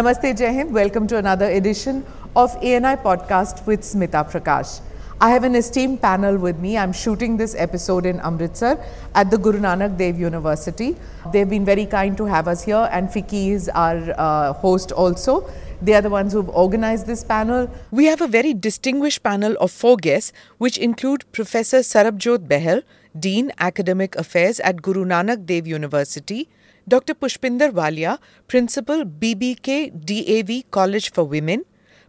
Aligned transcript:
Namaste 0.00 0.38
Jai 0.38 0.50
Hind. 0.54 0.72
Welcome 0.72 1.06
to 1.08 1.18
another 1.18 1.44
edition 1.50 2.06
of 2.34 2.56
ANI 2.68 2.96
podcast 3.06 3.66
with 3.66 3.80
Smita 3.82 4.20
Prakash. 4.30 4.80
I 5.20 5.28
have 5.28 5.44
an 5.44 5.54
esteemed 5.54 6.00
panel 6.00 6.38
with 6.38 6.58
me. 6.58 6.78
I'm 6.78 6.94
shooting 6.94 7.36
this 7.36 7.54
episode 7.54 8.06
in 8.06 8.18
Amritsar 8.20 8.82
at 9.14 9.30
the 9.30 9.36
Guru 9.36 9.60
Nanak 9.60 9.98
Dev 9.98 10.18
University. 10.18 10.96
They've 11.34 11.50
been 11.50 11.66
very 11.66 11.84
kind 11.84 12.16
to 12.16 12.24
have 12.24 12.48
us 12.48 12.62
here, 12.64 12.88
and 12.90 13.10
FICCI 13.10 13.50
is 13.50 13.68
our 13.68 14.14
uh, 14.16 14.54
host 14.54 14.90
also. 14.90 15.46
They 15.82 15.92
are 15.92 16.00
the 16.00 16.08
ones 16.08 16.32
who've 16.32 16.48
organized 16.48 17.06
this 17.06 17.22
panel. 17.22 17.68
We 17.90 18.06
have 18.06 18.22
a 18.22 18.26
very 18.26 18.54
distinguished 18.54 19.22
panel 19.22 19.54
of 19.60 19.70
four 19.70 19.98
guests, 19.98 20.32
which 20.56 20.78
include 20.78 21.30
Professor 21.30 21.80
Sarabjot 21.80 22.48
Behl, 22.48 22.82
Dean 23.18 23.52
Academic 23.58 24.16
Affairs 24.16 24.60
at 24.60 24.80
Guru 24.80 25.04
Nanak 25.04 25.44
Dev 25.44 25.66
University, 25.66 26.48
Dr. 26.88 27.14
Pushpinder 27.14 27.70
Walia, 27.70 28.18
Principal 28.48 29.04
BBK 29.04 29.90
DAV 29.92 30.70
College 30.70 31.12
for 31.12 31.24
Women, 31.24 31.64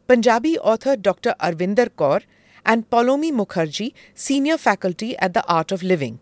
Punjabi 0.07 0.57
author 0.59 0.95
Dr. 0.95 1.35
Arvinder 1.39 1.89
Kaur, 1.89 2.21
and 2.65 2.89
Paulomi 2.89 3.31
Mukherjee, 3.31 3.93
Senior 4.13 4.57
Faculty 4.57 5.17
at 5.19 5.33
the 5.33 5.45
Art 5.47 5.71
of 5.71 5.83
Living. 5.83 6.21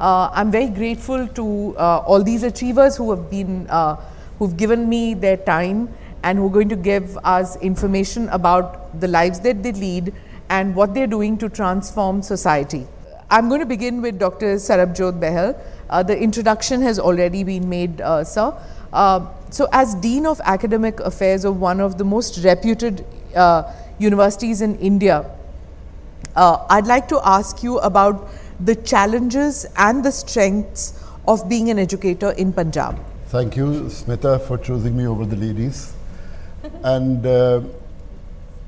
Uh, 0.00 0.28
I'm 0.32 0.50
very 0.50 0.68
grateful 0.68 1.28
to 1.28 1.76
uh, 1.78 1.98
all 2.06 2.22
these 2.22 2.42
achievers 2.42 2.96
who 2.96 3.10
have 3.10 3.30
been, 3.30 3.66
uh, 3.70 3.96
who've 4.38 4.56
given 4.56 4.88
me 4.88 5.14
their 5.14 5.36
time 5.36 5.88
and 6.24 6.38
who 6.38 6.46
are 6.46 6.50
going 6.50 6.68
to 6.68 6.76
give 6.76 7.16
us 7.18 7.56
information 7.56 8.28
about 8.30 9.00
the 9.00 9.08
lives 9.08 9.40
that 9.40 9.62
they 9.62 9.72
lead 9.72 10.12
and 10.50 10.74
what 10.74 10.94
they're 10.94 11.06
doing 11.06 11.38
to 11.38 11.48
transform 11.48 12.22
society. 12.22 12.86
I'm 13.34 13.48
going 13.48 13.58
to 13.58 13.66
begin 13.66 14.00
with 14.00 14.20
Dr. 14.20 14.54
Sarabjot 14.64 15.18
Behl. 15.18 15.58
Uh, 15.90 16.04
the 16.04 16.16
introduction 16.16 16.80
has 16.82 17.00
already 17.00 17.42
been 17.42 17.68
made, 17.68 18.00
uh, 18.00 18.22
sir. 18.22 18.56
Uh, 18.92 19.26
so, 19.50 19.66
as 19.72 19.96
Dean 19.96 20.24
of 20.24 20.40
Academic 20.44 21.00
Affairs 21.00 21.44
of 21.44 21.60
one 21.60 21.80
of 21.80 21.98
the 21.98 22.04
most 22.04 22.44
reputed 22.44 23.04
uh, 23.34 23.72
universities 23.98 24.60
in 24.60 24.76
India, 24.78 25.28
uh, 26.36 26.64
I'd 26.70 26.86
like 26.86 27.08
to 27.08 27.20
ask 27.24 27.64
you 27.64 27.78
about 27.80 28.28
the 28.60 28.76
challenges 28.76 29.66
and 29.78 30.04
the 30.04 30.12
strengths 30.12 31.04
of 31.26 31.48
being 31.48 31.70
an 31.70 31.80
educator 31.80 32.30
in 32.44 32.52
Punjab. 32.52 33.00
Thank 33.30 33.56
you, 33.56 33.66
Smita, 33.96 34.46
for 34.46 34.58
choosing 34.58 34.96
me 34.96 35.08
over 35.08 35.26
the 35.26 35.34
ladies. 35.34 35.92
and 36.84 37.26
uh, 37.26 37.62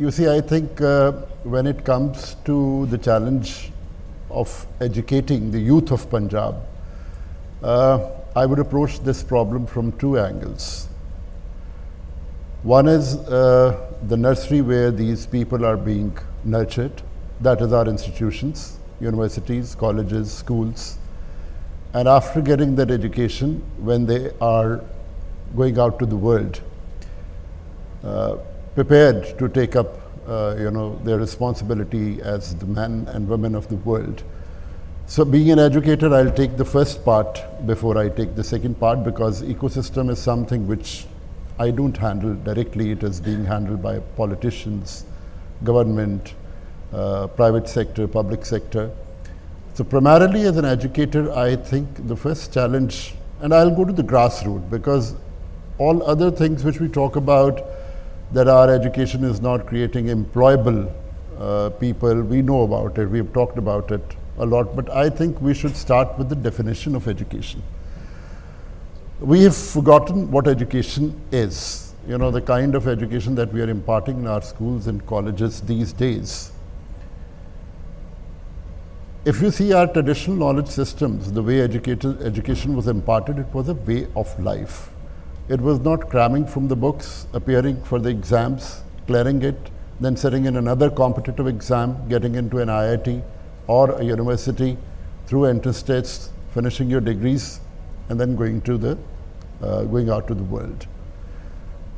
you 0.00 0.10
see, 0.10 0.28
I 0.28 0.40
think 0.40 0.80
uh, 0.80 1.12
when 1.44 1.68
it 1.68 1.84
comes 1.84 2.34
to 2.46 2.86
the 2.86 2.98
challenge 2.98 3.70
of 4.36 4.66
educating 4.80 5.50
the 5.50 5.58
youth 5.58 5.90
of 5.90 6.08
Punjab, 6.10 6.56
uh, 7.62 8.10
I 8.36 8.44
would 8.44 8.58
approach 8.58 9.00
this 9.00 9.22
problem 9.22 9.66
from 9.66 9.92
two 9.92 10.18
angles. 10.18 10.88
One 12.62 12.86
is 12.86 13.16
uh, 13.16 13.90
the 14.08 14.16
nursery 14.16 14.60
where 14.60 14.90
these 14.90 15.26
people 15.26 15.64
are 15.64 15.76
being 15.76 16.16
nurtured, 16.44 17.02
that 17.40 17.62
is 17.62 17.72
our 17.72 17.88
institutions, 17.88 18.78
universities, 19.00 19.74
colleges, 19.74 20.32
schools. 20.32 20.98
And 21.94 22.06
after 22.06 22.42
getting 22.42 22.74
that 22.76 22.90
education, 22.90 23.62
when 23.78 24.04
they 24.04 24.32
are 24.40 24.84
going 25.56 25.78
out 25.78 25.98
to 26.00 26.06
the 26.06 26.16
world, 26.16 26.60
uh, 28.04 28.36
prepared 28.74 29.38
to 29.38 29.48
take 29.48 29.76
up 29.76 30.05
uh, 30.26 30.56
you 30.58 30.70
know, 30.70 30.96
their 31.04 31.18
responsibility 31.18 32.20
as 32.22 32.54
the 32.56 32.66
men 32.66 33.06
and 33.12 33.28
women 33.28 33.54
of 33.54 33.68
the 33.68 33.76
world. 33.76 34.22
So 35.06 35.24
being 35.24 35.52
an 35.52 35.58
educator, 35.60 36.12
I'll 36.12 36.32
take 36.32 36.56
the 36.56 36.64
first 36.64 37.04
part 37.04 37.40
before 37.64 37.96
I 37.96 38.08
take 38.08 38.34
the 38.34 38.42
second 38.42 38.80
part 38.80 39.04
because 39.04 39.42
ecosystem 39.42 40.10
is 40.10 40.18
something 40.18 40.66
which 40.66 41.06
I 41.60 41.70
don't 41.70 41.96
handle 41.96 42.34
directly. 42.34 42.90
It 42.90 43.04
is 43.04 43.20
being 43.20 43.44
handled 43.44 43.82
by 43.82 44.00
politicians, 44.16 45.04
government, 45.62 46.34
uh, 46.92 47.28
private 47.28 47.68
sector, 47.68 48.08
public 48.08 48.44
sector. 48.44 48.90
So 49.74 49.84
primarily 49.84 50.42
as 50.42 50.56
an 50.56 50.64
educator, 50.64 51.30
I 51.32 51.54
think 51.54 52.08
the 52.08 52.16
first 52.16 52.52
challenge, 52.52 53.14
and 53.40 53.54
I'll 53.54 53.74
go 53.74 53.84
to 53.84 53.92
the 53.92 54.02
grassroots 54.02 54.68
because 54.70 55.14
all 55.78 56.02
other 56.02 56.30
things 56.30 56.64
which 56.64 56.80
we 56.80 56.88
talk 56.88 57.16
about 57.16 57.60
that 58.32 58.48
our 58.48 58.70
education 58.70 59.24
is 59.24 59.40
not 59.40 59.66
creating 59.66 60.06
employable 60.06 60.92
uh, 61.38 61.70
people. 61.70 62.22
We 62.22 62.42
know 62.42 62.62
about 62.62 62.98
it, 62.98 63.06
we've 63.06 63.32
talked 63.32 63.58
about 63.58 63.90
it 63.90 64.16
a 64.38 64.46
lot, 64.46 64.74
but 64.74 64.90
I 64.90 65.08
think 65.08 65.40
we 65.40 65.54
should 65.54 65.76
start 65.76 66.18
with 66.18 66.28
the 66.28 66.36
definition 66.36 66.94
of 66.94 67.08
education. 67.08 67.62
We 69.20 69.42
have 69.44 69.56
forgotten 69.56 70.30
what 70.30 70.46
education 70.46 71.18
is, 71.32 71.94
you 72.06 72.18
know, 72.18 72.30
the 72.30 72.42
kind 72.42 72.74
of 72.74 72.86
education 72.86 73.34
that 73.36 73.52
we 73.52 73.62
are 73.62 73.70
imparting 73.70 74.18
in 74.18 74.26
our 74.26 74.42
schools 74.42 74.88
and 74.88 75.06
colleges 75.06 75.62
these 75.62 75.92
days. 75.92 76.52
If 79.24 79.40
you 79.40 79.50
see 79.50 79.72
our 79.72 79.86
traditional 79.86 80.36
knowledge 80.36 80.68
systems, 80.68 81.32
the 81.32 81.42
way 81.42 81.60
education 81.62 82.76
was 82.76 82.86
imparted, 82.86 83.38
it 83.38 83.52
was 83.52 83.68
a 83.68 83.74
way 83.74 84.06
of 84.14 84.38
life 84.38 84.90
it 85.48 85.60
was 85.60 85.78
not 85.80 86.10
cramming 86.10 86.46
from 86.46 86.68
the 86.68 86.76
books, 86.76 87.26
appearing 87.32 87.82
for 87.84 87.98
the 87.98 88.08
exams, 88.08 88.82
clearing 89.06 89.42
it, 89.42 89.70
then 90.00 90.16
sitting 90.16 90.44
in 90.46 90.56
another 90.56 90.90
competitive 90.90 91.46
exam, 91.46 92.08
getting 92.08 92.34
into 92.34 92.58
an 92.58 92.68
IIT 92.68 93.22
or 93.66 93.92
a 93.92 94.04
university 94.04 94.76
through 95.26 95.44
entrance 95.44 95.82
tests, 95.82 96.30
finishing 96.52 96.90
your 96.90 97.00
degrees, 97.00 97.60
and 98.08 98.20
then 98.20 98.36
going 98.36 98.60
to 98.62 98.76
the 98.76 98.98
uh, 99.62 99.82
going 99.84 100.10
out 100.10 100.26
to 100.28 100.34
the 100.34 100.44
world. 100.44 100.86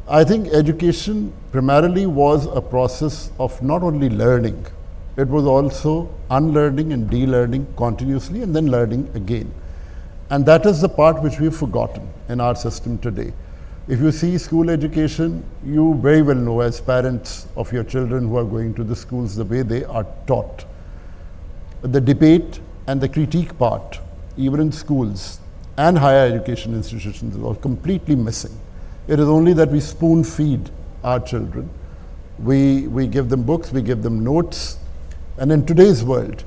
I 0.08 0.24
think 0.24 0.48
education 0.48 1.32
primarily 1.52 2.06
was 2.06 2.46
a 2.46 2.60
process 2.60 3.30
of 3.38 3.60
not 3.62 3.82
only 3.82 4.08
learning, 4.08 4.66
it 5.16 5.28
was 5.28 5.44
also 5.44 6.08
unlearning 6.30 6.92
and 6.92 7.10
de-learning 7.10 7.66
continuously 7.76 8.42
and 8.42 8.54
then 8.54 8.70
learning 8.70 9.10
again. 9.14 9.52
And 10.30 10.44
that 10.46 10.66
is 10.66 10.80
the 10.80 10.88
part 10.88 11.22
which 11.22 11.40
we've 11.40 11.56
forgotten 11.56 12.08
in 12.28 12.40
our 12.40 12.54
system 12.54 12.98
today. 12.98 13.32
If 13.88 14.00
you 14.00 14.12
see 14.12 14.36
school 14.36 14.68
education, 14.68 15.42
you 15.64 15.94
very 15.94 16.20
well 16.20 16.36
know 16.36 16.60
as 16.60 16.78
parents 16.78 17.46
of 17.56 17.72
your 17.72 17.84
children 17.84 18.28
who 18.28 18.36
are 18.36 18.44
going 18.44 18.74
to 18.74 18.84
the 18.84 18.94
schools 18.94 19.34
the 19.34 19.44
way 19.46 19.62
they 19.62 19.84
are 19.84 20.06
taught. 20.26 20.66
The 21.80 22.00
debate 22.00 22.60
and 22.86 23.00
the 23.00 23.08
critique 23.08 23.56
part, 23.56 23.98
even 24.36 24.60
in 24.60 24.72
schools 24.72 25.40
and 25.78 25.96
higher 25.96 26.26
education 26.26 26.74
institutions, 26.74 27.34
is 27.34 27.42
all 27.42 27.54
completely 27.54 28.14
missing. 28.14 28.54
It 29.06 29.18
is 29.18 29.26
only 29.26 29.54
that 29.54 29.70
we 29.70 29.80
spoon 29.80 30.22
feed 30.22 30.68
our 31.02 31.20
children. 31.20 31.70
We, 32.38 32.88
we 32.88 33.06
give 33.06 33.30
them 33.30 33.42
books, 33.42 33.72
we 33.72 33.80
give 33.80 34.02
them 34.02 34.22
notes. 34.22 34.76
And 35.38 35.50
in 35.50 35.64
today's 35.64 36.04
world, 36.04 36.44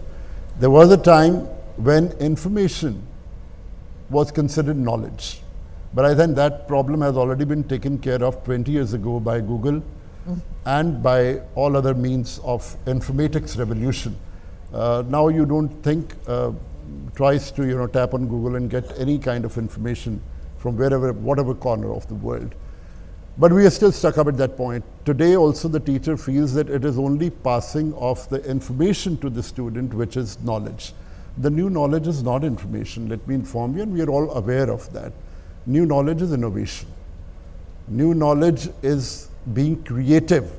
there 0.59 0.69
was 0.69 0.91
a 0.91 0.97
time 0.97 1.45
when 1.77 2.11
information 2.19 3.07
was 4.11 4.31
considered 4.31 4.77
knowledge. 4.77 5.41
But 5.93 6.05
I 6.05 6.15
think 6.15 6.35
that 6.35 6.67
problem 6.67 7.01
has 7.01 7.17
already 7.17 7.45
been 7.45 7.63
taken 7.63 7.97
care 7.97 8.23
of 8.23 8.43
20 8.43 8.71
years 8.71 8.93
ago 8.93 9.19
by 9.19 9.39
Google 9.41 9.81
mm. 10.27 10.41
and 10.65 11.01
by 11.03 11.41
all 11.55 11.75
other 11.75 11.93
means 11.93 12.39
of 12.43 12.77
informatics 12.85 13.57
revolution. 13.57 14.17
Uh, 14.73 15.03
now 15.07 15.27
you 15.27 15.45
don't 15.45 15.69
think 15.83 16.15
uh, 16.27 16.51
twice 17.15 17.51
to 17.51 17.67
you 17.67 17.77
know 17.77 17.87
tap 17.87 18.13
on 18.13 18.27
Google 18.27 18.55
and 18.55 18.69
get 18.69 18.97
any 18.97 19.17
kind 19.17 19.43
of 19.43 19.57
information 19.57 20.21
from 20.57 20.77
wherever, 20.77 21.11
whatever 21.11 21.53
corner 21.53 21.93
of 21.93 22.07
the 22.07 22.15
world. 22.15 22.55
But 23.37 23.51
we 23.51 23.65
are 23.65 23.69
still 23.69 23.91
stuck 23.91 24.17
up 24.17 24.27
at 24.27 24.37
that 24.37 24.55
point. 24.55 24.83
Today 25.05 25.35
also 25.35 25.67
the 25.67 25.79
teacher 25.79 26.15
feels 26.15 26.53
that 26.53 26.69
it 26.69 26.85
is 26.85 26.97
only 26.97 27.29
passing 27.29 27.93
of 27.95 28.27
the 28.29 28.43
information 28.49 29.17
to 29.17 29.29
the 29.29 29.41
student 29.41 29.93
which 29.93 30.15
is 30.15 30.41
knowledge. 30.43 30.93
The 31.37 31.49
new 31.49 31.69
knowledge 31.69 32.07
is 32.07 32.23
not 32.23 32.43
information, 32.43 33.07
let 33.09 33.25
me 33.27 33.35
inform 33.35 33.75
you, 33.77 33.83
and 33.83 33.93
we 33.93 34.01
are 34.01 34.09
all 34.09 34.31
aware 34.31 34.69
of 34.69 34.91
that. 34.93 35.13
New 35.65 35.85
knowledge 35.85 36.21
is 36.21 36.33
innovation. 36.33 36.87
New 37.87 38.13
knowledge 38.13 38.69
is 38.81 39.29
being 39.53 39.81
creative 39.83 40.51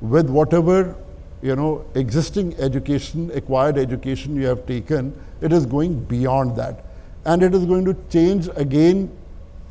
with 0.00 0.28
whatever 0.28 0.96
you 1.40 1.56
know 1.56 1.84
existing 1.94 2.54
education, 2.58 3.30
acquired 3.34 3.78
education 3.78 4.36
you 4.36 4.46
have 4.46 4.66
taken, 4.66 5.12
it 5.40 5.52
is 5.52 5.66
going 5.66 6.02
beyond 6.04 6.56
that. 6.56 6.84
And 7.24 7.42
it 7.42 7.54
is 7.54 7.64
going 7.64 7.84
to 7.84 7.96
change 8.10 8.48
again 8.56 9.16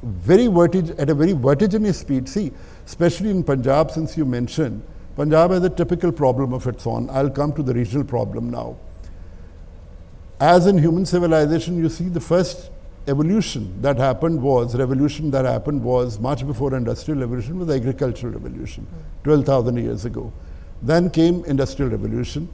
very 0.03 0.47
vertig- 0.47 0.97
at 0.97 1.09
a 1.09 1.13
very 1.13 1.33
vertiginous 1.33 1.99
speed. 1.99 2.27
See, 2.27 2.51
especially 2.85 3.29
in 3.29 3.43
Punjab, 3.43 3.91
since 3.91 4.17
you 4.17 4.25
mentioned, 4.25 4.81
Punjab 5.15 5.51
has 5.51 5.63
a 5.63 5.69
typical 5.69 6.11
problem 6.11 6.53
of 6.53 6.65
its 6.67 6.87
own. 6.87 7.09
I'll 7.09 7.29
come 7.29 7.53
to 7.53 7.63
the 7.63 7.73
regional 7.73 8.05
problem 8.05 8.49
now 8.49 8.77
as 10.41 10.65
in 10.65 10.79
human 10.79 11.05
civilization, 11.05 11.77
you 11.77 11.87
see 11.87 12.09
the 12.09 12.19
first 12.19 12.71
evolution 13.07 13.79
that 13.81 13.97
happened 13.97 14.41
was, 14.41 14.75
revolution 14.75 15.29
that 15.31 15.45
happened 15.45 15.83
was 15.83 16.19
much 16.19 16.45
before 16.45 16.75
industrial 16.75 17.19
revolution 17.19 17.59
was 17.59 17.69
agricultural 17.69 18.33
revolution, 18.33 18.87
12,000 19.23 19.77
years 19.77 20.03
ago. 20.05 20.33
Then 20.81 21.11
came 21.11 21.45
industrial 21.45 21.91
revolution. 21.91 22.49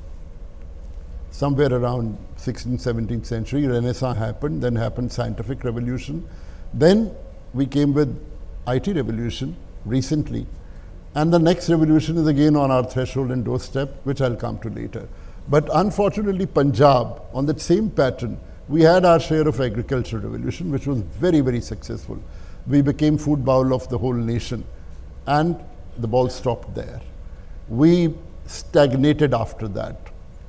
somewhere 1.31 1.71
around 1.71 2.17
16th, 2.37 2.81
17th 2.81 3.25
century, 3.25 3.67
Renaissance 3.67 4.17
happened, 4.17 4.61
then 4.63 4.75
happened 4.75 5.11
scientific 5.11 5.63
revolution. 5.63 6.27
Then 6.73 7.11
we 7.53 7.67
came 7.67 7.93
with 7.93 8.09
IT 8.67 8.87
revolution 8.87 9.55
recently. 9.85 10.47
And 11.13 11.31
the 11.31 11.39
next 11.39 11.69
revolution 11.69 12.17
is 12.17 12.27
again 12.27 12.55
on 12.55 12.71
our 12.71 12.83
threshold 12.83 13.31
and 13.31 13.45
doorstep, 13.45 13.89
which 14.03 14.19
I'll 14.19 14.35
come 14.35 14.57
to 14.59 14.69
later. 14.69 15.07
But 15.49 15.69
unfortunately, 15.73 16.45
Punjab, 16.45 17.21
on 17.33 17.45
that 17.45 17.61
same 17.61 17.89
pattern, 17.89 18.39
we 18.67 18.81
had 18.81 19.05
our 19.05 19.19
share 19.19 19.47
of 19.47 19.61
agricultural 19.61 20.21
revolution, 20.23 20.71
which 20.71 20.87
was 20.87 20.99
very, 20.99 21.39
very 21.39 21.61
successful. 21.61 22.19
We 22.67 22.81
became 22.81 23.17
food 23.17 23.45
bowl 23.45 23.73
of 23.73 23.87
the 23.87 23.97
whole 23.97 24.13
nation, 24.13 24.65
and 25.25 25.57
the 25.99 26.07
ball 26.07 26.27
stopped 26.29 26.75
there. 26.75 26.99
We 27.69 28.13
stagnated 28.45 29.33
after 29.33 29.69
that. 29.69 29.95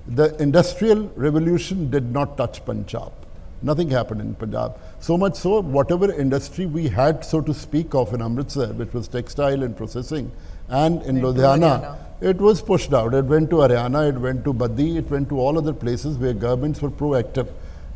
The 0.08 0.34
industrial 0.42 1.12
revolution 1.14 1.90
did 1.90 2.12
not 2.12 2.36
touch 2.36 2.64
Punjab. 2.64 3.12
Nothing 3.62 3.90
happened 3.90 4.20
in 4.20 4.34
Punjab. 4.34 4.78
So 5.00 5.16
much 5.16 5.36
so, 5.36 5.60
whatever 5.60 6.12
industry 6.12 6.66
we 6.66 6.88
had, 6.88 7.24
so 7.24 7.40
to 7.40 7.54
speak, 7.54 7.94
of 7.94 8.14
in 8.14 8.22
Amritsar, 8.22 8.72
which 8.72 8.92
was 8.92 9.06
textile 9.06 9.62
and 9.62 9.76
processing, 9.76 10.32
and 10.68 11.02
in 11.02 11.20
Ludhiana, 11.20 11.98
it 12.20 12.36
was 12.36 12.60
pushed 12.60 12.92
out. 12.92 13.14
It 13.14 13.24
went 13.24 13.50
to 13.50 13.56
Haryana, 13.56 14.10
it 14.10 14.18
went 14.18 14.44
to 14.44 14.52
Baddi, 14.52 14.96
it 14.96 15.10
went 15.10 15.28
to 15.28 15.38
all 15.38 15.56
other 15.56 15.72
places 15.72 16.18
where 16.18 16.34
governments 16.34 16.82
were 16.82 16.90
proactive 16.90 17.48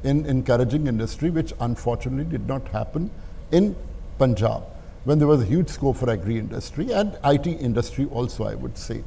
in 0.05 0.27
encouraging 0.27 0.87
industry, 0.87 1.31
which 1.31 1.53
unfortunately 1.61 2.25
did 2.25 2.47
not 2.47 2.67
happen 2.69 3.11
in 3.51 3.77
Punjab 4.19 4.63
when 5.05 5.19
there 5.19 5.29
was 5.29 5.43
a 5.43 5.45
huge 5.45 5.69
scope 5.69 5.97
for 5.97 6.09
agri 6.11 6.39
industry 6.39 6.93
and 6.93 7.19
IT 7.25 7.47
industry 7.47 8.07
also, 8.07 8.45
I 8.45 8.55
would 8.55 8.79
say. 8.79 9.03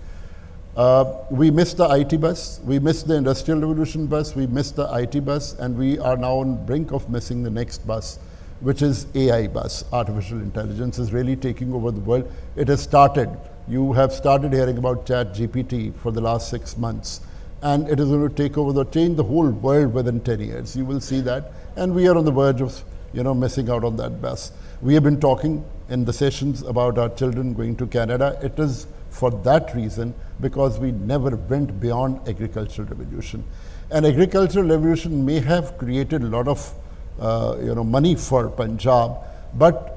Uh, 0.75 1.23
we 1.31 1.49
missed 1.49 1.77
the 1.77 1.89
IT 1.89 2.19
bus, 2.19 2.59
we 2.65 2.79
missed 2.79 3.07
the 3.07 3.15
industrial 3.15 3.61
revolution 3.61 4.07
bus, 4.07 4.35
we 4.35 4.45
missed 4.47 4.75
the 4.75 4.93
IT 4.93 5.23
bus, 5.23 5.53
and 5.53 5.77
we 5.77 5.97
are 5.99 6.17
now 6.17 6.35
on 6.35 6.65
brink 6.65 6.91
of 6.91 7.09
missing 7.09 7.43
the 7.43 7.49
next 7.49 7.87
bus, 7.87 8.19
which 8.59 8.81
is 8.81 9.07
AI 9.15 9.47
bus. 9.47 9.85
Artificial 9.93 10.39
intelligence 10.39 10.99
is 10.99 11.13
really 11.13 11.37
taking 11.37 11.73
over 11.73 11.91
the 11.91 12.01
world. 12.01 12.29
It 12.57 12.67
has 12.67 12.81
started. 12.81 13.29
You 13.67 13.93
have 13.93 14.13
started 14.13 14.53
hearing 14.53 14.77
about 14.77 15.07
Chat 15.07 15.33
GPT 15.33 15.95
for 15.95 16.11
the 16.11 16.21
last 16.21 16.49
six 16.49 16.77
months, 16.77 17.21
and 17.63 17.89
it 17.89 17.99
is 17.99 18.07
going 18.09 18.29
to 18.29 18.35
take 18.35 18.59
over 18.59 18.71
the 18.71 18.85
change 18.85 19.17
the 19.17 19.23
whole 19.23 19.49
world 19.49 19.91
within 19.91 20.19
10 20.19 20.39
years. 20.39 20.75
You 20.75 20.85
will 20.85 21.01
see 21.01 21.19
that, 21.21 21.51
and 21.75 21.95
we 21.95 22.07
are 22.07 22.15
on 22.15 22.25
the 22.25 22.31
verge 22.31 22.61
of 22.61 22.83
you 23.11 23.23
know 23.23 23.33
missing 23.33 23.71
out 23.71 23.83
on 23.83 23.95
that 23.97 24.21
bus. 24.21 24.51
We 24.83 24.93
have 24.93 25.03
been 25.03 25.19
talking 25.19 25.65
in 25.89 26.05
the 26.05 26.13
sessions 26.13 26.61
about 26.61 26.99
our 26.99 27.09
children 27.09 27.55
going 27.55 27.75
to 27.77 27.87
Canada. 27.87 28.37
It 28.43 28.59
is 28.59 28.85
for 29.09 29.31
that 29.31 29.73
reason 29.73 30.13
because 30.41 30.77
we 30.77 30.91
never 30.91 31.35
went 31.35 31.79
beyond 31.79 32.27
agricultural 32.27 32.87
revolution. 32.87 33.43
And 33.89 34.05
agricultural 34.05 34.67
revolution 34.67 35.25
may 35.25 35.39
have 35.39 35.77
created 35.79 36.21
a 36.21 36.27
lot 36.27 36.47
of 36.47 36.71
uh, 37.19 37.57
you 37.63 37.73
know, 37.73 37.83
money 37.83 38.13
for 38.13 38.49
Punjab, 38.49 39.17
but 39.55 39.94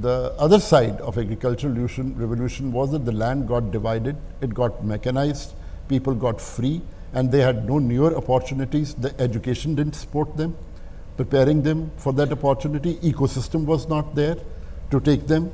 the 0.00 0.34
other 0.38 0.60
side 0.60 1.00
of 1.00 1.18
agricultural 1.18 1.72
revolution, 1.72 2.16
revolution 2.16 2.72
was 2.72 2.92
that 2.92 3.04
the 3.04 3.12
land 3.12 3.48
got 3.48 3.70
divided, 3.70 4.16
it 4.40 4.54
got 4.54 4.84
mechanized, 4.84 5.54
people 5.88 6.14
got 6.14 6.40
free, 6.40 6.80
and 7.12 7.32
they 7.32 7.40
had 7.40 7.66
no 7.66 7.78
newer 7.78 8.16
opportunities. 8.16 8.94
The 8.94 9.18
education 9.20 9.74
didn't 9.74 9.94
support 9.94 10.36
them, 10.36 10.56
preparing 11.16 11.62
them 11.62 11.90
for 11.96 12.12
that 12.14 12.32
opportunity. 12.32 12.96
Ecosystem 12.96 13.64
was 13.64 13.88
not 13.88 14.14
there 14.14 14.36
to 14.90 15.00
take 15.00 15.26
them 15.26 15.52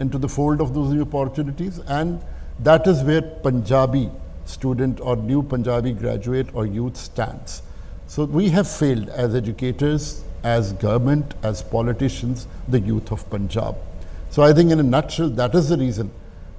into 0.00 0.18
the 0.18 0.28
fold 0.28 0.60
of 0.60 0.74
those 0.74 0.92
new 0.92 1.02
opportunities, 1.02 1.78
and 1.80 2.20
that 2.60 2.86
is 2.86 3.02
where 3.02 3.22
Punjabi 3.22 4.10
student 4.44 5.00
or 5.00 5.16
new 5.16 5.42
Punjabi 5.42 5.92
graduate 5.92 6.48
or 6.54 6.66
youth 6.66 6.96
stands. 6.96 7.62
So 8.06 8.24
we 8.24 8.48
have 8.48 8.68
failed 8.68 9.08
as 9.10 9.34
educators, 9.34 10.24
as 10.42 10.72
government, 10.74 11.34
as 11.42 11.62
politicians, 11.62 12.46
the 12.68 12.80
youth 12.80 13.10
of 13.12 13.28
Punjab. 13.30 13.76
So 14.30 14.42
I 14.42 14.52
think 14.52 14.70
in 14.70 14.80
a 14.80 14.82
nutshell, 14.82 15.30
that 15.30 15.54
is 15.54 15.68
the 15.68 15.76
reason. 15.76 16.10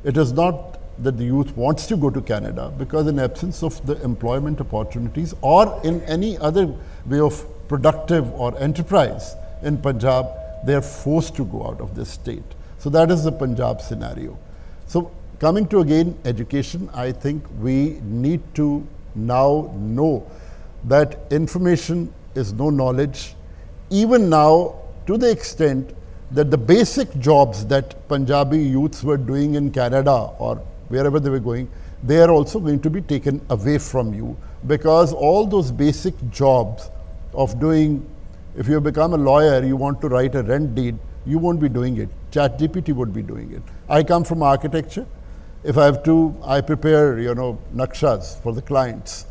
It 0.03 0.17
is 0.17 0.31
not 0.33 0.79
that 1.03 1.17
the 1.17 1.23
youth 1.23 1.55
wants 1.55 1.87
to 1.87 1.97
go 1.97 2.09
to 2.09 2.21
Canada 2.21 2.71
because 2.77 3.07
in 3.07 3.17
absence 3.19 3.63
of 3.63 3.85
the 3.85 4.01
employment 4.03 4.61
opportunities 4.61 5.33
or 5.41 5.79
in 5.83 6.01
any 6.03 6.37
other 6.37 6.73
way 7.05 7.19
of 7.19 7.45
productive 7.67 8.31
or 8.33 8.57
enterprise 8.59 9.35
in 9.63 9.77
Punjab, 9.77 10.27
they 10.65 10.75
are 10.75 10.81
forced 10.81 11.35
to 11.35 11.45
go 11.45 11.65
out 11.65 11.79
of 11.81 11.95
this 11.95 12.09
state. 12.09 12.43
So 12.77 12.89
that 12.89 13.09
is 13.09 13.23
the 13.23 13.31
Punjab 13.31 13.81
scenario. 13.81 14.37
So 14.87 15.11
Coming 15.41 15.65
to 15.69 15.79
again 15.79 16.15
education, 16.23 16.87
I 16.93 17.11
think 17.11 17.43
we 17.59 17.99
need 18.03 18.41
to 18.53 18.87
now 19.15 19.73
know 19.75 20.29
that 20.83 21.17
information 21.31 22.13
is 22.35 22.53
no 22.53 22.69
knowledge. 22.69 23.33
Even 23.91 24.29
now, 24.29 24.75
to 25.05 25.17
the 25.17 25.29
extent 25.29 25.93
that 26.31 26.49
the 26.49 26.57
basic 26.57 27.13
jobs 27.19 27.65
that 27.65 28.07
Punjabi 28.07 28.57
youths 28.57 29.03
were 29.03 29.17
doing 29.17 29.55
in 29.55 29.69
Canada 29.69 30.31
or 30.39 30.55
wherever 30.87 31.19
they 31.19 31.29
were 31.29 31.39
going, 31.41 31.69
they 32.01 32.19
are 32.19 32.31
also 32.31 32.59
going 32.59 32.79
to 32.79 32.89
be 32.89 33.01
taken 33.01 33.41
away 33.49 33.77
from 33.77 34.13
you 34.13 34.37
because 34.65 35.11
all 35.11 35.45
those 35.45 35.73
basic 35.73 36.13
jobs 36.31 36.89
of 37.33 37.59
doing, 37.59 38.09
if 38.55 38.69
you 38.69 38.79
become 38.79 39.13
a 39.13 39.17
lawyer, 39.17 39.61
you 39.61 39.75
want 39.75 39.99
to 40.01 40.07
write 40.07 40.35
a 40.35 40.43
rent 40.43 40.73
deed, 40.73 40.97
you 41.25 41.37
won't 41.37 41.59
be 41.59 41.67
doing 41.67 41.97
it. 41.97 42.07
ChatGPT 42.31 42.93
would 42.95 43.13
be 43.13 43.21
doing 43.21 43.51
it. 43.51 43.61
I 43.89 44.03
come 44.03 44.23
from 44.23 44.41
architecture. 44.41 45.05
If 45.65 45.77
I 45.77 45.83
have 45.85 46.01
to, 46.03 46.33
I 46.43 46.61
prepare, 46.61 47.19
you 47.19 47.35
know, 47.35 47.59
nakshas 47.75 48.41
for 48.41 48.53
the 48.53 48.61
clients. 48.61 49.25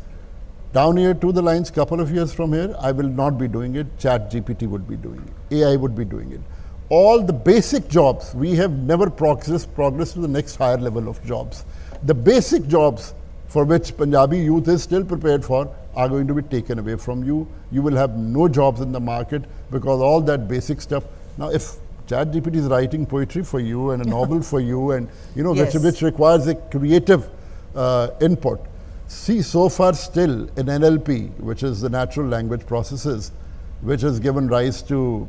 Down 0.73 0.95
here 0.95 1.13
to 1.13 1.33
the 1.33 1.41
lines, 1.41 1.69
couple 1.69 1.99
of 1.99 2.11
years 2.11 2.33
from 2.33 2.53
here, 2.53 2.73
I 2.79 2.93
will 2.93 3.09
not 3.09 3.37
be 3.37 3.49
doing 3.49 3.75
it. 3.75 3.87
Chat 3.99 4.31
GPT 4.31 4.69
would 4.69 4.87
be 4.87 4.95
doing 4.95 5.21
it. 5.49 5.57
AI 5.57 5.75
would 5.75 5.97
be 5.97 6.05
doing 6.05 6.31
it. 6.31 6.39
All 6.87 7.21
the 7.21 7.33
basic 7.33 7.89
jobs, 7.89 8.33
we 8.33 8.55
have 8.55 8.71
never 8.71 9.09
progressed, 9.09 9.73
progressed 9.75 10.13
to 10.13 10.21
the 10.21 10.29
next 10.29 10.55
higher 10.55 10.77
level 10.77 11.09
of 11.09 11.21
jobs. 11.25 11.65
The 12.03 12.13
basic 12.13 12.67
jobs 12.67 13.13
for 13.47 13.65
which 13.65 13.97
Punjabi 13.97 14.39
youth 14.39 14.69
is 14.69 14.81
still 14.81 15.03
prepared 15.03 15.43
for 15.43 15.69
are 15.93 16.07
going 16.07 16.25
to 16.27 16.33
be 16.33 16.41
taken 16.41 16.79
away 16.79 16.95
from 16.95 17.21
you. 17.25 17.49
You 17.69 17.81
will 17.81 17.97
have 17.97 18.17
no 18.17 18.47
jobs 18.47 18.79
in 18.79 18.93
the 18.93 18.99
market 19.01 19.43
because 19.71 19.99
all 19.99 20.21
that 20.21 20.47
basic 20.47 20.79
stuff. 20.79 21.03
Now, 21.37 21.49
if 21.49 21.73
ChatGPT 22.07 22.55
is 22.55 22.67
writing 22.67 23.05
poetry 23.05 23.43
for 23.43 23.59
you 23.59 23.91
and 23.91 24.05
a 24.05 24.09
novel 24.17 24.41
for 24.41 24.61
you, 24.61 24.91
and 24.91 25.09
you 25.35 25.43
know 25.43 25.53
yes. 25.53 25.73
which, 25.73 25.83
which 25.83 26.01
requires 26.01 26.47
a 26.47 26.55
creative 26.55 27.29
uh, 27.75 28.11
input. 28.21 28.65
See, 29.11 29.41
so 29.41 29.67
far 29.67 29.93
still 29.93 30.43
in 30.57 30.67
NLP, 30.67 31.37
which 31.41 31.63
is 31.63 31.81
the 31.81 31.89
natural 31.89 32.27
language 32.27 32.65
processes, 32.65 33.33
which 33.81 34.01
has 34.01 34.21
given 34.21 34.47
rise 34.47 34.81
to 34.83 35.27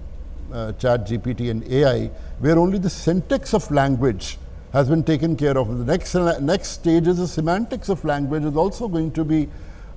uh, 0.52 0.72
ChatGPT 0.78 1.50
and 1.50 1.66
AI, 1.66 2.06
where 2.38 2.58
only 2.60 2.78
the 2.78 2.88
syntax 2.88 3.52
of 3.52 3.68
language 3.72 4.38
has 4.72 4.88
been 4.88 5.02
taken 5.02 5.36
care 5.36 5.58
of. 5.58 5.76
The 5.76 5.84
next 5.84 6.14
next 6.14 6.68
stage 6.68 7.08
is 7.08 7.18
the 7.18 7.26
semantics 7.26 7.88
of 7.88 8.04
language 8.04 8.44
is 8.44 8.56
also 8.56 8.86
going 8.86 9.10
to 9.12 9.24
be 9.24 9.48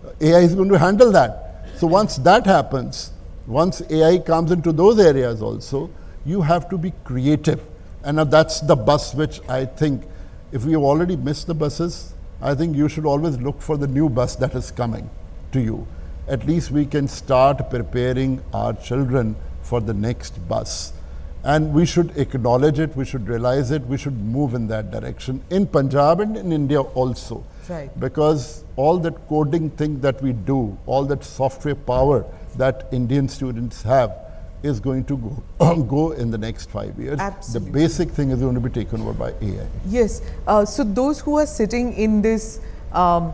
uh, 0.04 0.10
AI 0.20 0.40
is 0.40 0.56
going 0.56 0.70
to 0.70 0.80
handle 0.80 1.12
that. 1.12 1.68
So 1.78 1.86
once 1.86 2.18
that 2.18 2.48
happens, 2.48 3.12
once 3.46 3.84
AI 3.92 4.18
comes 4.18 4.52
into 4.52 4.72
those 4.72 5.00
areas 5.00 5.44
also, 5.44 5.92
you 6.26 6.42
have 6.42 6.68
to 6.70 6.80
be 6.80 6.92
creative. 7.04 7.62
And 8.04 8.18
that's 8.32 8.62
the 8.62 8.76
bus 8.76 9.14
which 9.14 9.48
I 9.48 9.66
think, 9.66 10.06
if 10.52 10.66
we 10.66 10.72
have 10.72 10.82
already 10.82 11.16
missed 11.16 11.46
the 11.46 11.54
buses, 11.54 12.15
I 12.42 12.54
think 12.54 12.76
you 12.76 12.90
should 12.90 13.06
always 13.06 13.38
look 13.38 13.62
for 13.62 13.78
the 13.78 13.88
new 13.88 14.10
bus 14.10 14.36
that 14.38 14.56
is 14.56 14.72
coming 14.72 15.10
to 15.52 15.62
you. 15.62 15.88
At 16.28 16.46
least 16.46 16.72
we 16.72 16.86
can 16.86 17.08
start 17.08 17.70
preparing 17.70 18.42
our 18.54 18.74
children 18.74 19.36
for 19.62 19.80
the 19.80 19.94
next 19.94 20.48
bus. 20.48 20.94
And 21.44 21.74
we 21.74 21.86
should 21.86 22.18
acknowledge 22.18 22.80
it, 22.80 22.96
we 22.96 23.06
should 23.06 23.28
realize 23.28 23.70
it, 23.70 23.86
we 23.86 23.98
should 23.98 24.20
move 24.20 24.56
in 24.56 24.68
that 24.68 24.90
direction 24.90 25.44
in 25.52 25.68
Punjab 25.68 26.20
and 26.20 26.36
in 26.36 26.52
India 26.52 26.82
also. 26.82 27.46
Right. 27.70 28.00
Because 28.00 28.64
all 28.76 28.98
that 29.00 29.28
coding 29.28 29.70
thing 29.70 30.02
that 30.02 30.22
we 30.22 30.34
do, 30.34 30.78
all 30.88 31.06
that 31.06 31.24
software 31.24 31.76
power 31.76 32.26
that 32.58 32.88
Indian 32.92 33.30
students 33.30 33.84
have, 33.84 34.25
is 34.66 34.80
going 34.80 35.06
to 35.06 35.18
go, 35.18 35.84
go 35.88 36.12
in 36.12 36.32
the 36.32 36.38
next 36.38 36.70
five 36.70 36.98
years. 37.00 37.20
Absolutely. 37.20 37.72
The 37.72 37.80
basic 37.80 38.10
thing 38.10 38.32
is 38.32 38.40
going 38.40 38.56
to 38.56 38.62
be 38.62 38.70
taken 38.70 39.02
over 39.02 39.14
by 39.14 39.34
AI. 39.42 39.68
Yes. 39.88 40.22
Uh, 40.48 40.66
so 40.66 40.84
those 40.84 41.22
who 41.22 41.38
are 41.38 41.46
sitting 41.46 41.94
in 41.94 42.22
this, 42.22 42.60
um, 42.92 43.34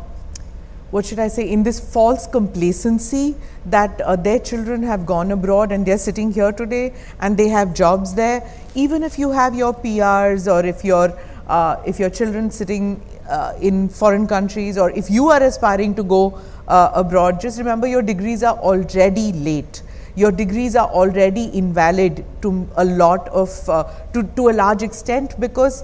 what 0.91 1.05
should 1.05 1.19
I 1.19 1.29
say, 1.29 1.49
in 1.49 1.63
this 1.63 1.79
false 1.79 2.27
complacency 2.27 3.35
that 3.67 4.01
uh, 4.01 4.15
their 4.17 4.39
children 4.39 4.83
have 4.83 5.05
gone 5.05 5.31
abroad 5.31 5.71
and 5.71 5.85
they're 5.85 5.97
sitting 5.97 6.31
here 6.31 6.51
today 6.51 6.93
and 7.21 7.37
they 7.37 7.47
have 7.47 7.73
jobs 7.73 8.13
there, 8.13 8.43
even 8.75 9.01
if 9.01 9.17
you 9.17 9.31
have 9.31 9.55
your 9.55 9.73
PRs 9.73 10.51
or 10.51 10.65
if 10.65 10.83
your 10.83 11.17
uh, 11.47 11.81
if 11.85 11.99
your 11.99 12.09
children 12.09 12.49
sitting 12.49 13.01
uh, 13.27 13.53
in 13.59 13.89
foreign 13.89 14.25
countries 14.25 14.77
or 14.77 14.91
if 14.91 15.09
you 15.09 15.29
are 15.29 15.43
aspiring 15.43 15.93
to 15.95 16.03
go 16.03 16.39
uh, 16.67 16.91
abroad, 16.93 17.41
just 17.41 17.57
remember 17.57 17.87
your 17.87 18.01
degrees 18.01 18.41
are 18.41 18.57
already 18.57 19.33
late 19.33 19.81
your 20.15 20.31
degrees 20.31 20.75
are 20.75 20.87
already 20.87 21.45
invalid 21.45 22.25
to 22.41 22.67
a 22.75 22.85
lot 22.85 23.27
of, 23.29 23.69
uh, 23.69 23.83
to, 24.13 24.23
to 24.35 24.49
a 24.49 24.53
large 24.53 24.83
extent 24.83 25.39
because, 25.39 25.83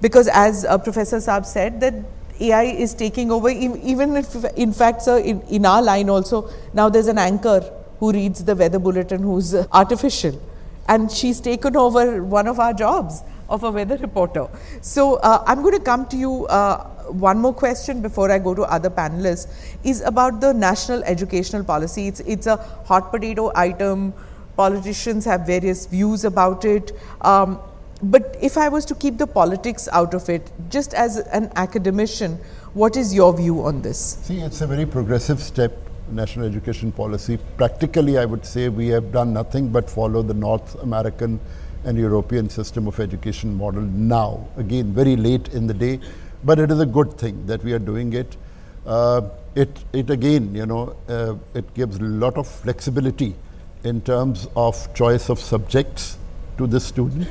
because 0.00 0.28
as 0.28 0.64
uh, 0.64 0.78
Professor 0.78 1.16
Saab 1.16 1.44
said 1.46 1.80
that 1.80 1.94
AI 2.40 2.64
is 2.64 2.94
taking 2.94 3.30
over. 3.30 3.48
Even 3.48 4.16
if, 4.16 4.34
in 4.56 4.72
fact, 4.72 5.02
sir, 5.02 5.18
in, 5.18 5.40
in 5.42 5.64
our 5.66 5.82
line 5.82 6.08
also, 6.10 6.50
now 6.72 6.88
there's 6.88 7.06
an 7.06 7.18
anchor 7.18 7.60
who 8.00 8.12
reads 8.12 8.44
the 8.44 8.56
weather 8.56 8.78
bulletin 8.78 9.22
who's 9.22 9.54
uh, 9.54 9.66
artificial. 9.72 10.40
And 10.88 11.10
she's 11.10 11.40
taken 11.40 11.76
over 11.76 12.22
one 12.22 12.46
of 12.46 12.58
our 12.58 12.74
jobs 12.74 13.22
of 13.48 13.62
a 13.62 13.70
weather 13.70 13.96
reporter. 13.98 14.48
So 14.80 15.14
uh, 15.16 15.44
I'm 15.46 15.62
going 15.62 15.78
to 15.78 15.84
come 15.84 16.06
to 16.08 16.16
you. 16.16 16.46
Uh, 16.46 16.90
one 17.08 17.38
more 17.38 17.54
question 17.54 18.00
before 18.00 18.30
I 18.30 18.38
go 18.38 18.54
to 18.54 18.62
other 18.62 18.90
panelists 18.90 19.48
is 19.84 20.00
about 20.00 20.40
the 20.40 20.52
national 20.52 21.02
educational 21.04 21.64
policy. 21.64 22.08
It's, 22.08 22.20
it's 22.20 22.46
a 22.46 22.56
hot 22.86 23.10
potato 23.10 23.52
item. 23.54 24.12
Politicians 24.56 25.24
have 25.24 25.46
various 25.46 25.86
views 25.86 26.24
about 26.24 26.64
it. 26.64 26.92
Um, 27.20 27.60
but 28.02 28.36
if 28.40 28.58
I 28.58 28.68
was 28.68 28.84
to 28.86 28.94
keep 28.94 29.18
the 29.18 29.26
politics 29.26 29.88
out 29.92 30.14
of 30.14 30.28
it, 30.28 30.50
just 30.68 30.94
as 30.94 31.18
an 31.18 31.50
academician, 31.56 32.38
what 32.74 32.96
is 32.96 33.14
your 33.14 33.36
view 33.36 33.64
on 33.64 33.82
this? 33.82 34.18
See, 34.22 34.40
it's 34.40 34.60
a 34.60 34.66
very 34.66 34.84
progressive 34.84 35.40
step, 35.40 35.72
national 36.10 36.46
education 36.46 36.92
policy. 36.92 37.38
Practically, 37.56 38.18
I 38.18 38.24
would 38.24 38.44
say 38.44 38.68
we 38.68 38.88
have 38.88 39.12
done 39.12 39.32
nothing 39.32 39.68
but 39.70 39.88
follow 39.88 40.22
the 40.22 40.34
North 40.34 40.74
American 40.82 41.40
and 41.84 41.98
European 41.98 42.48
system 42.48 42.86
of 42.86 42.98
education 42.98 43.54
model 43.54 43.82
now. 43.82 44.46
Again, 44.56 44.92
very 44.92 45.16
late 45.16 45.48
in 45.48 45.66
the 45.66 45.74
day, 45.74 46.00
but 46.43 46.59
it 46.59 46.71
is 46.71 46.79
a 46.79 46.85
good 46.85 47.17
thing 47.17 47.45
that 47.47 47.63
we 47.63 47.73
are 47.73 47.79
doing 47.79 48.13
it. 48.13 48.37
Uh, 48.85 49.21
it, 49.55 49.69
it 49.93 50.09
again, 50.09 50.53
you 50.55 50.65
know, 50.65 50.95
uh, 51.09 51.35
it 51.53 51.73
gives 51.73 51.97
a 51.97 52.03
lot 52.03 52.37
of 52.37 52.47
flexibility 52.47 53.35
in 53.83 54.01
terms 54.01 54.47
of 54.55 54.93
choice 54.93 55.29
of 55.29 55.39
subjects 55.39 56.17
to 56.57 56.67
the 56.67 56.79
student 56.79 57.27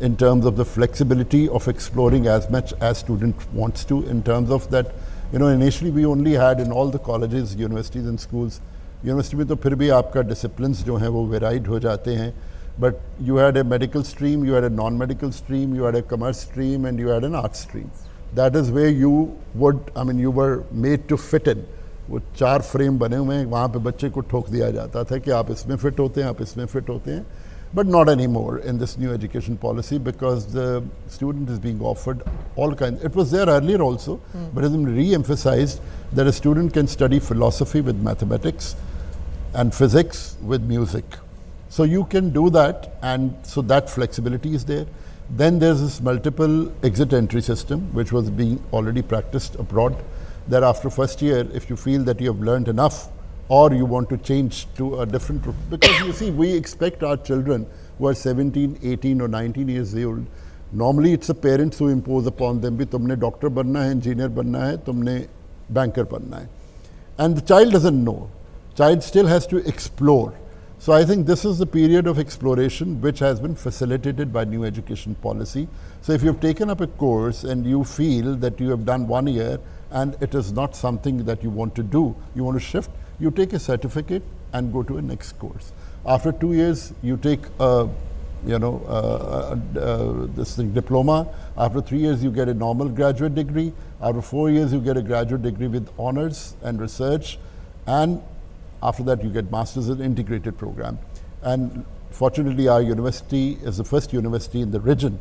in 0.00 0.16
terms 0.16 0.44
of 0.44 0.56
the 0.56 0.64
flexibility 0.64 1.48
of 1.48 1.68
exploring 1.68 2.26
as 2.26 2.50
much 2.50 2.72
as 2.80 2.98
student 2.98 3.36
wants 3.52 3.84
to 3.84 4.04
in 4.08 4.22
terms 4.22 4.50
of 4.50 4.68
that 4.70 4.92
you 5.32 5.38
know 5.38 5.48
initially 5.48 5.90
we 5.90 6.04
only 6.04 6.32
had 6.32 6.58
in 6.58 6.72
all 6.72 6.88
the 6.88 6.98
colleges 6.98 7.54
universities 7.54 8.06
and 8.06 8.18
schools 8.18 8.60
university 9.04 9.36
में 9.36 9.46
तो 9.46 9.54
फिर 9.62 9.74
भी 9.74 9.88
आपका 9.98 10.22
disciplines 10.22 10.82
जो 10.84 10.96
हैं 10.96 11.08
वो 11.14 11.24
varied 11.26 11.66
हो 11.68 11.78
जाते 11.80 12.14
हैं 12.14 12.32
but 12.80 12.96
you 13.28 13.38
had 13.38 13.56
a 13.56 13.62
medical 13.70 14.02
stream 14.10 14.44
you 14.46 14.54
had 14.54 14.64
a 14.64 14.68
non 14.74 14.98
medical 14.98 15.30
stream 15.38 15.74
you 15.76 15.84
had 15.84 15.96
a 15.96 16.02
commerce 16.10 16.40
stream 16.42 16.86
and 16.86 17.00
you 17.00 17.10
had 17.12 17.24
an 17.24 17.34
art 17.34 17.54
stream 17.54 17.88
that 18.34 18.56
is 18.56 18.72
way 18.72 18.88
you 18.88 19.12
would 19.56 19.80
I 19.98 20.04
mean 20.04 20.20
you 20.20 20.32
were 20.32 20.62
made 20.86 21.06
to 21.08 21.16
fit 21.16 21.48
in 21.48 21.64
वो 22.10 22.20
चार 22.38 22.62
frame 22.62 22.98
बने 22.98 23.16
हुए 23.16 23.36
हैं 23.36 23.44
वहाँ 23.46 23.68
पे 23.68 23.78
बच्चे 23.88 24.10
को 24.10 24.20
ठोक 24.30 24.48
दिया 24.50 24.70
जाता 24.70 25.04
था 25.10 25.18
कि 25.18 25.30
आप 25.40 25.50
इसमें 25.50 25.76
फिट 25.76 26.00
होते 26.00 26.20
हैं 26.20 26.28
आप 26.28 26.42
इसमें 26.42 26.66
फिट 26.66 26.88
होते 26.88 27.10
हैं 27.10 27.24
but 27.74 27.86
not 27.86 28.08
anymore 28.08 28.58
in 28.58 28.78
this 28.78 28.98
new 28.98 29.12
education 29.12 29.56
policy 29.56 29.98
because 29.98 30.46
the 30.52 30.84
student 31.08 31.48
is 31.48 31.58
being 31.58 31.80
offered 31.80 32.22
all 32.56 32.74
kinds. 32.74 33.02
It 33.02 33.14
was 33.14 33.30
there 33.30 33.46
earlier 33.46 33.80
also, 33.80 34.20
mm. 34.36 34.54
but 34.54 34.62
has 34.62 34.72
been 34.72 34.94
re-emphasized 34.94 35.80
that 36.12 36.26
a 36.26 36.32
student 36.32 36.74
can 36.74 36.86
study 36.86 37.18
philosophy 37.18 37.80
with 37.80 37.96
mathematics 37.96 38.76
and 39.54 39.74
physics 39.74 40.36
with 40.42 40.62
music. 40.62 41.04
So 41.70 41.84
you 41.84 42.04
can 42.04 42.30
do 42.30 42.50
that, 42.50 42.92
and 43.02 43.34
so 43.42 43.62
that 43.62 43.88
flexibility 43.88 44.54
is 44.54 44.66
there. 44.66 44.86
Then 45.30 45.58
there's 45.58 45.80
this 45.80 46.00
multiple 46.00 46.72
exit 46.82 47.12
entry 47.12 47.40
system, 47.42 47.92
which 47.94 48.12
was 48.12 48.30
being 48.30 48.62
already 48.72 49.02
practiced 49.02 49.54
abroad. 49.56 49.96
That 50.48 50.62
after 50.62 50.90
first 50.90 51.22
year, 51.22 51.46
if 51.54 51.70
you 51.70 51.76
feel 51.76 52.02
that 52.04 52.20
you 52.20 52.32
have 52.32 52.40
learned 52.40 52.68
enough 52.68 53.08
or 53.48 53.72
you 53.72 53.84
want 53.84 54.08
to 54.08 54.16
change 54.18 54.66
to 54.76 55.00
a 55.00 55.06
different 55.06 55.46
because 55.70 56.00
you 56.00 56.12
see 56.12 56.30
we 56.30 56.52
expect 56.52 57.02
our 57.02 57.16
children 57.16 57.66
who 57.98 58.06
are 58.08 58.14
17 58.14 58.78
18 58.82 59.20
or 59.20 59.28
19 59.28 59.68
years 59.68 59.94
old 59.94 60.24
normally 60.72 61.12
it's 61.12 61.26
the 61.26 61.34
parents 61.34 61.78
who 61.78 61.88
impose 61.88 62.26
upon 62.26 62.60
them 62.60 62.78
भी 62.78 62.84
तुमने 62.94 63.16
doctor 63.24 63.48
बनना 63.58 63.82
है 63.84 63.90
engineer 63.92 64.28
बनना 64.38 64.64
है 64.66 64.76
तुमने 64.86 65.16
banker 65.78 66.04
बनना 66.12 66.36
है 66.36 66.48
and 67.18 67.36
the 67.36 67.44
child 67.52 67.72
doesn't 67.72 68.04
know 68.04 68.30
child 68.80 69.02
still 69.02 69.26
has 69.26 69.46
to 69.46 69.60
explore 69.72 70.32
so 70.87 70.93
i 70.93 71.03
think 71.03 71.27
this 71.27 71.43
is 71.43 71.57
the 71.57 71.65
period 71.65 72.07
of 72.07 72.19
exploration 72.25 72.99
which 73.01 73.19
has 73.19 73.39
been 73.45 73.55
facilitated 73.63 74.31
by 74.31 74.43
new 74.45 74.63
education 74.63 75.15
policy 75.15 75.67
so 76.01 76.13
if 76.13 76.23
you've 76.23 76.39
taken 76.39 76.69
up 76.69 76.81
a 76.81 76.87
course 77.01 77.43
and 77.43 77.65
you 77.65 77.83
feel 77.83 78.35
that 78.35 78.59
you 78.59 78.69
have 78.69 78.85
done 78.85 79.07
one 79.07 79.27
year 79.27 79.59
and 79.91 80.15
it 80.21 80.33
is 80.33 80.53
not 80.53 80.75
something 80.75 81.25
that 81.25 81.43
you 81.43 81.49
want 81.49 81.75
to 81.75 81.83
do 81.83 82.15
you 82.35 82.43
want 82.43 82.57
to 82.57 82.65
shift 82.69 82.89
you 83.19 83.31
take 83.31 83.53
a 83.53 83.59
certificate 83.59 84.23
and 84.53 84.71
go 84.71 84.83
to 84.83 84.97
a 84.97 85.01
next 85.01 85.33
course. 85.39 85.71
After 86.05 86.31
two 86.31 86.53
years, 86.53 86.93
you 87.01 87.17
take 87.17 87.41
a 87.59 87.89
you 88.45 88.59
know, 88.59 88.81
uh, 88.87 89.79
uh, 89.79 90.27
this 90.35 90.55
thing, 90.55 90.71
diploma. 90.71 91.27
After 91.57 91.81
three 91.81 91.97
years, 91.97 92.23
you 92.23 92.31
get 92.31 92.47
a 92.47 92.53
normal 92.53 92.87
graduate 92.87 93.33
degree. 93.33 93.73
After 93.99 94.21
four 94.21 94.51
years, 94.51 94.71
you 94.71 94.79
get 94.79 94.95
a 94.95 95.01
graduate 95.01 95.41
degree 95.41 95.67
with 95.67 95.89
honors 95.97 96.55
and 96.61 96.79
research. 96.79 97.39
And 97.87 98.21
after 98.83 99.03
that, 99.03 99.23
you 99.23 99.29
get 99.29 99.51
master's 99.51 99.89
in 99.89 100.01
integrated 100.01 100.57
program. 100.57 100.99
And 101.41 101.85
fortunately, 102.11 102.67
our 102.67 102.81
university 102.81 103.57
is 103.63 103.77
the 103.77 103.83
first 103.83 104.13
university 104.13 104.61
in 104.61 104.71
the 104.71 104.79
region 104.79 105.19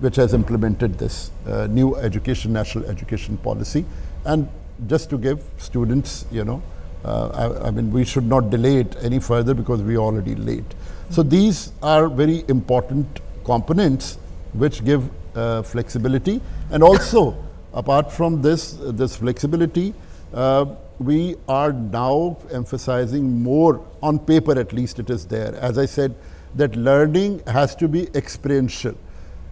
which 0.00 0.16
has 0.16 0.34
implemented 0.34 0.98
this 0.98 1.30
uh, 1.46 1.66
new 1.68 1.96
education, 1.96 2.52
national 2.52 2.84
education 2.86 3.36
policy. 3.38 3.84
And 4.24 4.48
just 4.86 5.10
to 5.10 5.18
give 5.18 5.42
students, 5.58 6.26
you 6.32 6.44
know, 6.44 6.62
uh, 7.04 7.28
I, 7.62 7.68
I, 7.68 7.70
mean, 7.70 7.92
we 7.92 8.04
should 8.04 8.24
not 8.26 8.50
delay 8.50 8.78
it 8.78 8.96
any 9.02 9.20
further 9.20 9.54
because 9.54 9.82
we 9.82 9.96
are 9.96 10.00
already 10.00 10.34
late. 10.34 10.64
So 11.10 11.22
these 11.22 11.72
are 11.82 12.08
very 12.08 12.44
important 12.48 13.20
components 13.44 14.18
which 14.54 14.84
give 14.84 15.08
uh, 15.36 15.62
flexibility. 15.62 16.40
And 16.70 16.82
also, 16.82 17.36
apart 17.72 18.10
from 18.10 18.40
this, 18.40 18.72
this 18.80 19.16
flexibility, 19.16 19.94
uh, 20.33 20.65
we 20.99 21.35
are 21.47 21.71
now 21.71 22.37
emphasizing 22.51 23.41
more, 23.41 23.85
on 24.03 24.19
paper 24.19 24.59
at 24.59 24.73
least 24.73 24.99
it 24.99 25.09
is 25.09 25.25
there. 25.25 25.55
As 25.55 25.77
I 25.77 25.85
said, 25.85 26.15
that 26.55 26.75
learning 26.75 27.41
has 27.47 27.75
to 27.75 27.87
be 27.87 28.07
experiential. 28.15 28.95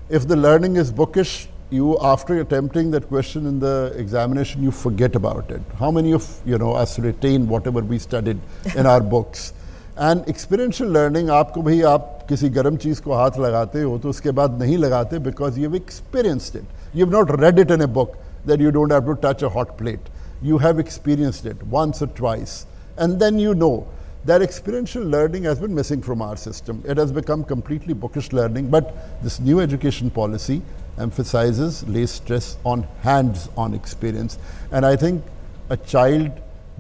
If 0.09 0.27
the 0.27 0.35
learning 0.35 0.77
is 0.77 0.91
bookish, 0.91 1.47
you 1.69 1.97
after 2.01 2.39
attempting 2.39 2.91
that 2.91 3.07
question 3.07 3.45
in 3.45 3.59
the 3.59 3.93
examination 3.97 4.63
you 4.63 4.71
forget 4.71 5.15
about 5.15 5.51
it 5.51 5.61
how 5.77 5.91
many 5.91 6.13
of 6.13 6.25
you 6.45 6.57
know 6.57 6.71
us 6.71 6.97
retain 6.97 7.45
whatever 7.45 7.81
we 7.81 7.99
studied 7.99 8.39
in 8.75 8.85
our 8.85 9.01
books 9.01 9.51
and 9.97 10.25
experiential 10.29 10.87
learning 10.87 11.29
आपको 11.29 11.61
भाई 11.63 11.81
आप 11.91 12.25
किसी 12.29 12.49
गर्म 12.57 12.77
चीज़ 12.77 13.01
को 13.01 13.13
हाथ 13.13 13.39
लगाते 13.39 13.81
हो 13.81 13.97
तो 13.99 14.09
उसके 14.09 14.31
बाद 14.39 14.57
नहीं 14.61 14.77
लगाते 14.77 15.19
because 15.23 15.57
you've 15.57 15.75
experienced 15.75 16.55
it 16.55 16.63
you've 16.93 17.11
not 17.11 17.37
read 17.39 17.59
it 17.59 17.71
in 17.71 17.81
a 17.81 17.87
book 17.87 18.15
that 18.45 18.61
you 18.61 18.71
don't 18.71 18.91
have 18.91 19.05
to 19.05 19.15
touch 19.15 19.43
a 19.43 19.49
hot 19.49 19.77
plate 19.77 20.09
you 20.42 20.58
have 20.58 20.78
experienced 20.78 21.46
it 21.46 21.62
once 21.64 22.02
or 22.02 22.08
twice 22.08 22.66
and 22.96 23.20
then 23.20 23.38
you 23.38 23.54
know 23.54 23.86
that 24.24 24.40
experiential 24.40 25.02
learning 25.02 25.42
has 25.44 25.58
been 25.58 25.74
missing 25.74 26.00
from 26.00 26.22
our 26.22 26.36
system. 26.36 26.82
It 26.86 26.96
has 26.96 27.10
become 27.10 27.42
completely 27.42 27.92
bookish 27.92 28.32
learning, 28.32 28.68
but 28.70 29.20
this 29.22 29.40
new 29.40 29.58
education 29.58 30.10
policy 30.10 30.62
emphasizes, 30.98 31.86
lays 31.88 32.12
stress 32.12 32.56
on 32.64 32.84
hands 33.02 33.48
on 33.56 33.74
experience. 33.74 34.38
And 34.70 34.86
I 34.86 34.94
think 34.94 35.24
a 35.70 35.76
child 35.76 36.30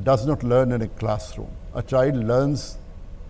does 0.04 0.24
not 0.24 0.44
learn 0.44 0.70
in 0.70 0.82
a 0.82 0.88
classroom. 0.88 1.50
A 1.74 1.82
child 1.82 2.14
learns 2.14 2.76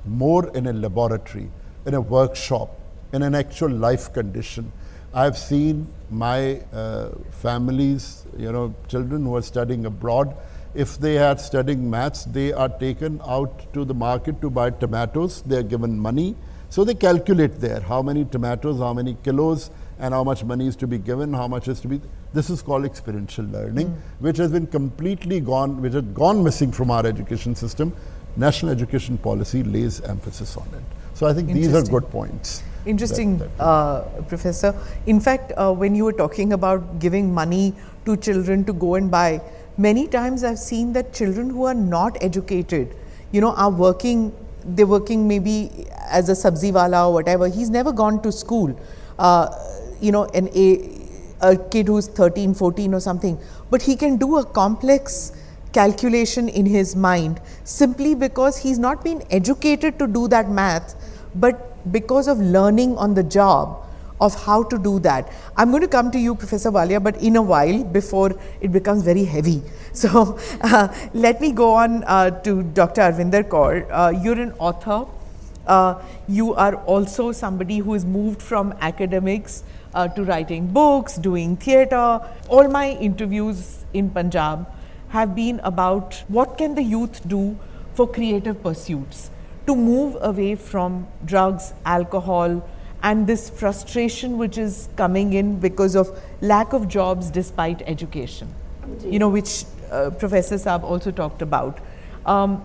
more 0.05 0.55
in 0.55 0.67
a 0.67 0.73
laboratory, 0.75 1.49
in 1.87 1.95
a 1.95 2.01
workshop, 2.01 2.79
in 3.15 3.23
an 3.23 3.35
actual 3.35 3.71
life 3.71 4.12
condition. 4.12 4.71
I've 5.15 5.39
seen 5.39 5.87
my 6.12 6.61
uh, 6.73 7.11
families, 7.31 8.26
you 8.37 8.52
know, 8.52 8.75
children 8.88 9.25
who 9.25 9.37
are 9.37 9.42
studying 9.42 9.87
abroad. 9.87 10.35
If 10.75 10.99
they 10.99 11.19
are 11.19 11.37
studying 11.37 11.90
maths, 11.90 12.25
they 12.25 12.52
are 12.52 12.69
taken 12.69 13.21
out 13.26 13.73
to 13.75 13.85
the 13.85 13.95
market 13.95 14.40
to 14.40 14.50
buy 14.50 14.71
tomatoes. 14.71 15.42
They 15.42 15.57
are 15.57 15.62
given 15.62 15.99
money. 15.99 16.37
So 16.71 16.85
they 16.85 16.95
calculate 16.95 17.61
there 17.61 17.81
how 17.81 18.00
many 18.00 18.25
tomatoes, 18.25 18.78
how 18.78 18.95
many 18.95 19.16
kilos, 19.23 19.71
and 19.99 20.14
how 20.14 20.25
much 20.25 20.42
money 20.42 20.66
is 20.66 20.76
to 20.76 20.87
be 20.87 20.99
given, 20.99 21.33
how 21.33 21.47
much 21.47 21.69
is 21.69 21.81
to 21.81 21.88
be. 21.88 22.00
This 22.33 22.49
is 22.49 22.62
called 22.62 22.85
experiential 22.87 23.45
learning, 23.45 23.88
mm. 23.88 24.00
which 24.21 24.38
has 24.38 24.50
been 24.50 24.66
completely 24.66 25.40
gone, 25.40 25.83
which 25.83 25.92
has 25.92 26.02
gone 26.02 26.42
missing 26.42 26.73
from 26.73 26.90
our 26.90 27.07
education 27.07 27.54
system. 27.54 27.95
National 28.37 28.73
education 28.73 29.19
policy 29.19 29.62
lays 29.62 30.00
emphasis 30.00 30.57
on 30.57 30.66
it. 30.73 30.83
So 31.14 31.26
I 31.26 31.35
think 31.35 31.52
these 31.52 31.75
are 31.75 31.83
good 31.83 32.09
points. 32.11 32.62
Interesting, 32.85 33.39
that, 33.39 33.57
that 33.59 33.65
uh, 33.65 34.23
Professor. 34.23 34.75
In 35.07 35.21
fact, 35.21 35.53
uh, 35.57 35.73
when 35.73 35.95
you 35.95 36.05
were 36.05 36.12
talking 36.12 36.53
about 36.53 36.99
giving 36.99 37.33
money 37.33 37.75
to 38.05 38.17
children 38.17 38.65
to 38.65 38.73
go 38.73 38.97
and 38.97 39.11
buy, 39.11 39.41
many 39.79 40.09
times 40.09 40.43
I've 40.45 40.59
seen 40.59 40.93
that 40.95 41.12
children 41.12 41.51
who 41.51 41.65
are 41.65 41.75
not 41.75 42.17
educated, 42.21 42.95
you 43.31 43.41
know, 43.41 43.53
are 43.53 43.71
working, 43.71 44.35
they're 44.65 44.87
working 44.87 45.29
maybe 45.29 45.87
as 46.09 46.29
a 46.29 46.33
sabzi 46.33 46.73
wala 46.73 47.09
or 47.09 47.12
whatever. 47.12 47.49
He's 47.49 47.71
never 47.71 47.93
gone 47.93 48.21
to 48.23 48.33
school. 48.33 48.79
Uh, 49.19 49.49
you 50.01 50.11
know, 50.11 50.25
an 50.35 50.49
a, 50.55 50.99
a 51.41 51.57
kid 51.57 51.87
who's 51.87 52.09
13, 52.09 52.55
14 52.55 52.95
or 52.95 53.01
something, 53.01 53.39
but 53.71 53.81
he 53.81 53.95
can 53.95 54.17
do 54.17 54.39
a 54.39 54.45
complex 54.45 55.33
calculation 55.73 56.49
in 56.49 56.67
his 56.67 56.95
mind 56.95 57.41
simply 57.65 58.15
because 58.15 58.59
he's 58.59 58.79
not 58.79 59.03
been 59.03 59.23
educated 59.31 59.99
to 59.99 60.07
do 60.07 60.29
that 60.29 60.51
math, 60.51 60.95
but 61.37 61.72
because 61.91 62.29
of 62.29 62.39
learning 62.39 62.97
on 62.97 63.15
the 63.15 63.23
job 63.23 63.87
of 64.21 64.35
how 64.45 64.62
to 64.62 64.79
do 64.79 64.99
that. 65.01 65.31
I'm 65.57 65.71
going 65.71 65.83
to 65.83 65.89
come 65.89 66.11
to 66.12 66.19
you, 66.19 66.35
Professor 66.35 66.71
Walia, 66.71 67.03
but 67.03 67.17
in 67.21 67.37
a 67.37 67.43
while 67.43 67.83
before 67.85 68.31
it 68.61 68.73
becomes 68.73 69.03
very 69.03 69.25
heavy. 69.25 69.62
So 69.95 70.39
uh, 70.62 70.89
let 71.12 71.41
me 71.43 71.53
go 71.53 71.75
on 71.75 72.03
uh, 72.05 72.31
to 72.45 72.62
Dr. 72.62 73.03
Arvinder 73.03 73.43
Kaur. 73.47 73.87
Uh, 73.91 74.09
you're 74.23 74.41
an 74.41 74.53
author. 74.59 75.05
Uh, 75.67 76.01
you 76.27 76.55
are 76.55 76.77
also 76.93 77.31
somebody 77.31 77.79
who 77.79 77.93
has 77.93 78.07
moved 78.07 78.41
from 78.41 78.73
academics 78.81 79.65
uh, 79.93 80.09
to 80.09 80.25
writing 80.25 80.67
books, 80.67 81.17
doing 81.17 81.59
theatre. 81.59 82.21
All 82.49 82.69
my 82.69 82.93
interviews 82.93 83.85
in 83.93 84.09
Punjab 84.09 84.67
have 85.11 85.35
been 85.35 85.61
about 85.62 86.23
what 86.29 86.57
can 86.57 86.75
the 86.75 86.83
youth 86.83 87.21
do 87.29 87.59
for 87.93 88.09
creative 88.09 88.62
pursuits 88.62 89.32
to 89.66 89.76
move 89.76 90.16
away 90.21 90.54
from 90.54 91.07
drugs, 91.25 91.73
alcohol, 91.85 92.69
and 93.02 93.26
this 93.26 93.50
frustration 93.50 94.38
which 94.38 94.59
is 94.59 94.88
coming 94.97 95.33
in 95.33 95.59
because 95.59 95.97
of 95.97 96.19
lack 96.40 96.73
of 96.73 96.88
jobs 96.88 97.31
despite 97.31 97.83
education, 97.83 98.52
you 99.04 99.19
know, 99.19 99.28
which 99.28 99.64
uh, 99.90 100.11
Professor 100.11 100.57
Saab 100.57 100.83
also 100.83 101.11
talked 101.11 101.42
about. 101.42 101.78
Um, 102.26 102.64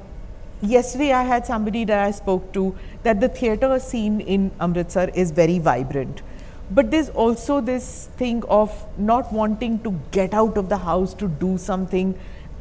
yesterday, 0.61 1.11
I 1.13 1.23
had 1.23 1.45
somebody 1.45 1.85
that 1.85 1.99
I 1.99 2.11
spoke 2.11 2.53
to 2.53 2.75
that 3.03 3.19
the 3.19 3.29
theatre 3.29 3.79
scene 3.79 4.21
in 4.21 4.51
Amritsar 4.59 5.09
is 5.15 5.31
very 5.31 5.59
vibrant. 5.59 6.21
But 6.69 6.91
there's 6.91 7.09
also 7.09 7.61
this 7.61 8.09
thing 8.17 8.43
of 8.49 8.71
not 8.99 9.31
wanting 9.31 9.79
to 9.83 9.99
get 10.11 10.33
out 10.33 10.57
of 10.57 10.69
the 10.69 10.77
house 10.77 11.13
to 11.15 11.27
do 11.27 11.57
something 11.57 12.17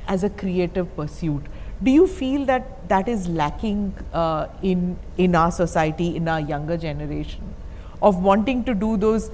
as 0.07 0.23
a 0.23 0.31
creative 0.31 0.95
pursuit. 0.95 1.43
Do 1.84 1.92
you 1.92 2.08
feel 2.08 2.46
that 2.46 2.88
that 2.90 3.08
is 3.08 3.28
lacking 3.28 3.94
uh, 4.14 4.48
in 4.62 4.98
in 5.18 5.36
our 5.36 5.52
society, 5.52 6.16
in 6.16 6.28
our 6.28 6.40
younger 6.40 6.78
generation, 6.78 7.54
of 8.02 8.22
wanting 8.24 8.64
to 8.66 8.76
do 8.76 8.98
those, 8.98 9.32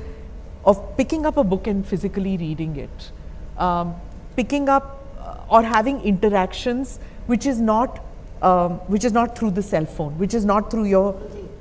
of 0.65 0.81
picking 0.97 1.25
up 1.25 1.37
a 1.37 1.43
book 1.43 1.67
and 1.67 1.85
physically 1.85 2.37
reading 2.37 2.77
it, 2.77 3.11
um, 3.57 3.95
picking 4.35 4.69
up 4.69 5.03
uh, 5.19 5.35
or 5.49 5.63
having 5.63 6.01
interactions 6.01 6.99
which 7.25 7.45
is 7.45 7.59
not 7.59 7.99
um, 8.41 8.79
which 8.95 9.03
is 9.03 9.11
not 9.11 9.37
through 9.37 9.51
the 9.51 9.61
cell 9.61 9.85
phone, 9.85 10.17
which 10.17 10.33
is 10.33 10.45
not 10.45 10.71
through 10.71 10.85
your 10.85 11.15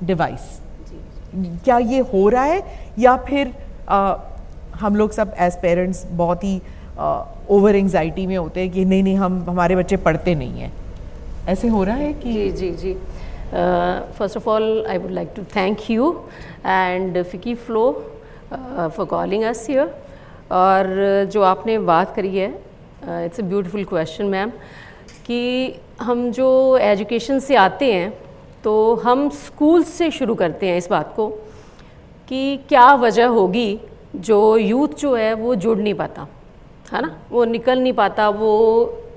device. 0.05 0.61
क्या 1.65 1.79
ये 1.79 1.99
हो 2.13 2.29
रहा 2.29 2.45
है 2.45 2.63
या 2.99 3.17
फिर 3.29 3.53
आ, 3.89 4.15
हम 4.81 4.97
लोग 4.97 5.11
सब 5.13 5.35
एज 5.39 5.57
पेरेंट्स 5.63 6.05
बहुत 6.21 6.45
ही 6.45 6.61
ओवर 7.50 7.76
एंगजाइटी 7.76 8.26
में 8.28 8.38
होते 8.38 8.60
हैं 8.62 8.70
कि 8.72 8.86
नहीं 8.86 9.04
नहीं, 9.04 9.16
हम, 9.18 9.44
हमारे 9.50 9.76
बच्चे 9.76 9.98
पढ़ते 9.98 10.36
नहीं 10.36 10.62
हैं। 10.62 10.72
ऐसे 11.50 11.68
हो 11.68 11.84
रहा 11.84 11.96
है 11.96 12.14
कि 12.14 12.34
जी 12.34 12.50
जी 12.52 12.72
जी। 12.72 12.94
First 14.18 14.38
of 14.38 14.50
all 14.50 14.86
I 14.90 14.98
would 14.98 15.12
like 15.12 15.30
to 15.36 15.44
thank 15.56 15.90
you 15.92 16.12
and 16.66 17.22
FICCI 17.24 17.56
FLO 17.56 17.92
for 18.52 19.06
calling 19.06 19.44
us 19.44 19.66
here 19.70 19.94
और 20.52 21.26
जो 21.34 21.42
आपने 21.42 21.78
बात 21.80 22.16
करी 22.16 22.38
है 22.38 22.50
it's 23.26 23.40
a 23.40 23.44
beautiful 23.44 23.84
question 23.86 24.26
ma'am 24.26 24.50
कि 25.26 25.42
हम 26.02 26.30
जो 26.32 26.78
एजुकेशन 26.82 27.40
से 27.40 27.56
आते 27.56 27.94
हैं 27.94 28.12
तो 28.64 28.74
हम 28.96 29.30
स्कूल 29.30 29.84
से 29.84 30.10
शुरू 30.12 30.36
करते 30.36 30.68
हैं 30.68 30.78
इस 30.78 30.90
बात 30.90 31.14
को 31.16 31.28
कि 32.28 32.58
क्या 32.70 32.94
वजह 32.96 33.28
होगी 33.28 33.80
जो 34.16 34.58
यूथ 34.58 35.00
जो 35.00 35.16
है 35.16 35.34
वो 35.34 35.56
जुड़ 35.56 35.78
नहीं 35.78 35.94
पाता। 35.94 36.28
है 36.92 37.02
ना? 37.02 37.16
वो 37.32 37.46
निकल 37.46 37.80
नहीं 37.80 37.94
पाता 37.94 38.30
वो 38.30 38.52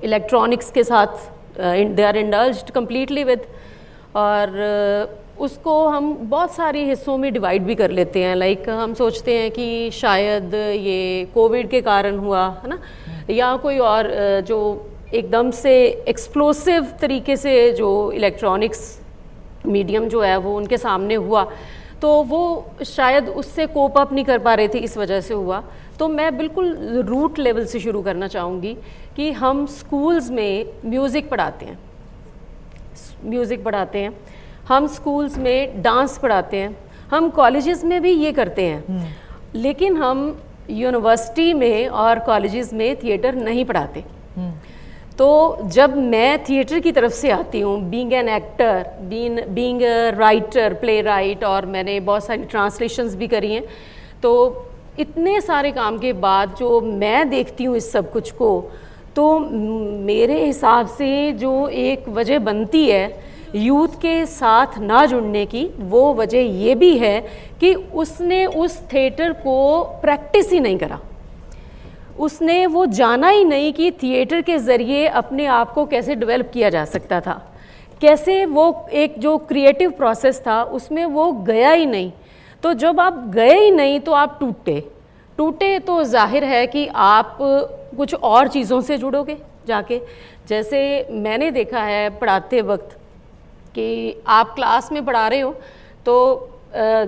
इलेक्ट्रॉनिक्स 0.04 0.71
के 0.71 0.85
साथ 0.85 1.33
they 1.59 2.02
are 2.02 2.16
indulge 2.16 2.71
completely 2.75 3.25
with 3.25 3.43
और 4.16 5.07
uh, 5.09 5.40
उसको 5.40 5.87
हम 5.88 6.12
बहुत 6.21 6.54
सारे 6.54 6.85
हिस्सों 6.85 7.16
में 7.19 7.33
डिवाइड 7.33 7.62
भी 7.62 7.75
कर 7.75 7.90
लेते 7.90 8.23
हैं। 8.25 8.35
लाइक 8.37 8.59
like, 8.59 8.71
हम 8.71 8.95
सोचते 8.95 9.38
हैं 9.38 9.50
कि 9.50 9.90
शायद 9.90 10.54
ये 10.54 11.25
कोविड 11.35 11.69
के 11.71 11.81
कारण 11.81 12.19
हुआ 12.19 12.49
है 12.62 12.69
ना? 12.71 12.78
या 13.31 13.57
कोई 13.57 13.78
और 13.78 14.04
uh, 14.04 14.47
जो 14.47 14.90
एकदम 15.14 15.50
से 15.50 16.04
एक्सप्लोसिव 16.09 16.93
तरीके 17.00 17.37
से 17.37 17.73
जो 17.73 18.12
इलेक्ट्रॉनिक्स 18.12 19.00
मीडियम 19.66 20.09
जो 20.09 20.21
है 20.21 20.37
वो 20.37 20.57
उनके 20.57 20.78
सामने 20.78 21.14
हुआ। 21.14 21.45
तो 22.02 22.23
वो 22.23 22.43
शायद 22.85 23.28
उससे 23.28 23.66
कोप 23.66 23.99
अप 23.99 24.12
नहीं 24.12 24.25
कर 24.25 24.38
पा 24.38 24.54
रहे 24.54 24.69
थे 24.69 24.78
इस 24.78 24.97
वजह 24.99 25.21
से 25.21 25.34
हुआ। 25.34 25.63
तो 25.99 26.09
मैं 26.09 26.37
बिल्कुल 26.37 26.76
रूट 27.09 27.39
लेवल 27.39 27.65
से 27.67 27.80
शुरू 27.80 28.02
करना 28.02 28.28
चाहूँगी 28.28 28.76
कि 29.17 29.30
हम 29.33 29.67
स्कूल्स 29.67 30.30
में 30.30 30.67
म्यूज़िक 30.85 31.30
पढ़ाते 31.30 31.67
हैं। 31.67 31.78
म्यूज़िक 33.25 33.65
पढ़ाते 33.65 33.99
हैं। 33.99 34.17
हम 34.69 34.87
स्कूल्स 34.87 35.39
में 35.39 35.83
डांस 35.83 36.19
पढ़ाते 36.19 36.57
हैं। 36.57 36.76
हम 37.11 37.30
कॉलेजेस 37.30 37.85
में 37.85 38.00
भी 38.02 38.11
ये 38.11 38.33
करते 38.33 38.63
हैं। 38.63 38.85
हम्म। 38.89 39.07
लेकिन 39.54 39.97
हम 39.97 40.43
यूनिवर्सिटी 40.71 41.52
में 41.52 41.89
और 41.89 42.19
कॉलेजेस 42.19 42.73
में 42.73 42.97
थिएटर 42.97 43.35
नहीं 43.35 43.65
पढ़ाते। 43.65 44.04
हम्म। 44.37 44.52
तो 45.19 45.59
जब 45.63 45.97
मैं 45.97 46.45
थिएटर 46.45 46.80
की 46.80 46.93
तरफ़ 46.93 47.13
से 47.13 47.30
आती 47.30 47.61
हूँ 47.61 47.80
being 47.91 48.13
an 48.13 48.28
actor 48.28 48.87
been 49.00 49.41
being 49.49 49.83
writer 50.19 50.75
playwright 51.02 51.45
और 51.45 51.67
मैंने 51.67 51.99
बहुत 52.00 52.25
सारी 52.25 52.45
ट्रांसलेशंस 52.45 53.15
भी 53.15 53.28
करी 53.28 53.52
हैं 53.52 53.65
तो 54.23 54.33
इतने 54.99 55.41
सारे 55.41 55.71
काम 55.73 55.99
के 55.99 56.13
बाद 56.13 56.54
जो 56.59 56.80
मैं 56.80 57.28
देखती 57.30 57.65
हूँ 57.65 57.76
इस 57.76 57.91
सब 57.93 58.11
कुछ 58.13 58.30
को 58.33 58.49
तो 59.17 59.39
मेरे 59.39 60.45
हिसाब 60.45 60.87
से 60.89 61.33
जो 61.33 61.69
एक 61.69 62.09
वजह 62.09 62.39
बनती 62.39 62.87
है 62.87 63.35
यूथ 63.54 63.89
के 64.02 64.25
साथ 64.26 64.78
ना 64.78 65.04
जुड़ने 65.07 65.45
की, 65.47 65.65
वो 65.78 66.15
वजह 66.15 66.39
ये 66.39 66.75
भी 66.75 66.97
है 66.99 67.21
कि 67.61 67.75
उसने 67.75 68.45
उस 68.47 68.78
थिएटर 68.93 69.33
को 69.33 69.83
प्रैक्टिस 70.02 70.50
ही 70.52 70.61
नहीं 70.61 70.78
करा। 70.78 70.99
उसने 72.19 72.67
वो 72.67 72.85
जाना 72.87 73.28
ही 73.28 73.45
नहीं 73.45 73.73
कि 73.73 73.91
थिएटर 74.02 74.41
के 74.43 74.59
ज़रिए 74.59 75.07
अपने 75.09 75.47
आप 75.47 75.73
को 75.73 75.85
कैसे 75.87 76.15
डेवलप 76.15 76.50
किया 76.54 76.71
जा 76.71 76.85
सकता 76.85 77.21
था। 77.21 77.41
कैसे 78.00 78.45
वो 78.47 78.87
एक 78.93 79.19
जो 79.19 79.37
क्रिएटिव 79.39 79.91
प्रोसेस 79.91 80.43
था, 80.47 80.63
उसमें 80.63 81.04
वो 81.04 81.30
गया 81.33 81.71
ही 81.71 81.87
नहीं। 81.87 82.13
तो 82.65 82.73
जब 82.75 83.00
आप 83.00 83.17
गए 83.29 83.55
ही 83.55 83.71
नहीं 83.71 83.99
तो 84.00 84.13
आप 84.15 84.37
टूटे। 84.41 84.83
टूटे 85.39 85.79
तो 85.79 86.03
ज़ाहिर 86.05 86.45
है 86.45 86.67
कि 86.67 86.87
आप 86.87 87.37
कुछ 87.41 88.15
और 88.15 88.49
चीज़ों 88.49 88.81
से 88.81 88.97
जुड़ोगे 88.99 89.37
जाके। 89.67 90.00
जैसे 90.49 90.81
मैंने 91.13 91.50
देखा 91.50 91.81
है 91.83 92.09
पढ़ाते 92.19 92.61
वक्त 92.63 92.97
कि 93.75 94.23
आप 94.29 94.55
क्लास 94.55 94.91
में 94.93 95.05
पढ़ा 95.05 95.27
रहे 95.29 95.41
हो 95.41 95.53
तो 96.07 96.15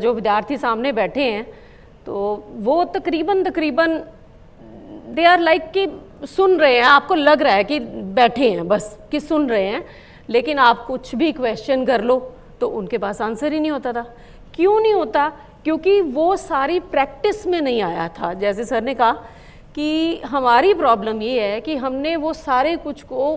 जो 0.03 0.13
विद्यार्थी 0.15 0.57
सामने 0.59 0.93
बैठे 0.93 1.23
हैं 1.23 1.45
तो 2.07 2.45
वो 2.61 2.83
तकरीबन 2.95 3.43
तकरीबन 3.45 3.99
दे 5.15 5.25
आर 5.25 5.41
लाइक 5.41 5.71
कि 5.73 5.87
सुन 6.27 6.59
रहे 6.59 6.77
हैं, 6.77 6.85
आपको 6.85 7.15
लग 7.15 7.43
रहा 7.43 7.55
है 7.55 7.65
कि 7.65 7.79
बैठे 7.81 8.51
हैं 8.51 8.69
बस, 8.69 8.99
कि 9.11 9.21
सुन 9.21 9.49
रहे 9.49 9.67
हैं, 9.67 9.85
लेकिन 10.29 10.59
आप 10.59 10.85
कुछ 10.87 11.15
भी 11.15 11.33
क्वेश्चन 11.33 11.85
कर 11.87 12.03
लो 12.03 12.19
तो 12.61 12.69
उनके 12.71 12.99
पास 12.99 13.21
आंसर 13.23 13.53
ही 13.53 13.61
नहीं 13.61 13.71
होता 13.71 13.93
था। 13.93 14.07
क्यों 14.57 14.81
नहीं 14.81 14.95
होता? 14.95 15.29
क्योंकि 15.65 16.01
वो 16.01 16.37
सारी 16.37 16.79
प्रैक्टिस 16.91 17.47
में 17.47 17.61
नहीं 17.61 17.83
आया 17.83 18.09
था। 18.11 18.33
जैसे 18.35 18.65
सर 18.65 18.83
ने 18.83 18.95
कहा 18.95 19.13
कि 19.75 20.21
हमारी 20.27 20.75
प्रॉब्लम 20.75 21.23
ये 21.23 21.41
है 21.43 21.61
कि 21.61 21.77
हमने 21.77 22.15
वो 22.17 22.33
सारे 22.35 22.77
कुछ 22.79 23.03
को 23.03 23.35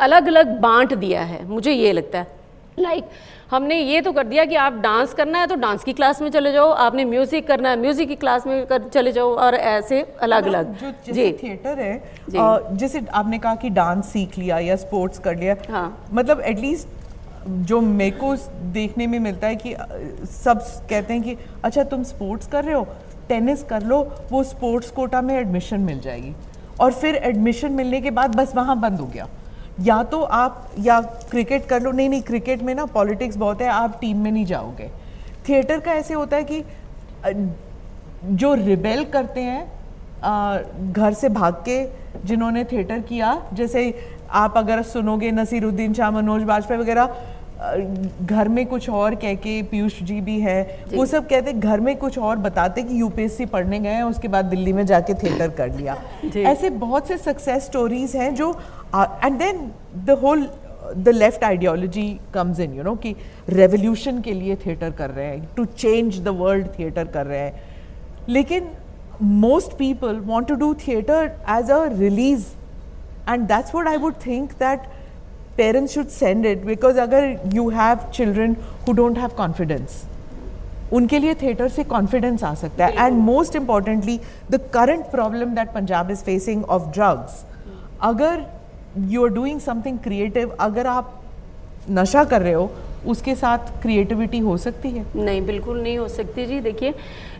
अलग 0.00 0.26
अलग 0.26 0.58
बांट 0.60 0.94
दिया 0.94 1.22
है। 1.22 1.44
मुझे 1.48 1.72
ये 1.72 1.92
लगता 1.92 2.18
है। 2.18 2.40
लाइक 2.78 3.02
like, 3.02 3.14
हमने 3.50 3.78
ये 3.78 4.00
तो 4.00 4.12
कर 4.12 4.26
दिया 4.26 4.44
कि 4.44 4.54
आप 4.56 4.72
डांस 4.82 5.12
करना 5.14 5.38
है 5.38 5.46
तो 5.46 5.54
डांस 5.56 5.82
की 5.84 5.92
क्लास 5.92 6.20
में 6.22 6.30
चले 6.30 6.52
जाओ। 6.52 6.70
आपने 6.84 7.04
म्यूज़िक 7.04 7.46
करना 7.46 7.70
है 7.70 7.76
म्यूज़िक 7.80 8.08
की 8.08 8.14
क्लास 8.16 8.46
में 8.46 8.64
कर 8.66 8.88
चले 8.88 9.12
जाओ 9.12 9.34
और 9.36 9.54
ऐसे 9.54 10.00
अलग 10.22 10.46
अलग 10.46 10.72
जो 10.78 10.90
जैसे 11.06 11.30
थिएटर 11.42 11.78
है 11.78 12.76
जैसे 12.76 13.04
आपने 13.12 13.38
कहा 13.38 13.54
कि 13.54 13.70
डांस 13.70 14.12
सीख 14.12 14.38
लिया 14.38 14.58
या 14.60 14.76
स्पोर्ट्स 14.78 15.18
कर 15.18 15.36
लिया 15.36 15.56
हाँ। 15.70 16.06
मतलब 16.12 16.40
एटलीस्ट 16.42 16.88
जो 17.48 17.80
मेरे 17.80 18.16
को 18.16 18.34
देखने 18.72 19.06
में 19.06 19.18
मिलता 19.18 19.46
है 19.46 19.56
कि 19.56 19.74
सब 20.32 20.60
कहते 20.90 21.14
हैं 21.14 21.22
कि 21.22 21.36
अच्छा 21.64 21.84
तुम 21.84 22.02
स्पोर्ट्स 22.04 22.46
कर 22.46 22.64
रहे 22.64 22.74
हो 22.74 22.86
टेनिस 23.28 23.62
कर 23.62 23.82
लो, 23.82 23.98
वो 24.32 24.42
स्पोर्ट्स 24.44 24.90
कोटा 24.90 25.22
में 25.22 25.34
एडमिशन 25.36 25.80
मिल 25.80 26.00
जाएगी। 26.00 26.34
और 26.80 26.92
फिर 26.92 27.14
एडमिशन 27.14 27.72
मिलने 27.72 28.00
के 28.00 28.10
बाद 28.10 28.34
बस 28.36 28.54
वहाँ 28.56 28.78
बंद 28.80 29.00
हो 29.00 29.06
गया। 29.06 29.28
या 29.80 30.02
तो 30.02 30.20
आप, 30.20 30.70
या 30.78 31.00
क्रिकेट 31.30 31.66
कर 31.66 31.82
लो। 31.82 31.90
नहीं 31.92 32.08
नहीं 32.08 32.22
क्रिकेट 32.22 32.62
में 32.62 32.74
ना 32.74 32.84
पॉलिटिक्स 32.86 33.36
बहुत 33.36 33.62
है, 33.62 33.68
आप 33.68 33.98
टीम 34.00 34.18
में 34.18 34.30
नहीं 34.32 34.44
जाओगे। 34.46 34.90
थिएटर 35.48 35.80
का 35.80 35.92
ऐसे 35.92 36.14
होता 36.14 36.36
है 36.36 36.44
कि 36.44 36.64
जो 38.26 38.54
रिबेल 38.54 39.04
करते 39.04 39.40
हैं 39.40 40.92
घर 40.92 41.12
से 41.12 41.28
भाग 41.28 41.54
के 41.68 41.84
जिन्होंने 42.26 42.64
थिएटर 42.64 43.00
किया, 43.00 43.42
जैसे 43.52 43.90
आप 44.32 44.54
अगर 44.56 44.82
सुनोगे 44.82 45.30
नसीरुद्दीन 45.30 45.94
शाह 45.94 46.10
मनोज 46.10 46.42
बाजपेयी 46.42 46.80
वगैरह 46.80 47.16
घर 48.22 48.48
में 48.48 48.66
कुछ 48.66 48.88
और 48.90 49.14
कह 49.14 49.34
के 49.34 49.62
पीयूष 49.62 50.02
जी 50.02 50.20
भी 50.20 50.40
है 50.40 50.84
वो 50.94 51.06
सब 51.06 51.28
कहते 51.28 51.52
घर 51.52 51.80
में 51.80 51.96
कुछ 51.96 52.18
और 52.18 52.36
बताते 52.36 52.82
कि 52.82 53.00
यूपीएससी 53.00 53.46
पढ़ने 53.46 53.78
गए 53.78 53.88
हैं 53.88 54.02
उसके 54.02 54.28
बाद 54.28 54.44
दिल्ली 54.44 54.72
में 54.72 54.86
जाके 54.86 55.14
थिएटर 55.14 55.48
कर 55.48 55.70
लिया। 55.76 55.96
ऐसे 56.36 56.70
बहुत 56.70 57.08
से 57.08 57.18
सक्सेस 57.18 57.64
स्टोरीज 57.64 58.16
हैं 58.16 58.34
जो 58.34 58.50
and 58.96 59.38
then 59.38 59.70
the 60.04 60.10
whole 60.10 60.48
the 60.96 61.08
left 61.08 61.44
ideology 61.44 62.20
comes 62.34 62.60
in 62.60 62.74
you 62.74 62.82
know 62.82 62.94
कि 62.94 63.14
रेवोल्यूशन 63.48 64.20
के 64.20 64.32
लिए 64.32 64.56
थिएटर 64.56 64.90
कर 64.90 65.10
रहे 65.10 65.26
हैं 65.26 65.48
to 65.56 65.64
change 65.64 66.20
the 66.20 66.28
world 66.28 66.66
theatre 66.78 67.04
कर 67.04 67.26
रहे 67.26 67.38
हैं। 67.38 67.62
लेकिन 68.28 68.68
most 69.22 69.72
people 69.72 70.16
want 70.16 70.48
to 70.48 70.54
do 70.54 70.74
theatre 70.74 71.32
as 71.50 71.70
a 71.70 71.84
release 71.88 72.44
and 73.27 73.47
that's 73.47 73.73
what 73.77 73.87
i 73.87 73.97
would 74.03 74.19
think 74.25 74.57
that 74.59 74.85
parents 75.57 75.93
should 75.93 76.11
send 76.11 76.45
it 76.45 76.65
because 76.65 77.01
agar 77.05 77.23
you 77.57 77.65
have 77.79 78.05
children 78.19 78.55
who 78.85 78.95
don't 79.01 79.25
have 79.25 79.35
confidence 79.41 79.97
उनके 80.93 81.17
लिए 81.19 81.33
theatre 81.35 81.67
से 81.69 81.83
confidence 81.83 82.43
आ 82.43 82.53
सकता 82.55 82.85
है 82.85 83.05
and 83.05 83.17
most 83.21 83.55
importantly 83.55 84.19
the 84.51 84.59
current 84.73 85.05
problem 85.11 85.55
that 85.55 85.73
Punjab 85.73 86.11
is 86.11 86.21
facing 86.23 86.63
of 86.75 86.87
drugs 86.93 87.43
अगर 88.03 88.45
you 89.13 89.23
are 89.25 89.33
doing 89.33 89.59
something 89.61 89.97
creative 90.03 90.55
अगर 90.59 90.87
आप 90.87 91.13
नशा 91.99 92.23
कर 92.33 92.41
रहे 92.41 92.53
हो 92.53 92.69
उसके 93.06 93.34
साथ 93.34 93.58
क्रिएटिविटी 93.82 94.38
हो 94.38 94.56
सकती 94.56 94.90
है? 94.90 95.04
नहीं, 95.16 95.40
बिल्कुल 95.46 95.80
नहीं 95.82 95.96
हो 95.98 96.08
सकती 96.08 96.46
जी, 96.46 96.60
देखिए, 96.60 96.94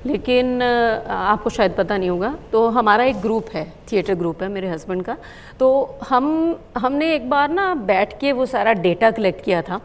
लेकिन 0.06 0.62
आपको 0.62 1.50
शायद 1.50 1.74
पता 1.74 1.96
नहीं 1.98 2.10
होगा 2.10 2.34
तो 2.52 2.66
हमारा 2.68 3.04
एक 3.04 3.20
ग्रुप 3.20 3.48
है 3.54 3.64
थिएटर 3.92 4.14
ग्रुप 4.14 4.42
है 4.42 4.48
मेरे 4.48 4.68
हस्बैंड 4.68 5.02
का। 5.04 5.16
तो 5.58 5.98
हम, 6.08 6.56
हमने 6.78 7.14
एक 7.14 7.28
बार 7.30 7.50
ना 7.50 7.74
बैठ 7.74 8.18
के 8.20 8.32
वो 8.32 8.46
सारा 8.46 8.72
डेटा 8.72 9.10
कलेक्ट 9.10 9.44
किया 9.44 9.62
था। 9.62 9.80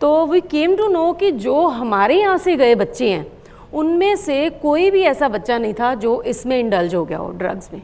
तो 0.00 0.26
वी 0.26 0.40
केम 0.40 0.76
टू 0.76 0.88
नो 0.88 1.12
कि 1.12 1.30
जो 1.32 1.66
हमारे 1.68 2.20
यहाँ 2.20 2.38
से 2.38 2.56
गए 2.56 2.74
बच्चे 2.74 3.10
हैं, 3.10 3.26
उनमें 3.72 4.16
से 4.16 4.48
कोई 4.62 4.90
भी 4.90 5.02
ऐसा 5.02 5.28
बच्चा 5.28 5.58
नहीं 5.58 5.74
था 5.74 5.94
जो 5.94 6.20
इसमें 6.22 6.58
इंडल्ज 6.58 6.94
हो 6.94 7.04
गया 7.04 7.18
हो 7.18 7.30
ड्रग्स 7.30 7.72
में। 7.72 7.82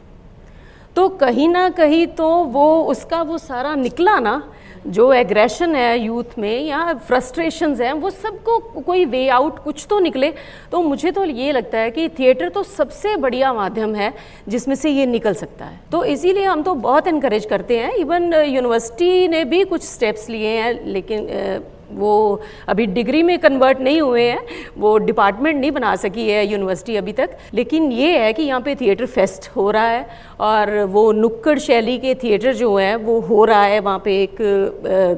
तो 0.95 1.07
कहीं 1.09 1.47
ना 1.49 1.69
कहीं 1.69 2.05
तो 2.07 2.27
वो, 2.27 2.83
उसका 2.83 3.21
वो 3.21 3.37
सारा 3.37 3.75
निकला 3.75 4.19
ना 4.19 4.41
जो 4.87 5.11
एग्रेशन 5.13 5.75
है 5.75 5.99
यूथ 5.99 6.37
में 6.39 6.61
या 6.61 6.93
फ्रस्ट्रेशन 7.07 7.75
हैं 7.75 7.93
वो 7.93 8.09
सबको 8.09 8.57
कोई 8.81 9.05
वे 9.05 9.27
आउट 9.29 9.59
कुछ 9.63 9.85
तो 9.89 9.99
निकले। 9.99 10.31
तो 10.71 10.81
मुझे 10.81 11.11
तो 11.11 11.23
ये 11.25 11.51
लगता 11.51 11.77
है 11.77 11.91
कि 11.91 12.07
थिएटर 12.09 12.49
तो 12.49 12.63
सबसे 12.63 13.15
बढ़िया 13.17 13.53
माध्यम 13.53 13.95
है 13.95 14.13
जिसमें 14.47 14.75
से 14.75 14.89
ये 14.89 15.05
निकल 15.05 15.33
सकता 15.33 15.65
है। 15.65 15.79
तो 15.91 16.03
इसीलिए 16.05 16.45
हम 16.45 16.63
तो 16.63 16.73
बहुत 16.75 17.07
इनक्रेज 17.07 17.45
करते 17.45 17.79
हैं। 17.79 17.93
इवन 17.93 18.33
यूनिवर्सिटी 18.33 19.27
ने 19.27 19.43
भी 19.45 19.63
कुछ 19.63 19.83
स्टेप्स 19.83 20.29
लिए 20.29 20.57
हैं 20.57 20.85
लेकिन 20.85 21.27
अ, 21.27 21.59
वो 21.89 22.41
अभी 22.67 22.85
डिग्री 22.87 23.21
में 23.23 23.37
कन्वर्ट 23.39 23.79
नहीं 23.79 24.01
हुए 24.01 24.23
हैं, 24.23 24.39
वो 24.77 24.97
डिपार्टमेंट 24.99 25.59
नहीं 25.59 25.71
बना 25.71 25.95
सकी 25.97 26.29
है 26.29 26.45
यूनिवर्सिटी 26.45 26.95
अभी 26.95 27.13
तक। 27.13 27.37
लेकिन 27.53 27.91
ये 27.91 28.17
है 28.17 28.31
कि 28.33 28.43
यहाँ 28.43 28.61
पे 28.61 28.75
थिएटर 28.75 29.05
फेस्ट 29.07 29.49
हो 29.49 29.69
रहा 29.71 29.87
है 29.87 30.05
और 30.41 30.71
वो 30.85 31.11
नुक्कड़ 31.11 31.57
शैली 31.59 31.97
के 31.97 32.15
थिएटर 32.15 32.53
जो 32.53 32.75
है, 32.75 32.95
वो 32.95 33.19
हो 33.21 33.43
रहा 33.45 33.63
है। 33.63 33.79
वहाँ 33.79 34.01
पे 34.05 34.21
एक 34.23 34.35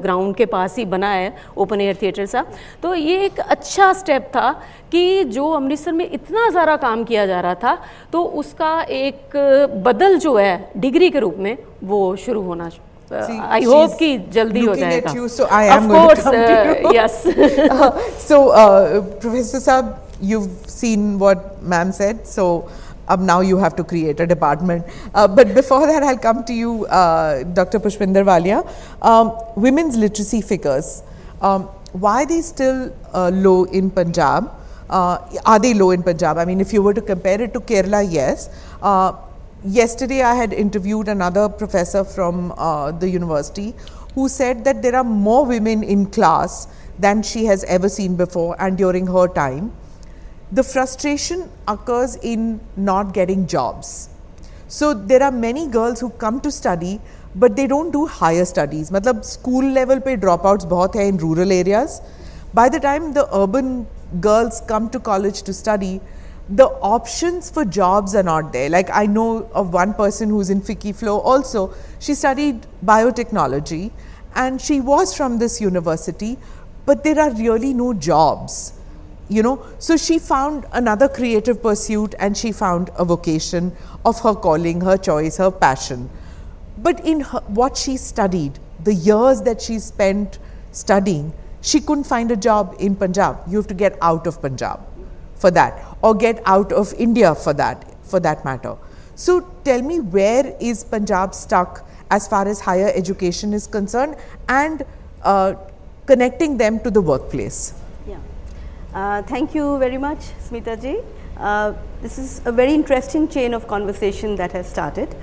ग्राउंड 0.02 0.34
के 0.36 0.46
पास 0.46 0.76
ही 0.78 0.84
बना 0.86 1.10
है 1.10 1.32
ओपन 1.56 1.80
एयर 1.80 1.96
थिएटर 2.02 2.26
सा। 2.26 2.44
तो 2.82 2.94
ये 2.94 3.24
एक 3.24 3.40
अच्छा 3.40 3.92
स्टेप 3.92 4.30
था 4.36 4.50
कि 4.92 5.24
जो 5.26 5.50
अमृतसर 5.52 5.92
में 5.92 6.04
इतना 6.04 6.48
सारा 6.50 6.76
काम 6.78 7.04
किया 7.04 7.26
जा 7.26 7.40
रहा 7.40 7.54
था 7.54 7.78
तो 8.12 8.22
उसका 8.22 8.80
एक 8.82 9.36
बदल 9.84 10.18
जो 10.18 10.36
है 10.36 10.70
डिग्री 10.76 11.10
के 11.10 11.18
रूप 11.18 11.36
में 11.38 11.56
वो 11.84 12.16
शुरू 12.16 12.42
होना 12.42 12.68
I 13.10 13.62
hope 13.62 13.98
ki 13.98 14.18
jaldi 14.36 14.66
ho 14.66 14.74
jayega. 14.74 15.14
You, 15.14 15.28
so 15.28 15.46
I 15.46 15.64
am 15.64 15.90
of 15.90 15.96
course, 15.96 16.24
yes. 16.92 17.22
so 18.26 18.38
Professor 19.20 19.58
Saab, 19.58 19.98
you've 20.20 20.50
seen 20.66 21.18
what 21.18 21.62
ma'am 21.62 21.92
said. 21.92 22.26
So. 22.26 22.70
Um, 23.10 23.26
now 23.26 23.40
you 23.40 23.56
have 23.58 23.74
to 23.74 23.82
create 23.82 24.20
a 24.20 24.26
department. 24.26 24.86
Uh, 25.16 25.26
but 25.26 25.52
before 25.52 25.84
that, 25.84 26.04
I'll 26.04 26.16
come 26.16 26.44
to 26.44 26.52
you, 26.54 26.86
uh, 26.86 27.42
Dr. 27.42 27.80
Pushpinder 27.80 28.22
Walia. 28.24 28.60
Um, 29.02 29.36
women's 29.56 29.96
literacy 29.96 30.40
figures. 30.40 31.02
Um, 31.40 31.64
why 31.92 32.22
are 32.22 32.26
they 32.26 32.40
still 32.40 32.94
uh, 33.12 33.30
low 33.30 33.64
in 33.64 33.90
Punjab? 33.90 34.48
Uh, 34.88 35.18
are 35.44 35.58
they 35.58 35.74
low 35.74 35.90
in 35.90 36.04
Punjab? 36.04 36.38
I 36.38 36.44
mean, 36.44 36.60
if 36.60 36.72
you 36.72 36.82
were 36.82 36.94
to 36.94 37.00
compare 37.00 37.40
it 37.40 37.52
to 37.54 37.60
Kerala, 37.60 38.06
yes. 38.08 38.48
Uh, 38.80 39.12
Uh, 39.59 39.67
yesterday, 39.67 40.21
I 40.21 40.35
had 40.35 40.53
interviewed 40.53 41.07
another 41.07 41.49
professor 41.49 42.03
from 42.03 42.53
uh, 42.57 42.91
the 42.91 43.09
university 43.09 43.73
who 44.13 44.29
said 44.29 44.63
that 44.63 44.81
there 44.81 44.95
are 44.95 45.03
more 45.03 45.45
women 45.45 45.83
in 45.83 46.05
class 46.05 46.67
than 46.99 47.21
she 47.21 47.45
has 47.45 47.63
ever 47.65 47.89
seen 47.89 48.15
before 48.15 48.55
and 48.59 48.77
during 48.77 49.07
her 49.07 49.27
time. 49.27 49.71
The 50.51 50.63
frustration 50.63 51.49
occurs 51.67 52.15
in 52.15 52.59
not 52.77 53.13
getting 53.13 53.47
jobs. 53.47 54.09
So 54.67 54.93
there 54.93 55.23
are 55.23 55.31
many 55.31 55.67
girls 55.67 55.99
who 55.99 56.09
come 56.09 56.39
to 56.41 56.51
study 56.51 56.99
but 57.35 57.55
they 57.55 57.67
don't 57.67 57.91
do 57.91 58.05
higher 58.05 58.45
studies. 58.45 58.91
मतलब 58.91 59.23
school 59.23 59.65
level 59.65 59.99
पे 59.99 60.17
dropouts 60.21 60.65
बहुत 60.65 60.95
है 60.95 61.07
in 61.09 61.17
rural 61.17 61.51
areas. 61.51 62.01
By 62.53 62.69
the 62.69 62.79
time 62.79 63.13
the 63.13 63.27
urban 63.35 63.87
girls 64.21 64.61
come 64.67 64.89
to 64.89 64.99
college 64.99 65.41
to 65.43 65.53
study, 65.53 65.99
the 66.50 66.66
options 66.66 67.48
for 67.48 67.64
jobs 67.64 68.14
are 68.16 68.24
not 68.24 68.52
there. 68.52 68.68
Like 68.68 68.90
I 68.92 69.06
know 69.06 69.48
of 69.54 69.72
one 69.72 69.94
person 69.94 70.28
who's 70.28 70.50
in 70.50 70.60
FICCI 70.60 70.96
Flo 70.96 71.20
also. 71.20 71.72
She 72.00 72.14
studied 72.14 72.66
biotechnology 72.84 73.92
and 74.34 74.60
she 74.60 74.80
was 74.80 75.14
from 75.16 75.38
this 75.38 75.60
university, 75.60 76.38
but 76.86 77.04
there 77.04 77.20
are 77.20 77.30
really 77.34 77.72
no 77.72 77.94
jobs. 77.94 78.72
You 79.28 79.44
know, 79.44 79.64
so 79.78 79.96
she 79.96 80.18
found 80.18 80.66
another 80.72 81.08
creative 81.08 81.62
pursuit 81.62 82.16
and 82.18 82.36
she 82.36 82.50
found 82.50 82.90
a 82.98 83.04
vocation 83.04 83.70
of 84.04 84.20
her 84.22 84.34
calling, 84.34 84.80
her 84.80 84.96
choice, 84.96 85.36
her 85.36 85.52
passion. 85.52 86.10
But 86.78 87.06
in 87.06 87.20
her, 87.20 87.38
what 87.46 87.76
she 87.76 87.96
studied, 87.96 88.58
the 88.82 88.94
years 88.94 89.42
that 89.42 89.62
she 89.62 89.78
spent 89.78 90.40
studying, 90.72 91.32
she 91.60 91.80
couldn't 91.80 92.04
find 92.04 92.32
a 92.32 92.36
job 92.36 92.74
in 92.80 92.96
Punjab. 92.96 93.38
You 93.46 93.58
have 93.58 93.68
to 93.68 93.74
get 93.74 93.96
out 94.02 94.26
of 94.26 94.42
Punjab 94.42 94.89
for 95.40 95.50
that, 95.50 95.96
or 96.02 96.14
get 96.14 96.42
out 96.44 96.72
of 96.72 96.94
India 96.94 97.34
for 97.34 97.52
that, 97.54 97.84
for 98.04 98.20
that 98.20 98.44
matter. 98.44 98.76
So 99.14 99.40
tell 99.64 99.82
me, 99.82 100.00
where 100.00 100.54
is 100.60 100.84
Punjab 100.84 101.34
stuck 101.34 101.86
as 102.10 102.28
far 102.28 102.46
as 102.46 102.60
higher 102.60 102.92
education 102.94 103.54
is 103.54 103.66
concerned, 103.66 104.16
and 104.48 104.82
uh, 105.22 105.54
connecting 106.06 106.56
them 106.56 106.80
to 106.80 106.90
the 106.90 107.00
workplace? 107.00 107.74
Yeah. 108.06 108.18
Uh, 108.92 109.22
thank 109.22 109.54
you 109.54 109.78
very 109.78 109.98
much, 109.98 110.18
Smita 110.48 110.80
ji. 110.80 111.00
Uh, 111.36 111.72
this 112.02 112.18
is 112.18 112.40
a 112.44 112.52
very 112.52 112.74
interesting 112.74 113.28
chain 113.28 113.54
of 113.54 113.66
conversation 113.66 114.36
that 114.36 114.52
has 114.52 114.68
started. 114.68 115.14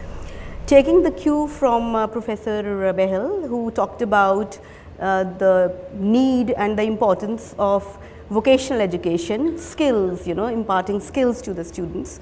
Taking 0.66 1.04
the 1.04 1.12
cue 1.12 1.48
from 1.48 1.96
uh, 1.96 2.08
Professor 2.08 2.64
Behl, 2.94 3.48
who 3.48 3.72
talked 3.72 4.02
about 4.02 4.58
uh, 5.00 5.24
the 5.24 5.76
need 5.94 6.52
and 6.52 6.78
the 6.78 6.84
importance 6.84 7.54
of 7.60 7.98
vocational 8.30 8.82
education, 8.82 9.58
skills, 9.58 10.28
you 10.28 10.36
know, 10.36 10.48
imparting 10.48 11.00
skills 11.00 11.42
to 11.42 11.54
the 11.54 11.64
students. 11.64 12.20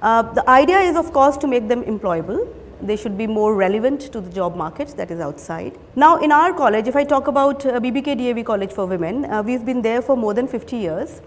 Uh, 0.00 0.22
the 0.22 0.48
idea 0.48 0.80
is, 0.80 0.96
of 0.96 1.12
course, 1.12 1.36
to 1.36 1.46
make 1.46 1.68
them 1.68 1.82
employable. 1.84 2.48
They 2.80 2.96
should 2.96 3.16
be 3.16 3.28
more 3.28 3.54
relevant 3.54 4.00
to 4.12 4.20
the 4.20 4.30
job 4.30 4.56
market 4.56 4.88
that 4.96 5.10
is 5.10 5.20
outside. 5.20 5.78
Now, 5.94 6.18
in 6.18 6.32
our 6.32 6.52
college, 6.52 6.88
if 6.88 6.96
I 6.96 7.04
talk 7.04 7.28
about 7.28 7.64
uh, 7.64 7.78
BBK 7.78 8.18
DAV 8.18 8.44
College 8.44 8.72
for 8.72 8.86
Women, 8.86 9.24
uh, 9.26 9.42
we've 9.42 9.64
been 9.64 9.82
there 9.82 10.02
for 10.02 10.16
more 10.16 10.34
than 10.34 10.48
50 10.48 10.76
years, 10.76 11.22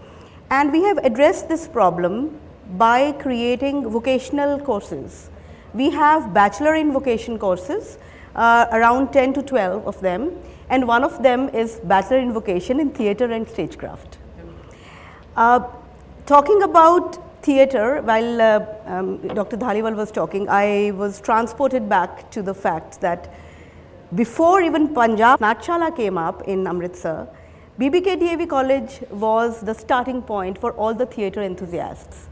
and 0.50 0.70
we 0.70 0.82
have 0.82 0.98
addressed 0.98 1.48
this 1.48 1.66
problem 1.66 2.38
by 2.76 3.12
creating 3.12 3.88
vocational 3.88 4.60
courses. 4.60 5.30
We 5.72 5.90
have 5.90 6.34
bachelor 6.34 6.74
in 6.74 6.92
vocation 6.92 7.38
courses, 7.38 7.96
uh, 8.34 8.66
around 8.72 9.12
10 9.12 9.32
to 9.34 9.42
12 9.42 9.86
of 9.86 10.00
them, 10.00 10.36
and 10.68 10.86
one 10.86 11.04
of 11.04 11.22
them 11.22 11.48
is 11.50 11.76
bachelor 11.84 12.18
Invocation 12.18 12.80
in 12.80 12.90
theatre 12.90 13.30
and 13.30 13.48
stagecraft. 13.48 14.18
Uh, 15.36 15.60
talking 16.26 16.62
about 16.62 17.42
theatre, 17.42 18.02
while 18.02 18.40
uh, 18.40 18.66
um, 18.86 19.18
Dr. 19.28 19.56
Dhaliwal 19.56 19.94
was 19.94 20.10
talking, 20.10 20.48
I 20.48 20.92
was 20.92 21.20
transported 21.20 21.88
back 21.88 22.30
to 22.32 22.42
the 22.42 22.54
fact 22.54 23.00
that 23.00 23.32
before 24.14 24.62
even 24.62 24.94
Punjab 24.94 25.40
Naatshala 25.40 25.94
came 25.96 26.18
up 26.18 26.42
in 26.42 26.66
Amritsar, 26.66 27.28
BBK 27.78 28.18
DAV 28.18 28.48
College 28.48 29.00
was 29.10 29.60
the 29.60 29.74
starting 29.74 30.22
point 30.22 30.58
for 30.58 30.72
all 30.72 30.94
the 30.94 31.06
theatre 31.06 31.42
enthusiasts. 31.42 32.28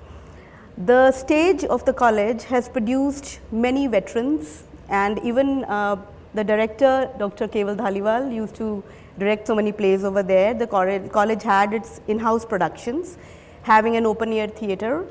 The 0.79 1.13
stage 1.13 1.65
of 1.65 1.85
the 1.85 1.93
college 1.93 2.45
has 2.45 2.69
produced 2.69 3.41
many 3.53 3.87
veterans 3.87 4.65
and 4.89 5.19
even 5.23 5.65
uh, 5.65 5.97
the 6.35 6.45
director, 6.45 7.09
Dr. 7.19 7.47
Keval 7.47 7.77
Dhaliwal, 7.77 8.35
used 8.35 8.57
to 8.57 8.83
direct 9.19 9.47
so 9.47 9.55
many 9.55 9.71
plays 9.71 10.05
over 10.05 10.23
there. 10.23 10.53
The 10.53 10.67
college, 10.67 11.43
had 11.43 11.73
its 11.73 12.01
in-house 12.09 12.45
productions, 12.45 13.17
having 13.63 13.97
an 13.97 14.05
open-air 14.05 14.49
theatre. 14.49 15.07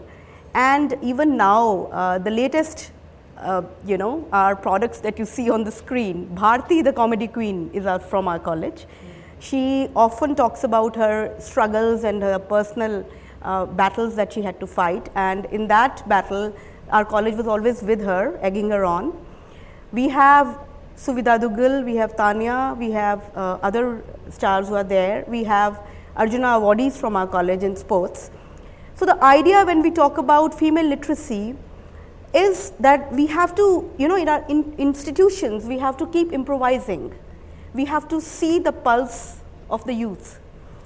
And 0.53 0.97
even 1.01 1.37
now, 1.37 1.85
uh, 1.91 2.17
the 2.17 2.29
latest, 2.29 2.91
uh, 3.37 3.63
you 3.85 3.97
know, 3.97 4.27
our 4.33 4.55
products 4.55 4.99
that 4.99 5.17
you 5.17 5.25
see 5.25 5.49
on 5.49 5.63
the 5.63 5.71
screen, 5.71 6.29
Bharti, 6.35 6.83
the 6.83 6.93
comedy 6.93 7.27
queen, 7.27 7.71
is 7.73 7.87
from 8.09 8.27
our 8.27 8.39
college. 8.39 8.85
She 9.39 9.89
often 9.95 10.35
talks 10.35 10.63
about 10.63 10.95
her 10.95 11.33
struggles 11.39 12.03
and 12.03 12.21
her 12.21 12.37
personal 12.37 13.05
uh, 13.41 13.65
battles 13.65 14.15
that 14.15 14.31
she 14.31 14.41
had 14.41 14.59
to 14.59 14.67
fight. 14.67 15.09
And 15.15 15.45
in 15.45 15.67
that 15.67 16.07
battle, 16.07 16.55
our 16.91 17.05
college 17.05 17.35
was 17.35 17.47
always 17.47 17.81
with 17.81 18.01
her, 18.01 18.37
egging 18.41 18.69
her 18.69 18.85
on. 18.85 19.17
We 19.91 20.09
have 20.09 20.59
Suvidha 20.95 21.39
Dugal, 21.39 21.83
we 21.83 21.95
have 21.95 22.15
Tanya, 22.15 22.75
we 22.77 22.91
have 22.91 23.21
uh, 23.35 23.57
other 23.63 24.03
stars 24.29 24.69
who 24.69 24.75
are 24.75 24.83
there. 24.83 25.25
We 25.27 25.43
have 25.43 25.81
Arjuna 26.15 26.59
awardees 26.59 26.93
from 26.93 27.15
our 27.15 27.27
college 27.27 27.63
in 27.63 27.75
sports. 27.75 28.29
So, 28.95 29.05
the 29.05 29.21
idea 29.23 29.65
when 29.65 29.81
we 29.81 29.89
talk 29.89 30.17
about 30.19 30.57
female 30.57 30.85
literacy 30.85 31.55
is 32.33 32.71
that 32.79 33.11
we 33.11 33.25
have 33.27 33.55
to, 33.55 33.91
you 33.97 34.07
know, 34.07 34.15
in 34.15 34.29
our 34.29 34.45
in 34.47 34.73
institutions, 34.77 35.65
we 35.65 35.79
have 35.79 35.97
to 35.97 36.07
keep 36.07 36.31
improvising. 36.31 37.13
We 37.73 37.85
have 37.85 38.07
to 38.09 38.21
see 38.21 38.59
the 38.59 38.71
pulse 38.71 39.37
of 39.69 39.83
the 39.85 39.93
youth. 39.93 40.39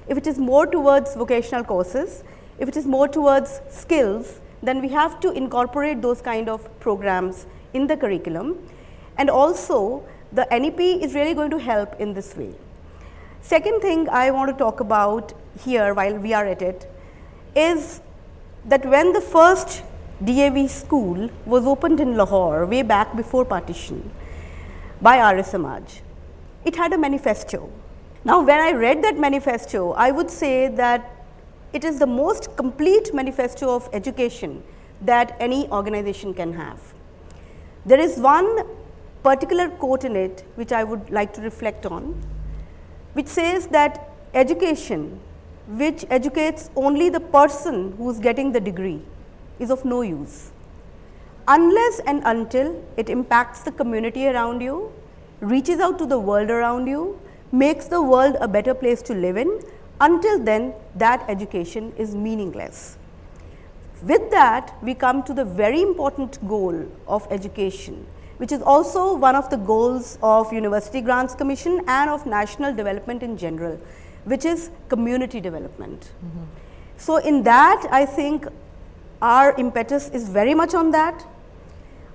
If 0.08 0.18
it 0.18 0.26
is 0.26 0.40
more 0.40 0.66
towards 0.66 1.16
vocational 1.16 1.66
courses, 1.66 2.24
if 2.60 2.70
it 2.70 2.78
is 2.78 2.86
more 2.86 3.10
towards 3.10 3.60
skills, 3.70 4.40
then 4.64 4.82
we 4.82 4.88
have 4.90 5.20
to 5.20 5.32
incorporate 5.32 6.02
those 6.02 6.22
kind 6.22 6.48
of 6.48 6.68
programs 6.80 7.46
in 7.74 7.88
the 7.88 7.98
curriculum. 7.98 8.58
And 9.18 9.30
also, 9.30 10.04
the 10.32 10.48
NEP 10.52 10.80
is 10.80 11.16
really 11.16 11.34
going 11.34 11.50
to 11.52 11.58
help 11.58 12.00
in 12.00 12.14
this 12.14 12.36
way. 12.36 12.54
Second 13.42 13.82
thing 13.82 14.10
I 14.10 14.32
want 14.32 14.52
to 14.52 14.58
talk 14.58 14.80
about 14.80 15.34
here 15.64 15.94
while 15.94 16.16
we 16.18 16.34
are 16.34 16.46
at 16.46 16.62
it 16.62 16.90
is 17.56 18.02
that 18.66 18.86
when 18.86 19.14
the 19.14 19.22
first 19.22 19.84
DAV 20.24 20.70
school 20.70 21.30
was 21.46 21.66
opened 21.66 22.00
in 22.00 22.18
Lahore 22.18 22.66
way 22.66 22.82
back 22.82 23.16
before 23.16 23.46
partition 23.46 24.12
by 25.02 25.20
Arya 25.20 25.44
Samaj, 25.44 26.02
it 26.66 26.76
had 26.76 26.92
a 26.92 26.98
manifesto. 26.98 27.70
Now, 28.26 28.42
when 28.42 28.60
I 28.60 28.72
read 28.72 29.04
that 29.04 29.18
manifesto, 29.18 29.94
I 29.94 30.12
would 30.12 30.30
say 30.30 30.68
that 30.68 31.10
it 31.72 31.86
is 31.86 32.00
the 32.00 32.08
most 32.08 32.56
complete 32.58 33.14
manifesto 33.14 33.74
of 33.74 33.90
education 33.94 34.64
that 35.02 35.38
any 35.40 35.70
organization 35.70 36.34
can 36.34 36.54
have. 36.54 36.94
There 37.86 38.00
is 38.00 38.18
one 38.18 38.68
particular 39.24 39.70
quote 39.70 40.04
in 40.04 40.16
it 40.16 40.44
which 40.56 40.72
I 40.72 40.84
would 40.84 41.10
like 41.10 41.34
to 41.34 41.42
reflect 41.42 41.86
on, 41.86 42.22
which 43.14 43.28
says 43.28 43.68
that 43.68 44.10
education 44.34 45.20
which 45.68 46.06
educates 46.10 46.70
only 46.76 47.10
the 47.10 47.20
person 47.20 47.94
who 47.98 48.10
is 48.10 48.20
getting 48.20 48.52
the 48.52 48.60
degree 48.60 49.02
is 49.60 49.70
of 49.70 49.84
no 49.84 50.02
use. 50.02 50.52
Unless 51.48 52.00
and 52.06 52.22
until 52.26 52.84
it 52.98 53.10
impacts 53.10 53.62
the 53.62 53.72
community 53.72 54.28
around 54.28 54.62
you, 54.62 54.92
reaches 55.42 55.80
out 55.80 55.98
to 56.00 56.06
the 56.06 56.20
world 56.20 56.50
around 56.50 56.88
you, 56.88 57.20
makes 57.52 57.86
the 57.86 58.02
world 58.02 58.36
a 58.40 58.48
better 58.48 58.74
place 58.74 59.02
to 59.04 59.14
live 59.14 59.38
in, 59.38 59.62
until 60.00 60.40
then 60.40 60.74
that 60.96 61.24
education 61.28 61.94
is 61.98 62.16
meaningless. 62.16 62.98
With 64.04 64.30
that, 64.32 64.76
we 64.84 64.94
come 64.94 65.24
to 65.24 65.34
the 65.34 65.46
very 65.46 65.82
important 65.82 66.46
goal 66.48 66.86
of 67.08 67.28
education, 67.32 68.06
which 68.38 68.52
is 68.52 68.62
also 68.62 69.16
one 69.16 69.36
of 69.36 69.50
the 69.50 69.58
goals 69.58 70.18
of 70.22 70.54
University 70.54 71.02
Grants 71.02 71.36
Commission 71.36 71.82
and 71.88 72.10
of 72.10 72.26
national 72.26 72.74
development 72.74 73.24
in 73.24 73.38
general, 73.38 73.80
which 74.26 74.46
is 74.46 74.70
community 74.90 75.42
development. 75.42 76.10
Mm 76.24 76.30
-hmm. 76.30 76.46
So, 76.98 77.18
in 77.18 77.44
that 77.44 77.88
I 77.92 78.06
think 78.06 78.48
our 79.22 79.54
impetus 79.58 80.10
is 80.10 80.30
very 80.30 80.54
much 80.54 80.74
on 80.74 80.92
that. 80.92 81.26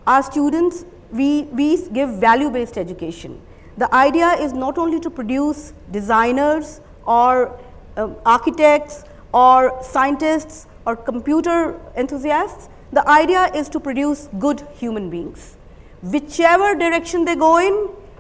Our 0.07 0.23
students, 0.23 0.85
we, 1.11 1.43
we 1.53 1.77
give 1.93 2.09
value 2.21 2.51
based 2.51 2.77
education. 2.77 3.41
The 3.79 3.93
idea 3.95 4.33
is 4.41 4.53
not 4.53 4.79
only 4.79 5.01
to 5.01 5.11
produce 5.11 5.73
designers 5.91 6.81
or 7.07 7.59
um, 7.97 8.17
architects 8.27 9.05
or 9.33 9.79
scientists 9.83 10.67
or 10.87 10.97
computer 10.97 11.81
enthusiasts, 11.97 12.69
the 12.93 13.09
idea 13.09 13.51
is 13.55 13.69
to 13.71 13.81
produce 13.81 14.29
good 14.39 14.63
human 14.75 15.09
beings. 15.09 15.57
Whichever 16.03 16.75
direction 16.75 17.25
they 17.25 17.37
go 17.37 17.59
in, 17.59 17.73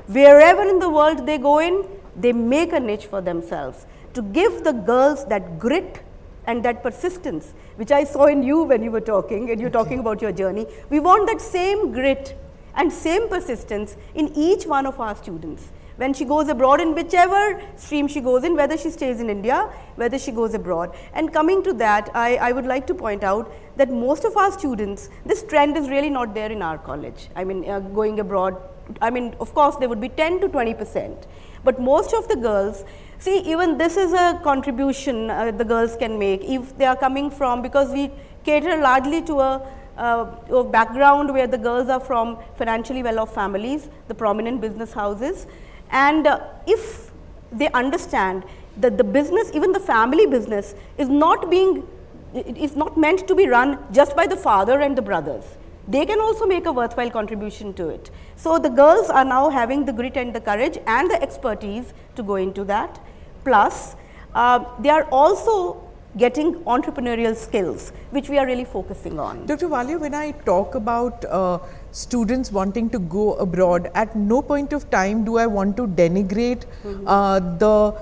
wherever 0.06 0.62
in 0.62 0.78
the 0.78 0.88
world 0.88 1.26
they 1.26 1.38
go 1.38 1.58
in, 1.58 1.84
they 2.16 2.32
make 2.32 2.72
a 2.72 2.80
niche 2.80 3.06
for 3.06 3.20
themselves 3.20 3.86
to 4.14 4.22
give 4.22 4.62
the 4.64 4.72
girls 4.72 5.24
that 5.26 5.58
grit 5.58 6.02
and 6.46 6.64
that 6.64 6.82
persistence 6.82 7.54
which 7.76 7.90
I 7.90 8.04
saw 8.04 8.26
in 8.26 8.42
you 8.42 8.62
when 8.62 8.82
you 8.82 8.90
were 8.90 9.00
talking 9.00 9.50
and 9.50 9.60
you're 9.60 9.70
talking 9.70 9.98
about 9.98 10.20
your 10.20 10.32
journey. 10.32 10.66
We 10.90 11.00
want 11.00 11.26
that 11.28 11.40
same 11.40 11.92
grit 11.92 12.38
and 12.74 12.92
same 12.92 13.28
persistence 13.28 13.96
in 14.14 14.32
each 14.34 14.66
one 14.66 14.86
of 14.86 15.00
our 15.00 15.14
students. 15.16 15.70
When 15.96 16.14
she 16.14 16.24
goes 16.24 16.48
abroad 16.48 16.80
in 16.80 16.94
whichever 16.94 17.60
stream 17.76 18.08
she 18.08 18.20
goes 18.20 18.44
in, 18.44 18.56
whether 18.56 18.76
she 18.76 18.90
stays 18.90 19.20
in 19.20 19.28
India, 19.28 19.70
whether 19.96 20.18
she 20.18 20.32
goes 20.32 20.54
abroad. 20.54 20.94
And 21.12 21.32
coming 21.32 21.62
to 21.64 21.72
that, 21.74 22.10
I, 22.14 22.36
I 22.36 22.52
would 22.52 22.66
like 22.66 22.86
to 22.88 22.94
point 22.94 23.22
out 23.22 23.52
that 23.76 23.90
most 23.90 24.24
of 24.24 24.36
our 24.36 24.50
students, 24.52 25.10
this 25.26 25.42
trend 25.42 25.76
is 25.76 25.88
really 25.88 26.10
not 26.10 26.34
there 26.34 26.50
in 26.50 26.62
our 26.62 26.78
college. 26.78 27.28
I 27.36 27.44
mean, 27.44 27.68
uh, 27.68 27.80
going 27.80 28.20
abroad, 28.20 28.56
I 29.00 29.10
mean, 29.10 29.34
of 29.40 29.54
course, 29.54 29.76
there 29.76 29.88
would 29.88 30.00
be 30.00 30.08
10 30.08 30.40
to 30.40 30.48
20 30.48 30.74
percent. 30.74 31.26
But 31.64 31.80
most 31.80 32.12
of 32.12 32.26
the 32.26 32.36
girls, 32.36 32.84
See, 33.22 33.38
even 33.52 33.78
this 33.78 33.96
is 33.96 34.12
a 34.12 34.40
contribution 34.42 35.30
uh, 35.30 35.52
the 35.52 35.64
girls 35.64 35.94
can 35.94 36.18
make 36.18 36.42
if 36.42 36.76
they 36.76 36.86
are 36.86 36.96
coming 36.96 37.30
from 37.30 37.62
because 37.62 37.92
we 37.92 38.10
cater 38.42 38.78
largely 38.78 39.22
to 39.22 39.38
a, 39.38 39.62
uh, 39.96 40.62
background 40.64 41.32
where 41.32 41.46
the 41.46 41.56
girls 41.56 41.88
are 41.88 42.00
from 42.00 42.36
financially 42.56 43.00
well 43.00 43.20
off 43.20 43.32
families, 43.32 43.88
the 44.08 44.14
prominent 44.14 44.60
business 44.60 44.92
houses. 44.92 45.46
And 45.92 46.26
uh, 46.26 46.40
if 46.66 47.12
they 47.52 47.70
understand 47.70 48.44
that 48.78 48.98
the 48.98 49.04
business, 49.04 49.50
even 49.54 49.72
the 49.72 49.80
family 49.80 50.26
business, 50.26 50.74
is 50.98 51.08
not 51.08 51.50
being, 51.50 51.86
is 52.34 52.74
not 52.74 52.98
meant 52.98 53.28
to 53.28 53.34
be 53.34 53.46
run 53.46 53.78
just 53.92 54.16
by 54.16 54.26
the 54.26 54.36
father 54.36 54.80
and 54.80 54.96
the 54.96 55.02
brothers 55.02 55.44
they 55.88 56.06
can 56.06 56.20
also 56.20 56.46
make 56.46 56.66
a 56.66 56.72
worthwhile 56.72 57.10
contribution 57.10 57.74
to 57.74 57.88
it. 57.88 58.10
So, 58.36 58.58
the 58.58 58.68
girls 58.68 59.10
are 59.10 59.24
now 59.24 59.50
having 59.50 59.84
the 59.84 59.92
grit 59.92 60.16
and 60.16 60.32
the 60.32 60.40
courage 60.40 60.78
and 60.86 61.10
the 61.10 61.20
expertise 61.20 61.92
to 62.14 62.22
go 62.22 62.36
into 62.36 62.64
that 62.64 63.00
plus 63.44 63.96
uh, 64.34 64.64
they 64.80 64.88
are 64.88 65.04
also 65.04 65.88
getting 66.16 66.54
entrepreneurial 66.64 67.34
skills 67.34 67.92
which 68.10 68.28
we 68.28 68.38
are 68.38 68.46
really 68.46 68.64
focusing 68.64 69.18
on. 69.18 69.46
Dr. 69.46 69.68
Walia, 69.68 69.98
when 69.98 70.14
I 70.14 70.32
talk 70.32 70.74
about 70.74 71.24
uh, 71.24 71.58
students 71.92 72.50
wanting 72.50 72.90
to 72.90 72.98
go 72.98 73.34
abroad, 73.34 73.90
at 73.94 74.16
no 74.16 74.42
point 74.42 74.72
of 74.72 74.88
time 74.90 75.24
do 75.24 75.38
I 75.38 75.46
want 75.46 75.76
to 75.76 75.86
denigrate 75.86 76.66
mm 76.84 76.94
-hmm. 76.94 77.06
uh, 77.06 77.38
the, 77.58 77.94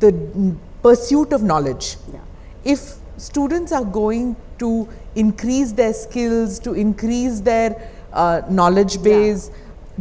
the 0.00 0.12
pursuit 0.82 1.32
of 1.32 1.40
knowledge. 1.42 1.96
Yeah. 2.12 2.72
If 2.74 2.94
students 3.16 3.72
are 3.72 3.84
going 3.84 4.36
to 4.58 4.88
increase 5.14 5.72
their 5.72 5.94
skills, 5.94 6.58
to 6.60 6.74
increase 6.74 7.42
their 7.50 7.70
uh, 8.12 8.38
knowledge 8.48 9.02
base, 9.02 9.48
yeah 9.48 9.58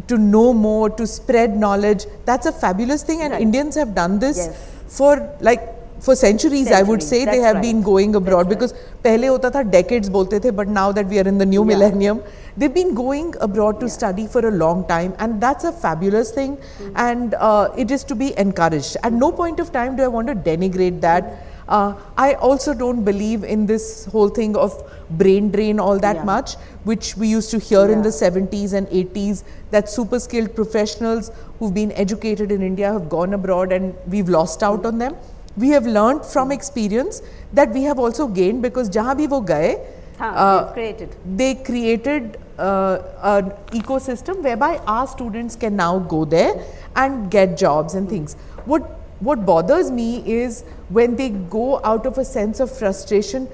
to 0.08 0.18
know 0.18 0.54
more, 0.54 0.90
to 0.90 1.06
spread 1.06 1.56
knowledge. 1.62 2.06
That's 2.26 2.46
a 2.46 2.52
fabulous 2.52 3.04
thing, 3.04 3.22
and 3.22 3.34
right. 3.34 3.42
Indians 3.42 3.76
have 3.76 3.94
done 3.94 4.20
this 4.20 4.38
yes 4.38 4.72
for 4.92 5.36
like 5.40 5.62
for 6.06 6.16
centuries, 6.16 6.68
centuries 6.68 6.72
I 6.72 6.90
would 6.90 7.04
say 7.04 7.26
they 7.26 7.40
have 7.40 7.56
right. 7.56 7.62
been 7.62 7.82
going 7.84 8.16
abroad 8.16 8.50
that's 8.50 8.56
because 8.56 8.74
right. 8.74 9.04
pehle 9.04 9.28
hota 9.32 9.52
tha 9.56 9.64
decades 9.76 10.10
bolte 10.16 10.38
the 10.46 10.54
but 10.62 10.72
now 10.78 10.92
that 10.92 11.12
we 11.14 11.20
are 11.24 11.28
in 11.34 11.38
the 11.44 11.50
new 11.54 11.62
yeah. 11.62 11.72
millennium 11.74 12.24
they've 12.58 12.74
been 12.80 12.96
going 13.02 13.34
abroad 13.48 13.80
to 13.82 13.90
yeah. 13.90 13.96
study 13.98 14.26
for 14.36 14.46
a 14.52 14.54
long 14.64 14.88
time 14.94 15.14
and 15.20 15.40
that's 15.46 15.70
a 15.72 15.74
fabulous 15.86 16.32
thing 16.40 16.58
mm. 16.58 16.92
and 17.08 17.36
uh, 17.50 17.70
it 17.86 17.92
is 17.98 18.04
to 18.14 18.16
be 18.24 18.34
encouraged 18.46 18.98
at 19.04 19.14
no 19.26 19.32
point 19.32 19.60
of 19.66 19.72
time 19.80 19.96
do 19.96 20.04
I 20.04 20.12
want 20.18 20.34
to 20.34 20.36
denigrate 20.50 21.02
that 21.02 21.24
mm. 21.24 21.38
uh, 21.68 21.94
I 22.18 22.34
also 22.50 22.74
don't 22.74 23.06
believe 23.12 23.44
in 23.44 23.68
this 23.74 24.06
whole 24.16 24.34
thing 24.42 24.58
of 24.66 24.82
brain 25.18 25.52
drain 25.52 25.80
all 25.80 26.00
that 26.00 26.18
yeah. 26.18 26.24
much, 26.24 26.56
which 26.84 27.16
we 27.18 27.28
used 27.28 27.52
to 27.52 27.60
hear 27.60 27.86
yeah. 27.88 27.94
in 27.94 28.02
the 28.02 28.10
70s 28.10 28.74
and 28.74 28.88
80s, 28.88 29.44
that 29.72 29.90
super 29.90 30.20
skilled 30.20 30.56
professionals 30.56 31.32
who've 31.60 31.74
been 31.74 31.92
educated 31.94 32.52
in 32.52 32.62
India 32.62 32.92
have 32.92 33.10
gone 33.10 33.34
abroad 33.34 33.72
and 33.72 33.96
we've 34.08 34.30
lost 34.30 34.64
out 34.64 34.86
on 34.86 34.98
them 34.98 35.16
We 35.57 35.71
have 35.71 35.87
learned 35.87 36.25
from 36.25 36.53
experience 36.53 37.23
that 37.53 37.71
we 37.71 37.83
have 37.85 37.99
also 37.99 38.27
gained 38.27 38.63
because 38.63 38.89
jahan 38.89 39.17
bhi 39.19 39.29
wo 39.29 39.41
gaye, 39.41 39.79
uh, 40.21 40.73
created. 40.73 41.17
they 41.37 41.55
created 41.55 42.39
uh, 42.59 42.99
an 43.23 43.51
ecosystem 43.81 44.43
whereby 44.43 44.79
our 44.87 45.07
students 45.07 45.57
can 45.57 45.77
now 45.77 45.99
go 45.99 46.25
there 46.25 46.63
and 46.95 47.31
get 47.31 47.57
jobs 47.57 47.95
and 47.95 48.09
things. 48.09 48.35
What 48.65 48.91
what 49.21 49.47
bothers 49.47 49.91
me 49.91 50.23
is 50.31 50.63
when 50.89 51.17
they 51.17 51.31
go 51.31 51.81
out 51.83 52.07
of 52.07 52.19
a 52.19 52.25
sense 52.25 52.61
of 52.61 52.71
frustration 52.71 53.49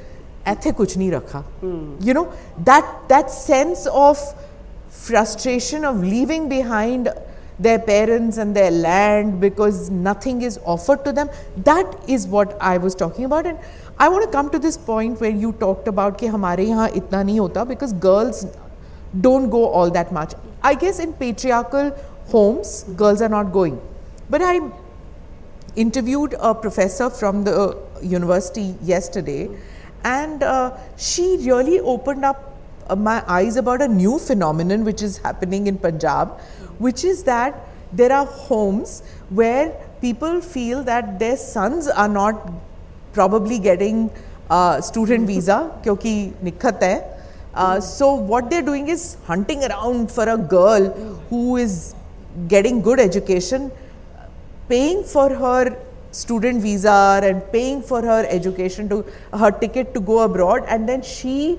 ऐथे 0.47 0.73
कुछ 0.73 0.97
नहीं 0.99 1.11
रखा 1.11 1.45
you 2.07 2.15
know 2.15 2.33
that 2.69 2.89
that 3.09 3.31
sense 3.31 3.87
of 3.87 4.19
frustration 4.89 5.85
of 5.85 6.03
leaving 6.03 6.49
behind 6.49 7.09
their 7.60 7.80
parents 7.80 8.38
and 8.38 8.56
their 8.56 8.72
land 8.72 9.42
because 9.42 9.90
nothing 9.90 10.42
is 10.42 10.60
offered 10.64 11.04
to 11.06 11.12
them. 11.12 11.30
That 11.58 11.96
is 12.08 12.28
what 12.28 12.58
I 12.62 12.78
was 12.78 12.94
talking 12.94 13.26
about. 13.26 13.48
And 13.48 13.58
I 13.98 14.10
want 14.10 14.26
to 14.26 14.32
come 14.32 14.50
to 14.52 14.60
this 14.60 14.78
point 14.78 15.20
where 15.20 15.32
you 15.32 15.54
talked 15.54 15.88
about 15.88 16.18
ki 16.20 16.28
hamare 16.28 17.68
because 17.68 17.94
girls 17.94 18.46
don't 19.22 19.50
go 19.50 19.66
all 19.70 19.90
that 19.90 20.12
much. 20.12 20.34
I 20.62 20.76
guess 20.76 21.00
in 21.00 21.14
patriarchal 21.14 21.92
homes, 22.28 22.84
girls 22.96 23.22
are 23.22 23.30
not 23.30 23.52
going. 23.52 23.82
But 24.30 24.42
I 24.42 24.60
interviewed 25.76 26.36
a 26.40 26.54
professor 26.54 27.10
from 27.10 27.44
the 27.44 27.56
uh, 27.56 28.00
university 28.02 28.76
yesterday, 28.84 29.50
and 30.04 30.44
uh, 30.44 30.76
she 30.98 31.38
really 31.38 31.80
opened 31.80 32.26
up 32.26 32.58
uh, 32.90 32.96
my 32.96 33.24
eyes 33.28 33.58
about 33.58 33.82
a 33.82 33.88
new 33.88 34.18
phenomenon 34.20 34.84
which 34.84 35.02
is 35.02 35.18
happening 35.20 35.68
in 35.68 35.78
Punjab, 35.78 36.40
which 36.80 37.04
is 37.04 37.24
that 37.24 37.68
there 37.92 38.12
are 38.12 38.26
homes 38.26 39.04
where 39.30 39.74
people 40.02 40.42
feel 40.42 40.84
that 40.84 41.20
their 41.20 41.38
sons 41.38 41.88
are 41.88 42.08
not 42.08 42.52
probably 43.14 43.60
getting 43.60 44.10
uh, 44.50 44.82
student 44.82 45.28
visa 45.32 45.72
kyunki 45.84 46.34
nikhat 46.50 46.82
hai. 46.82 47.04
Uh, 47.54 47.80
so 47.80 48.14
what 48.14 48.50
they're 48.50 48.68
doing 48.72 48.88
is 48.88 49.18
hunting 49.26 49.64
around 49.64 50.12
for 50.12 50.30
a 50.30 50.38
girl 50.38 50.90
who 51.30 51.58
is 51.58 51.96
getting 52.48 52.82
good 52.82 53.00
education, 53.00 53.72
paying 54.70 55.04
for 55.04 55.30
her 55.34 55.76
student 56.12 56.62
visa 56.62 57.20
and 57.24 57.42
paying 57.52 57.82
for 57.82 58.02
her 58.02 58.26
education 58.30 58.88
to 58.90 59.04
her 59.34 59.50
ticket 59.50 59.94
to 59.96 60.00
go 60.00 60.20
abroad, 60.20 60.64
and 60.68 60.88
then 60.88 61.02
she 61.02 61.58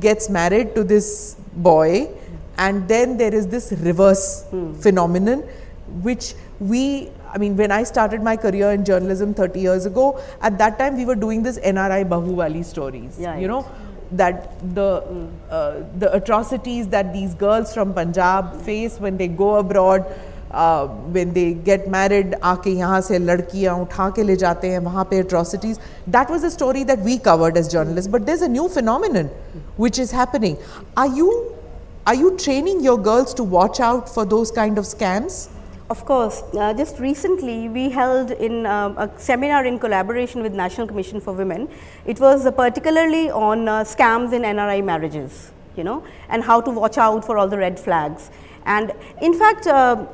gets 0.00 0.28
married 0.28 0.74
to 0.74 0.82
this 0.82 1.36
boy 1.54 2.08
and 2.57 2.87
then 2.87 3.17
there 3.17 3.33
is 3.33 3.47
this 3.47 3.71
reverse 3.79 4.45
phenomenon 4.81 5.43
which 6.01 6.33
we 6.59 7.09
I 7.33 7.37
mean, 7.37 7.55
when 7.55 7.71
I 7.71 7.83
started 7.83 8.21
my 8.21 8.35
career 8.35 8.71
in 8.71 8.83
journalism 8.83 9.33
30 9.33 9.59
years 9.59 9.85
ago, 9.85 10.19
at 10.41 10.57
that 10.57 10.77
time 10.77 10.97
we 10.97 11.05
were 11.05 11.15
doing 11.15 11.43
this 11.43 11.57
NRI 11.59 12.07
Bahubali 12.07 12.63
stories. 12.65 13.17
Right. 13.17 13.41
You 13.41 13.47
know, 13.47 13.65
that 14.11 14.59
the 14.75 15.29
uh, 15.49 15.83
the 15.97 16.13
atrocities 16.13 16.89
that 16.89 17.13
these 17.13 17.33
girls 17.33 17.73
from 17.73 17.93
Punjab 17.93 18.61
face 18.63 18.99
when 18.99 19.15
they 19.15 19.29
go 19.29 19.55
abroad, 19.55 20.05
uh, 20.51 20.87
when 20.87 21.31
they 21.33 21.53
get 21.53 21.87
married, 21.87 22.35
आके 22.41 22.75
यहाँ 22.77 22.99
से 23.01 23.19
लड़कियाँ 23.19 23.75
उठा 23.85 24.09
के 24.15 24.23
ले 24.23 24.35
जाते 24.35 24.69
हैं 24.71 24.79
वहाँ 24.89 25.07
पे 25.09 25.23
atrocities. 25.23 25.79
That 26.07 26.29
was 26.29 26.43
a 26.43 26.51
story 26.51 26.83
that 26.83 26.99
we 26.99 27.17
covered 27.17 27.55
as 27.55 27.71
journalists. 27.71 28.11
But 28.11 28.25
there's 28.25 28.41
a 28.41 28.49
new 28.49 28.67
phenomenon 28.67 29.27
which 29.77 29.99
is 29.99 30.11
happening. 30.11 30.57
Are 30.97 31.07
you 31.07 31.54
are 32.06 32.14
you 32.14 32.36
training 32.38 32.84
your 32.84 32.96
girls 32.96 33.34
to 33.34 33.42
watch 33.42 33.80
out 33.80 34.08
for 34.08 34.24
those 34.24 34.52
kind 34.52 34.78
of 34.78 34.84
scams? 34.84 35.48
Of 35.90 36.04
course, 36.04 36.42
uh, 36.54 36.72
just 36.72 37.00
recently 37.00 37.68
we 37.68 37.90
held 37.90 38.30
in 38.30 38.64
um, 38.64 38.96
a 38.96 39.10
seminar 39.18 39.64
in 39.64 39.80
collaboration 39.80 40.40
with 40.40 40.52
National 40.52 40.86
Commission 40.86 41.20
for 41.20 41.32
Women. 41.32 41.68
It 42.04 42.20
was 42.20 42.46
uh, 42.46 42.52
particularly 42.52 43.30
on 43.30 43.68
uh, 43.68 43.82
scams 43.82 44.32
in 44.32 44.42
NRI 44.42 44.84
marriages, 44.84 45.50
you 45.76 45.82
know, 45.82 46.04
and 46.28 46.44
how 46.44 46.60
to 46.60 46.70
watch 46.70 46.96
out 46.96 47.24
for 47.24 47.38
all 47.38 47.48
the 47.48 47.58
red 47.58 47.78
flags. 47.78 48.30
And 48.66 48.92
in 49.20 49.34
fact, 49.34 49.66
uh, 49.66 50.06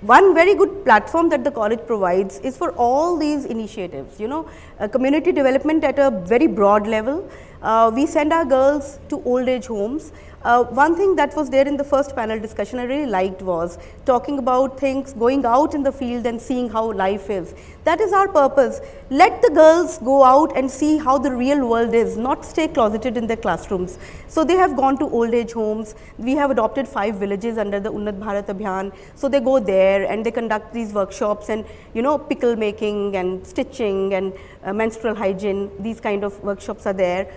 one 0.00 0.32
very 0.32 0.54
good 0.54 0.84
platform 0.84 1.28
that 1.30 1.42
the 1.42 1.50
college 1.50 1.80
provides 1.86 2.38
is 2.40 2.56
for 2.56 2.70
all 2.72 3.16
these 3.16 3.44
initiatives, 3.44 4.20
you 4.20 4.28
know, 4.28 4.48
uh, 4.78 4.86
community 4.86 5.32
development 5.32 5.82
at 5.82 5.98
a 5.98 6.10
very 6.10 6.46
broad 6.46 6.86
level. 6.86 7.28
Uh, 7.60 7.90
we 7.92 8.06
send 8.06 8.32
our 8.32 8.44
girls 8.44 9.00
to 9.08 9.20
old 9.24 9.48
age 9.48 9.66
homes. 9.66 10.12
Uh, 10.48 10.64
one 10.80 10.94
thing 10.96 11.14
that 11.14 11.36
was 11.36 11.50
there 11.50 11.68
in 11.68 11.76
the 11.76 11.84
first 11.84 12.16
panel 12.16 12.40
discussion 12.40 12.78
I 12.78 12.84
really 12.84 13.04
liked 13.04 13.42
was 13.42 13.76
talking 14.06 14.38
about 14.38 14.80
things 14.80 15.12
going 15.12 15.44
out 15.44 15.74
in 15.74 15.82
the 15.82 15.92
field 15.92 16.24
and 16.24 16.40
seeing 16.40 16.70
how 16.70 16.90
life 16.90 17.28
is. 17.28 17.54
That 17.84 18.00
is 18.00 18.14
our 18.14 18.28
purpose. 18.28 18.80
Let 19.10 19.42
the 19.42 19.50
girls 19.50 19.98
go 19.98 20.24
out 20.24 20.56
and 20.56 20.70
see 20.70 20.96
how 20.96 21.18
the 21.18 21.30
real 21.30 21.68
world 21.68 21.92
is, 21.92 22.16
not 22.16 22.46
stay 22.46 22.66
closeted 22.66 23.18
in 23.18 23.26
their 23.26 23.36
classrooms. 23.36 23.98
So 24.28 24.42
they 24.42 24.54
have 24.54 24.74
gone 24.74 24.96
to 25.00 25.04
old 25.04 25.34
age 25.34 25.52
homes. 25.52 25.94
We 26.16 26.32
have 26.36 26.50
adopted 26.50 26.88
five 26.88 27.16
villages 27.16 27.58
under 27.58 27.78
the 27.78 27.92
Unnat 27.92 28.18
Bharat 28.18 28.46
Abhiyan. 28.46 28.96
So 29.16 29.28
they 29.28 29.40
go 29.40 29.58
there 29.58 30.10
and 30.10 30.24
they 30.24 30.30
conduct 30.30 30.72
these 30.72 30.94
workshops 30.94 31.50
and 31.50 31.66
you 31.92 32.00
know 32.00 32.16
pickle 32.16 32.56
making 32.56 33.16
and 33.16 33.46
stitching 33.46 34.14
and 34.14 34.32
uh, 34.64 34.72
menstrual 34.72 35.14
hygiene. 35.14 35.70
These 35.78 36.00
kind 36.00 36.24
of 36.24 36.42
workshops 36.42 36.86
are 36.86 36.94
there 36.94 37.30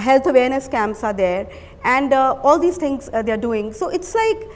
health 0.00 0.26
awareness 0.26 0.68
camps 0.68 1.02
are 1.02 1.12
there 1.14 1.48
and 1.94 2.12
uh, 2.12 2.38
all 2.42 2.58
these 2.58 2.76
things 2.76 3.08
uh, 3.12 3.22
they 3.22 3.32
are 3.32 3.42
doing. 3.48 3.72
So, 3.72 3.88
it 3.88 4.00
is 4.00 4.14
like 4.14 4.48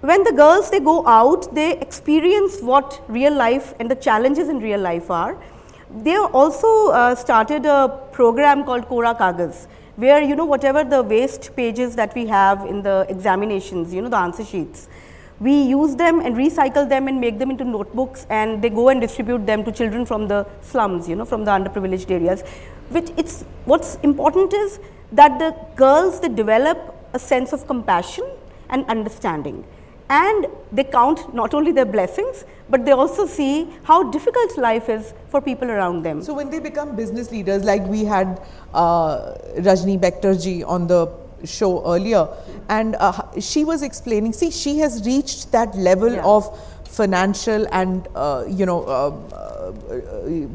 when 0.00 0.24
the 0.24 0.32
girls 0.32 0.70
they 0.70 0.80
go 0.80 1.06
out 1.06 1.54
they 1.54 1.78
experience 1.78 2.60
what 2.60 3.02
real 3.08 3.34
life 3.34 3.74
and 3.80 3.90
the 3.90 3.96
challenges 3.96 4.48
in 4.48 4.60
real 4.60 4.80
life 4.80 5.10
are. 5.10 5.36
They 5.90 6.16
also 6.16 6.88
uh, 6.92 7.14
started 7.16 7.66
a 7.66 7.88
program 8.12 8.64
called 8.64 8.86
Kora 8.86 9.14
Kagaz 9.14 9.66
where 9.96 10.22
you 10.22 10.36
know 10.36 10.44
whatever 10.50 10.82
the 10.82 11.02
waste 11.02 11.54
pages 11.56 11.96
that 11.96 12.14
we 12.14 12.26
have 12.26 12.64
in 12.66 12.82
the 12.82 13.06
examinations 13.14 13.92
you 13.92 14.02
know 14.04 14.08
the 14.08 14.16
answer 14.16 14.44
sheets 14.50 14.88
we 15.40 15.54
use 15.62 15.96
them 15.96 16.20
and 16.20 16.36
recycle 16.36 16.88
them 16.88 17.08
and 17.08 17.20
make 17.20 17.38
them 17.38 17.50
into 17.50 17.64
notebooks 17.64 18.26
and 18.30 18.62
they 18.62 18.70
go 18.70 18.88
and 18.90 19.00
distribute 19.00 19.44
them 19.46 19.64
to 19.64 19.72
children 19.72 20.06
from 20.06 20.28
the 20.28 20.46
slums 20.70 21.08
you 21.08 21.16
know 21.16 21.24
from 21.24 21.44
the 21.44 21.50
underprivileged 21.50 22.10
areas 22.10 22.42
which 22.96 23.10
it's 23.16 23.42
what's 23.64 23.94
important 24.10 24.52
is 24.62 24.80
that 25.12 25.38
the 25.38 25.54
girls 25.76 26.20
they 26.20 26.28
develop 26.28 26.78
a 27.12 27.18
sense 27.18 27.52
of 27.52 27.66
compassion 27.66 28.24
and 28.68 28.84
understanding 28.86 29.64
and 30.08 30.46
they 30.72 30.84
count 30.84 31.32
not 31.34 31.54
only 31.54 31.72
their 31.72 31.84
blessings 31.84 32.44
but 32.68 32.84
they 32.84 32.92
also 32.92 33.26
see 33.26 33.68
how 33.84 34.02
difficult 34.10 34.56
life 34.58 34.88
is 34.88 35.12
for 35.28 35.40
people 35.40 35.70
around 35.70 36.02
them 36.02 36.22
So 36.22 36.34
when 36.34 36.50
they 36.50 36.58
become 36.60 36.94
business 36.96 37.30
leaders, 37.30 37.64
like 37.64 37.82
we 37.86 38.04
had 38.04 38.40
uh, 38.74 39.34
Rajni 39.58 39.98
Bectorji 40.00 40.64
on 40.66 40.86
the 40.86 41.08
show 41.44 41.84
earlier, 41.86 42.28
and 42.68 42.94
uh, 42.96 43.12
she 43.40 43.64
was 43.64 43.82
explaining. 43.82 44.32
See, 44.34 44.50
she 44.50 44.78
has 44.80 45.04
reached 45.06 45.50
that 45.52 45.74
level 45.74 46.12
Yeah. 46.12 46.22
of 46.24 46.48
financial 46.90 47.66
and 47.72 48.08
uh, 48.14 48.44
you 48.48 48.66
know 48.66 48.82
uh, 48.84 49.08
uh, 49.08 49.70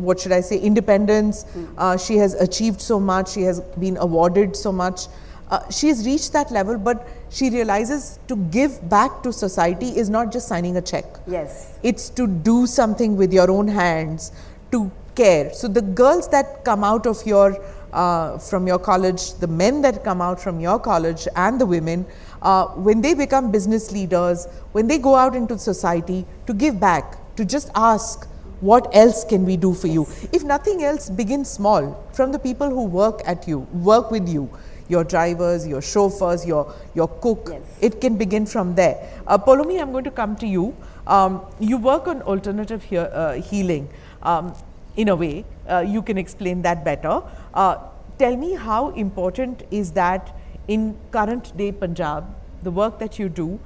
what 0.06 0.20
should 0.20 0.32
I 0.32 0.42
say 0.42 0.58
independence. 0.58 1.46
Uh, 1.78 1.98
she 1.98 2.18
has 2.18 2.34
achieved 2.34 2.82
so 2.82 3.00
much. 3.00 3.32
She 3.32 3.44
has 3.44 3.62
been 3.86 3.98
awarded 3.98 4.56
so 4.56 4.72
much. 4.72 5.08
Uh, 5.50 5.70
she 5.70 5.88
has 5.88 6.06
reached 6.06 6.34
that 6.34 6.52
level, 6.52 6.78
but 6.78 7.08
she 7.30 7.50
realizes 7.50 8.20
to 8.28 8.36
give 8.58 8.78
back 8.90 9.22
to 9.24 9.32
society 9.34 9.88
is 10.02 10.10
not 10.10 10.32
just 10.32 10.48
signing 10.48 10.78
a 10.78 10.82
check 10.82 11.06
yes 11.28 11.80
it's 11.84 12.10
to 12.20 12.28
do 12.50 12.66
something 12.66 13.18
with 13.22 13.34
your 13.38 13.50
own 13.52 13.68
hands 13.68 14.32
to 14.72 14.92
care 15.16 15.54
so 15.54 15.68
the 15.68 15.82
girls 16.04 16.30
that 16.36 16.64
come 16.64 16.84
out 16.84 17.06
of 17.06 17.26
your 17.26 17.48
uh, 17.94 18.38
from 18.38 18.68
your 18.68 18.80
college 18.80 19.34
the 19.46 19.48
men 19.48 19.82
that 19.82 20.04
come 20.04 20.22
out 20.22 20.40
from 20.40 20.60
your 20.60 20.80
college 20.80 21.28
and 21.36 21.60
the 21.60 21.66
women 21.66 22.06
uh, 22.52 22.66
when 22.88 23.02
they 23.02 23.14
become 23.14 23.52
business 23.58 23.92
leaders 23.98 24.46
when 24.78 24.88
they 24.94 24.98
go 25.10 25.16
out 25.24 25.36
into 25.42 25.58
society 25.66 26.26
to 26.48 26.54
give 26.64 26.80
back 26.80 27.18
to 27.36 27.46
just 27.56 27.70
ask 27.76 28.28
what 28.72 28.86
else 29.04 29.24
can 29.32 29.46
we 29.52 29.56
do 29.64 29.74
for 29.74 29.88
you 29.96 30.04
if 30.40 30.44
nothing 30.52 30.84
else 30.90 31.10
begin 31.22 31.44
small 31.54 31.90
from 32.20 32.32
the 32.36 32.40
people 32.48 32.70
who 32.78 32.86
work 33.00 33.22
at 33.34 33.48
you 33.54 33.60
work 33.94 34.12
with 34.18 34.30
you 34.36 34.46
your 34.94 35.04
drivers 35.16 35.68
your 35.74 35.82
chauffeurs 35.82 36.46
your 36.52 36.62
your 37.02 37.08
cook 37.26 37.50
Yes. 37.54 37.62
it 37.90 38.00
can 38.02 38.18
begin 38.18 38.46
from 38.46 38.76
there. 38.76 38.96
Uh, 39.28 39.38
Paulomi, 39.38 39.82
I'm 39.82 39.92
going 39.92 40.04
to 40.04 40.12
come 40.12 40.36
to 40.44 40.48
you. 40.48 40.76
Um, 41.08 41.42
you 41.60 41.78
work 41.78 42.08
on 42.08 42.22
alternative 42.34 42.84
he- 42.84 42.98
uh, 42.98 43.34
healing 43.50 43.90
um, 44.22 44.54
in 44.96 45.10
a 45.10 45.16
way. 45.16 45.44
Uh, 45.68 45.80
you 45.96 46.04
can 46.04 46.20
explain 46.20 46.62
that 46.68 46.86
better. 46.86 47.16
Uh, 47.54 47.78
tell 48.20 48.38
me 48.38 48.54
how 48.54 48.90
important 48.92 49.64
is 49.72 49.92
that 49.94 50.32
in 50.68 50.98
current 51.12 51.56
day 51.58 51.72
Punjab, 51.72 52.26
the 52.64 52.72
work 52.72 53.00
that 53.00 53.20
you 53.20 53.30
do, 53.30 53.60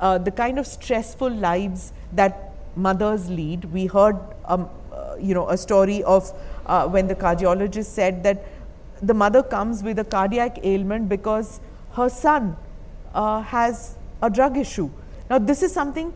uh, 0.00 0.18
the 0.18 0.30
kind 0.30 0.58
of 0.58 0.66
stressful 0.66 1.30
lives 1.30 1.92
that 2.12 2.52
mothers 2.76 3.30
lead. 3.30 3.64
We 3.66 3.86
heard, 3.86 4.18
um, 4.46 4.68
uh, 4.92 5.16
you 5.20 5.34
know, 5.34 5.48
a 5.48 5.56
story 5.56 6.02
of 6.02 6.32
uh, 6.66 6.88
when 6.88 7.06
the 7.06 7.14
cardiologist 7.14 7.86
said 7.86 8.22
that 8.24 8.44
the 9.02 9.14
mother 9.14 9.42
comes 9.42 9.82
with 9.82 9.98
a 9.98 10.04
cardiac 10.04 10.58
ailment 10.64 11.08
because 11.08 11.60
her 11.92 12.08
son 12.08 12.56
uh, 13.14 13.40
has 13.42 13.96
a 14.22 14.30
drug 14.30 14.56
issue. 14.56 14.90
Now, 15.30 15.38
this 15.38 15.62
is 15.62 15.72
something 15.72 16.12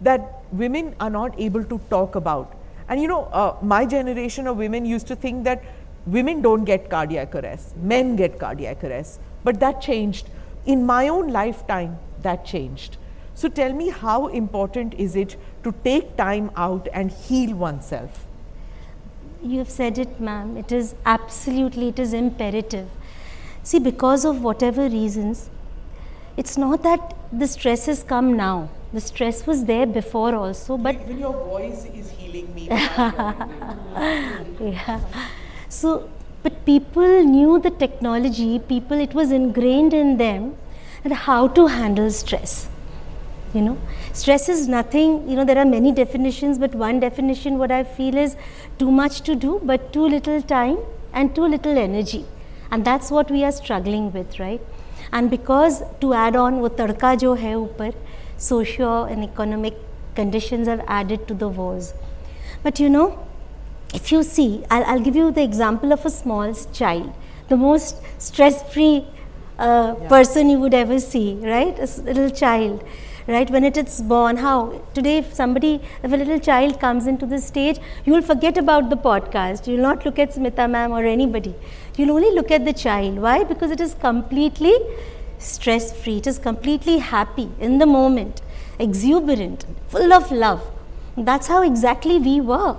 that 0.00 0.42
women 0.52 0.94
are 1.00 1.10
not 1.10 1.38
able 1.38 1.64
to 1.64 1.80
talk 1.90 2.14
about. 2.14 2.54
And 2.88 3.00
you 3.00 3.08
know, 3.08 3.24
uh, 3.24 3.56
my 3.62 3.84
generation 3.84 4.46
of 4.46 4.56
women 4.56 4.84
used 4.84 5.06
to 5.08 5.16
think 5.16 5.44
that 5.44 5.62
women 6.06 6.42
don't 6.42 6.64
get 6.64 6.88
cardiac 6.88 7.34
arrest, 7.34 7.76
men 7.76 8.16
get 8.16 8.38
cardiac 8.38 8.84
arrest. 8.84 9.20
But 9.46 9.60
that 9.60 9.80
changed. 9.80 10.28
In 10.74 10.84
my 10.84 11.06
own 11.06 11.28
lifetime, 11.32 11.98
that 12.22 12.44
changed. 12.44 12.96
So, 13.34 13.48
tell 13.48 13.72
me 13.72 13.90
how 13.90 14.26
important 14.26 14.94
is 14.94 15.14
it 15.14 15.36
to 15.62 15.72
take 15.84 16.16
time 16.16 16.50
out 16.56 16.88
and 16.92 17.12
heal 17.12 17.54
oneself? 17.54 18.26
You 19.42 19.58
have 19.58 19.70
said 19.70 19.98
it, 19.98 20.18
ma'am. 20.20 20.56
It 20.56 20.72
is 20.72 20.96
absolutely, 21.04 21.90
it 21.90 22.00
is 22.00 22.12
imperative. 22.12 22.88
See, 23.62 23.78
because 23.78 24.24
of 24.24 24.42
whatever 24.42 24.88
reasons, 24.88 25.48
it's 26.36 26.56
not 26.56 26.82
that 26.82 27.14
the 27.32 27.46
stress 27.46 27.86
has 27.86 28.02
come 28.02 28.36
now. 28.36 28.68
The 28.92 29.00
stress 29.00 29.46
was 29.46 29.64
there 29.64 29.86
before 29.86 30.34
also, 30.34 30.76
but 30.76 30.96
When 31.06 31.20
your 31.20 31.32
voice 31.32 31.84
is 31.94 32.10
healing 32.10 32.52
me, 32.54 32.66
yeah. 34.72 35.00
So, 35.68 36.08
but 36.46 36.64
people 36.64 37.24
knew 37.24 37.58
the 37.58 37.70
technology, 37.70 38.60
people, 38.60 39.00
it 39.00 39.14
was 39.14 39.32
ingrained 39.32 39.92
in 39.92 40.16
them 40.16 40.54
and 41.02 41.12
how 41.12 41.48
to 41.48 41.66
handle 41.66 42.08
stress. 42.08 42.68
You 43.52 43.62
know, 43.62 43.78
stress 44.12 44.48
is 44.48 44.68
nothing, 44.68 45.28
you 45.28 45.34
know, 45.34 45.44
there 45.44 45.58
are 45.58 45.64
many 45.64 45.90
definitions, 45.90 46.56
but 46.60 46.72
one 46.72 47.00
definition 47.00 47.58
what 47.58 47.72
I 47.72 47.82
feel 47.82 48.16
is 48.16 48.36
too 48.78 48.92
much 48.92 49.22
to 49.22 49.34
do, 49.34 49.60
but 49.64 49.92
too 49.92 50.06
little 50.06 50.40
time 50.40 50.78
and 51.12 51.34
too 51.34 51.48
little 51.48 51.76
energy. 51.76 52.24
And 52.70 52.84
that's 52.84 53.10
what 53.10 53.28
we 53.28 53.42
are 53.42 53.50
struggling 53.50 54.12
with, 54.12 54.38
right? 54.38 54.60
And 55.10 55.28
because 55.28 55.82
to 56.00 56.14
add 56.14 56.36
on, 56.36 56.60
wo 56.60 56.68
tadka 56.68 57.18
jo 57.26 57.34
hai 57.34 57.54
upar, 57.54 57.92
socio 58.36 59.04
and 59.04 59.24
economic 59.24 59.74
conditions 60.14 60.68
have 60.68 60.84
added 60.86 61.26
to 61.26 61.34
the 61.34 61.48
wars. 61.48 61.94
But 62.62 62.78
you 62.78 62.88
know, 62.88 63.25
if 63.96 64.12
you 64.12 64.22
see, 64.22 64.62
I'll, 64.70 64.84
I'll, 64.84 65.00
give 65.00 65.16
you 65.16 65.30
the 65.32 65.42
example 65.42 65.92
of 65.92 66.04
a 66.04 66.10
small 66.10 66.52
child, 66.80 67.12
the 67.48 67.56
most 67.56 68.02
stress 68.18 68.62
free 68.72 69.06
uh, 69.58 69.94
yeah. 70.00 70.08
person 70.08 70.50
you 70.50 70.58
would 70.60 70.74
ever 70.74 71.00
see, 71.00 71.34
right? 71.42 71.78
A 71.78 72.02
little 72.02 72.28
child, 72.28 72.84
right? 73.26 73.50
When 73.50 73.64
it 73.64 73.78
is 73.78 74.02
born, 74.02 74.36
how? 74.36 74.82
Today, 74.92 75.16
if 75.18 75.32
somebody, 75.32 75.80
if 76.02 76.12
a 76.12 76.16
little 76.16 76.38
child 76.38 76.78
comes 76.78 77.06
into 77.06 77.24
the 77.24 77.38
stage, 77.38 77.78
you 78.04 78.12
will 78.12 78.22
forget 78.22 78.58
about 78.58 78.90
the 78.90 78.96
podcast. 78.96 79.66
You 79.66 79.76
will 79.76 79.86
not 79.88 80.04
look 80.04 80.18
at 80.18 80.34
Smita 80.34 80.68
ma'am 80.70 80.92
or 80.92 81.02
anybody. 81.04 81.54
You'll 81.96 82.10
only 82.12 82.34
look 82.34 82.50
at 82.50 82.66
the 82.66 82.74
child. 82.74 83.18
Why? 83.18 83.44
Because 83.44 83.70
it 83.70 83.80
is 83.80 83.94
completely 83.94 84.76
stress 85.38 85.92
free, 86.02 86.18
it 86.18 86.26
is 86.26 86.38
completely 86.38 86.98
happy 86.98 87.48
in 87.60 87.78
the 87.78 87.86
moment, 87.86 88.42
exuberant, 88.78 89.64
full 89.88 90.12
of 90.12 90.30
love. 90.30 90.62
That's 91.16 91.46
how 91.46 91.62
exactly 91.62 92.18
we 92.18 92.40
were 92.42 92.76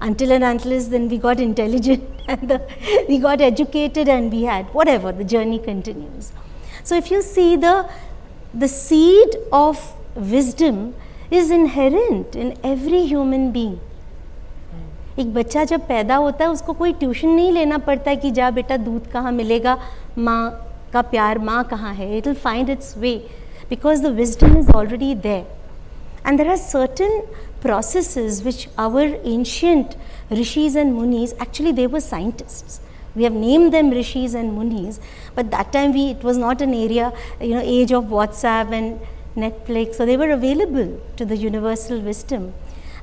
until 0.00 0.32
and 0.32 0.44
until 0.44 0.80
then 0.94 1.08
we 1.08 1.18
got 1.18 1.40
intelligent 1.40 2.02
and 2.28 2.48
the, 2.48 2.60
we 3.08 3.18
got 3.18 3.40
educated 3.40 4.08
and 4.08 4.32
we 4.32 4.42
had 4.42 4.66
whatever 4.74 5.12
the 5.12 5.24
journey 5.24 5.58
continues 5.58 6.32
so 6.82 6.96
if 6.96 7.10
you 7.10 7.22
see 7.22 7.56
the 7.56 7.76
the 8.54 8.68
seed 8.68 9.36
of 9.52 9.78
wisdom 10.34 10.94
is 11.30 11.50
inherent 11.50 12.36
in 12.36 12.54
every 12.74 13.06
human 13.06 13.50
being 13.52 13.80
एक 15.18 15.32
बच्चा 15.34 15.62
जब 15.64 15.80
पैदा 15.86 16.16
होता 16.16 16.44
है 16.44 16.50
उसको 16.50 16.72
कोई 16.72 16.92
tuition 17.00 17.28
नहीं 17.28 17.50
लेना 17.52 17.78
पड़ता 17.86 18.10
है 18.10 18.16
कि 18.16 18.30
जा 18.38 18.50
बेटा 18.50 18.76
दूध 18.84 19.06
कहाँ 19.12 19.32
मिलेगा 19.32 19.76
माँ 20.18 20.42
का 20.92 21.02
प्यार 21.10 21.38
माँ 21.48 21.62
कहाँ 21.70 21.92
है 21.94 22.16
it 22.18 22.26
will 22.26 22.36
find 22.44 22.70
its 22.70 22.96
way 22.98 23.14
because 23.70 24.00
the 24.02 24.12
wisdom 24.16 24.56
is 24.58 24.70
already 24.76 25.14
there 25.26 26.26
and 26.26 26.38
there 26.38 26.48
are 26.50 26.56
certain 26.56 27.20
processes 27.67 28.43
which 28.47 28.67
our 28.77 29.05
ancient 29.35 29.95
rishis 30.39 30.75
and 30.81 30.95
munis 30.97 31.33
actually 31.45 31.73
they 31.79 31.87
were 31.95 32.03
scientists. 32.11 32.79
We 33.15 33.23
have 33.23 33.33
named 33.33 33.73
them 33.73 33.89
rishis 33.89 34.33
and 34.33 34.53
munis 34.57 34.99
but 35.35 35.51
that 35.51 35.73
time 35.73 35.93
we 35.93 36.03
it 36.11 36.23
was 36.23 36.37
not 36.37 36.61
an 36.61 36.73
area 36.73 37.11
you 37.41 37.55
know 37.55 37.63
age 37.77 37.91
of 37.99 38.05
whatsapp 38.17 38.71
and 38.79 38.99
netflix 39.43 39.95
so 39.95 40.05
they 40.05 40.17
were 40.21 40.29
available 40.31 40.89
to 41.17 41.25
the 41.25 41.37
universal 41.37 41.99
wisdom. 41.99 42.53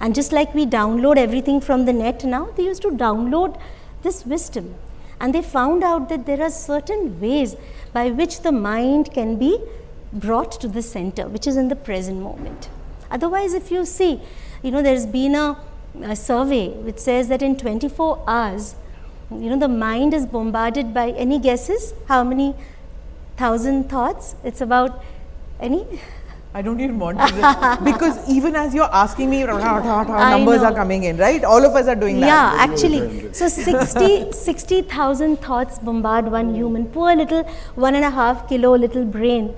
And 0.01 0.15
just 0.15 0.33
like 0.33 0.55
we 0.55 0.67
download 0.67 1.17
everything 1.17 1.61
from 1.61 1.85
the 1.85 1.93
net 1.93 2.25
now 2.25 2.45
they 2.57 2.65
used 2.65 2.83
to 2.83 2.93
download 3.05 3.61
this 4.03 4.25
wisdom. 4.25 4.75
And 5.21 5.35
they 5.35 5.43
found 5.43 5.85
out 5.85 6.09
that 6.09 6.27
there 6.27 6.43
are 6.43 6.51
certain 6.51 7.21
ways 7.21 7.57
by 7.93 8.11
which 8.11 8.41
the 8.41 8.53
mind 8.53 9.13
can 9.13 9.37
be 9.37 9.59
brought 10.13 10.53
to 10.63 10.69
the 10.69 10.83
center 10.83 11.29
which 11.29 11.47
is 11.47 11.57
in 11.57 11.69
the 11.69 11.81
present 11.91 12.21
moment. 12.21 12.69
Otherwise 13.11 13.55
if 13.55 13.71
you 13.71 13.85
see 13.85 14.21
you 14.65 14.71
know, 14.71 14.83
there's 14.83 15.05
been 15.05 15.35
a, 15.35 15.59
a 16.03 16.17
survey 16.17 16.69
which 16.71 16.99
says 16.99 17.29
that 17.29 17.43
in 17.43 17.57
24 17.57 18.25
hours, 18.27 18.75
you 19.31 19.51
know, 19.51 19.59
the 19.59 19.69
mind 19.69 20.15
is 20.15 20.25
bombarded 20.27 20.95
by 20.95 21.11
any 21.11 21.39
guesses? 21.39 21.93
How 22.09 22.25
many 22.25 22.55
thousand 23.37 23.91
thoughts? 23.91 24.37
It's 24.43 24.63
about 24.63 25.05
any? 25.61 25.85
I 26.55 26.63
don't 26.63 26.81
even 26.81 26.99
want 26.99 27.19
to 27.19 27.79
because 27.85 28.27
even 28.29 28.55
as 28.55 28.73
you're 28.73 28.95
asking 28.95 29.29
me, 29.29 29.43
numbers 29.45 30.63
are 30.63 30.73
coming 30.73 31.03
in, 31.03 31.17
right? 31.19 31.45
All 31.45 31.67
of 31.67 31.75
us 31.75 31.89
are 31.89 31.97
doing 31.97 32.21
that. 32.21 32.27
Yeah, 32.27 32.55
actually. 32.57 33.33
So 33.35 33.49
60 33.49 34.33
60,000 34.33 35.37
thoughts 35.41 35.79
bombard 35.79 36.31
one 36.31 36.55
human. 36.55 36.87
Poor 36.87 37.15
little 37.15 37.43
one 37.75 37.97
and 37.97 38.05
a 38.05 38.11
half 38.11 38.49
kilo 38.49 38.77
little 38.77 39.05
brain. 39.05 39.55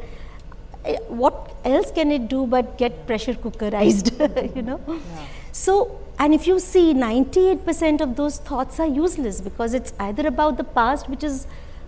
Eh, 0.87 0.97
what 1.09 1.56
else 1.67 1.91
can 1.91 2.11
it 2.12 2.29
do 2.29 2.47
but 2.47 2.79
get 2.79 3.07
pressure 3.07 3.35
cookerized, 3.35 4.11
you 4.57 4.62
know? 4.62 4.81
Yeah. 4.89 5.27
So, 5.53 6.01
and 6.19 6.35
if 6.35 6.47
you 6.47 6.59
see 6.61 6.93
98% 6.95 8.01
of 8.01 8.17
those 8.17 8.39
thoughts 8.39 8.81
are 8.81 8.87
useless 8.87 9.41
because 9.41 9.75
it's 9.75 9.93
either 9.99 10.27
about 10.27 10.57
the 10.57 10.64
past 10.64 11.09
which 11.09 11.25
is 11.25 11.47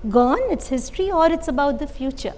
gone, 0.08 0.40
it's 0.50 0.68
history, 0.68 1.10
or 1.10 1.26
it's 1.26 1.48
about 1.48 1.78
the 1.78 1.86
future. 1.86 2.34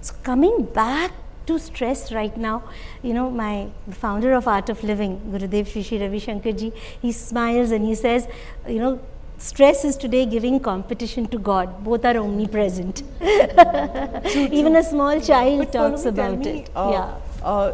So, 0.00 0.14
coming 0.22 0.64
back 0.64 1.12
to 1.46 1.58
stress 1.58 2.12
right 2.12 2.36
now, 2.36 2.64
you 3.02 3.14
know, 3.14 3.30
my 3.30 3.68
founder 3.90 4.32
of 4.32 4.48
Art 4.48 4.68
of 4.68 4.82
Living, 4.82 5.20
Gurudev 5.32 5.68
Shri 5.68 5.98
Ravi 5.98 6.18
Shankar 6.18 6.52
ji, 6.52 6.72
he 7.00 7.12
smiles 7.12 7.70
and 7.70 7.84
he 7.84 7.94
says, 7.94 8.26
you 8.68 8.80
know, 8.80 9.00
stress 9.38 9.84
is 9.84 9.96
today 9.96 10.26
giving 10.26 10.58
competition 10.60 11.26
to 11.28 11.38
God. 11.38 11.84
Both 11.84 12.04
are 12.04 12.16
omnipresent. 12.16 13.02
Even 13.20 14.76
a 14.76 14.82
small 14.82 15.20
child 15.20 15.58
but 15.58 15.72
talks 15.72 16.04
about 16.04 16.38
me, 16.38 16.60
it. 16.60 16.70
Uh, 16.74 16.90
yeah. 16.92 17.44
Uh, 17.44 17.72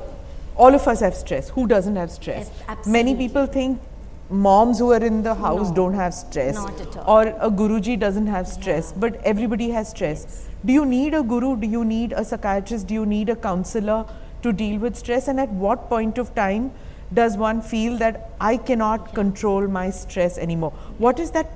all 0.56 0.74
of 0.74 0.86
us 0.86 1.00
have 1.00 1.14
stress. 1.14 1.48
Who 1.50 1.66
doesn't 1.66 1.96
have 1.96 2.10
stress? 2.10 2.50
Yes, 2.68 2.86
Many 2.86 3.14
people 3.14 3.46
think 3.46 3.80
moms 4.28 4.78
who 4.78 4.92
are 4.92 5.04
in 5.04 5.22
the 5.22 5.34
house 5.34 5.68
no, 5.68 5.74
don't 5.74 5.94
have 5.94 6.14
stress. 6.14 6.54
Not 6.54 6.80
at 6.80 6.96
all. 6.96 7.16
Or 7.16 7.28
a 7.28 7.50
guruji 7.50 7.98
doesn't 7.98 8.26
have 8.26 8.48
stress. 8.48 8.92
Yeah. 8.92 9.00
But 9.00 9.14
everybody 9.24 9.70
has 9.70 9.90
stress. 9.90 10.24
Yes. 10.24 10.48
Do 10.64 10.72
you 10.72 10.84
need 10.84 11.14
a 11.14 11.22
guru? 11.22 11.56
Do 11.56 11.66
you 11.66 11.84
need 11.84 12.12
a 12.12 12.24
psychiatrist? 12.24 12.86
Do 12.86 12.94
you 12.94 13.06
need 13.06 13.28
a 13.28 13.36
counselor 13.36 14.06
to 14.42 14.52
deal 14.52 14.78
with 14.78 14.96
stress? 14.96 15.28
And 15.28 15.40
at 15.40 15.50
what 15.50 15.88
point 15.88 16.18
of 16.18 16.34
time 16.34 16.72
does 17.13 17.37
one 17.37 17.61
feel 17.61 17.97
that 17.97 18.31
I 18.39 18.57
cannot 18.57 19.13
control 19.13 19.67
my 19.67 19.89
stress 19.89 20.37
anymore? 20.37 20.71
What 20.97 21.19
is 21.19 21.31
that? 21.31 21.51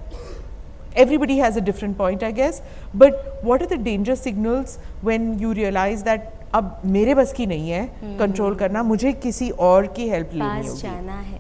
Everybody 0.96 1.38
has 1.38 1.58
a 1.58 1.62
different 1.62 1.98
point, 1.98 2.24
I 2.24 2.32
guess. 2.32 2.62
But 2.94 3.40
what 3.42 3.62
are 3.62 3.68
the 3.68 3.78
danger 3.78 4.16
signals 4.16 4.78
when 5.02 5.40
you 5.40 5.54
realize 5.54 6.04
that 6.04 6.38
अब 6.54 6.82
मेरे 6.94 7.14
बस 7.16 7.32
की 7.34 7.46
नहीं 7.48 7.70
है 7.70 7.86
control 8.20 8.50
hmm. 8.50 8.60
करना 8.60 8.82
मुझे 8.84 9.12
किसी 9.26 9.50
और 9.68 9.86
की 9.98 10.08
हेल्प 10.10 10.30
लेनी 10.34 10.68
होगी 10.68 10.82
जाना 10.82 11.20
है 11.20 11.40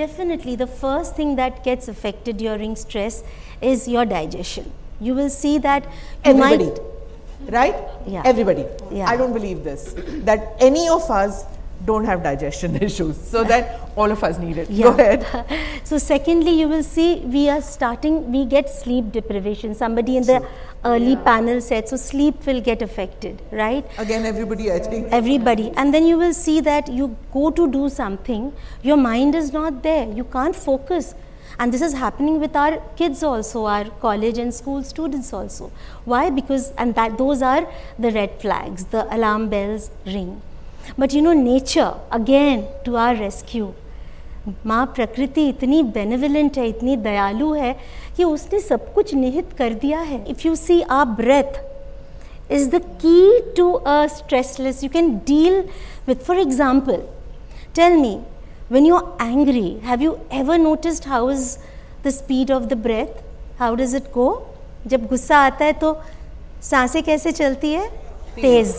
definitely 0.00 0.56
the 0.56 0.66
first 0.80 1.16
thing 1.16 1.30
that 1.38 1.62
gets 1.64 1.88
affected 1.92 2.36
during 2.42 2.74
stress 2.82 3.16
is 3.70 3.86
your 3.94 4.04
digestion 4.12 4.68
you 5.06 5.14
will 5.14 5.32
see 5.36 5.54
that 5.66 5.88
everybody 6.32 6.68
right 7.56 7.80
yeah 8.14 8.28
everybody 8.32 8.66
yeah. 8.98 9.10
i 9.12 9.16
don't 9.22 9.36
believe 9.38 9.64
this 9.64 9.86
that 10.28 10.64
any 10.68 10.84
of 10.96 11.10
us 11.16 11.42
don't 11.85 12.05
have 12.05 12.23
digestion 12.23 12.75
issues. 12.81 13.19
So 13.29 13.43
that 13.43 13.89
all 13.95 14.11
of 14.11 14.23
us 14.23 14.37
need 14.37 14.57
it. 14.57 14.69
Yeah. 14.69 14.85
Go 14.85 14.91
ahead. 14.91 15.49
so 15.83 15.97
secondly, 15.97 16.59
you 16.59 16.67
will 16.67 16.83
see 16.83 17.19
we 17.19 17.49
are 17.49 17.61
starting, 17.61 18.31
we 18.31 18.45
get 18.45 18.69
sleep 18.69 19.11
deprivation. 19.11 19.75
Somebody 19.75 20.17
in 20.17 20.23
the 20.23 20.45
early 20.83 21.13
yeah. 21.13 21.23
panel 21.23 21.61
said, 21.61 21.89
so 21.89 21.95
sleep 21.95 22.45
will 22.45 22.61
get 22.61 22.81
affected, 22.81 23.41
right? 23.51 23.85
Again, 23.97 24.25
everybody, 24.25 24.71
I 24.71 24.79
think. 24.79 25.07
Everybody. 25.11 25.71
And 25.75 25.93
then 25.93 26.05
you 26.05 26.17
will 26.17 26.33
see 26.33 26.61
that 26.61 26.87
you 26.87 27.15
go 27.33 27.51
to 27.51 27.71
do 27.71 27.89
something, 27.89 28.53
your 28.83 28.97
mind 28.97 29.35
is 29.35 29.53
not 29.53 29.83
there. 29.83 30.11
You 30.11 30.23
can't 30.25 30.55
focus. 30.55 31.15
And 31.57 31.73
this 31.73 31.81
is 31.81 31.93
happening 31.93 32.39
with 32.39 32.55
our 32.55 32.81
kids 32.97 33.23
also, 33.23 33.65
our 33.65 33.85
college 34.01 34.37
and 34.37 34.53
school 34.53 34.83
students 34.83 35.31
also. 35.31 35.71
Why? 36.03 36.29
Because, 36.29 36.71
and 36.71 36.93
that 36.95 37.17
those 37.17 37.41
are 37.41 37.65
the 37.97 38.11
red 38.11 38.41
flags, 38.41 38.85
the 38.85 39.05
alarm 39.15 39.47
bells 39.49 39.89
ring. 40.05 40.41
But 40.99 41.13
you 41.13 41.21
know 41.21 41.33
nature 41.33 41.91
again 42.13 42.65
to 42.85 42.95
our 42.95 43.15
rescue 43.15 43.71
माँ 44.65 44.85
प्रकृति 44.95 45.47
इतनी 45.49 45.81
benevolent 45.93 46.57
है 46.57 46.67
इतनी 46.69 46.95
दयालु 47.05 47.53
है 47.53 47.75
कि 48.17 48.23
उसने 48.23 48.59
सब 48.59 48.93
कुछ 48.93 49.13
निहित 49.15 49.53
कर 49.57 49.73
दिया 49.73 49.99
है। 49.99 50.23
If 50.31 50.45
you 50.47 50.55
see 50.55 50.81
our 50.81 51.05
breath 51.19 52.51
is 52.51 52.69
the 52.69 52.81
key 53.03 53.39
to 53.57 53.71
a 53.71 54.05
stressless 54.07 54.83
you 54.83 54.89
can 54.89 55.09
deal 55.27 55.59
with 56.07 56.23
for 56.25 56.39
example 56.39 57.01
tell 57.75 57.97
me 57.97 58.17
when 58.71 58.85
you 58.85 58.95
are 58.95 59.27
angry 59.27 59.69
have 59.85 60.01
you 60.01 60.15
ever 60.33 60.57
noticed 60.57 61.07
how 61.07 61.31
is 61.31 61.57
the 62.05 62.09
speed 62.19 62.51
of 62.51 62.63
the 62.63 62.77
breath 62.83 63.59
how 63.59 63.75
does 63.75 63.95
it 63.95 64.11
go 64.13 64.29
जब 64.87 65.07
गुस्सा 65.07 65.37
आता 65.45 65.65
है 65.65 65.73
तो 65.73 65.97
साँसें 66.63 67.01
कैसे 67.03 67.31
चलती 67.31 67.71
है? 67.73 67.87
तेज़ 68.35 68.75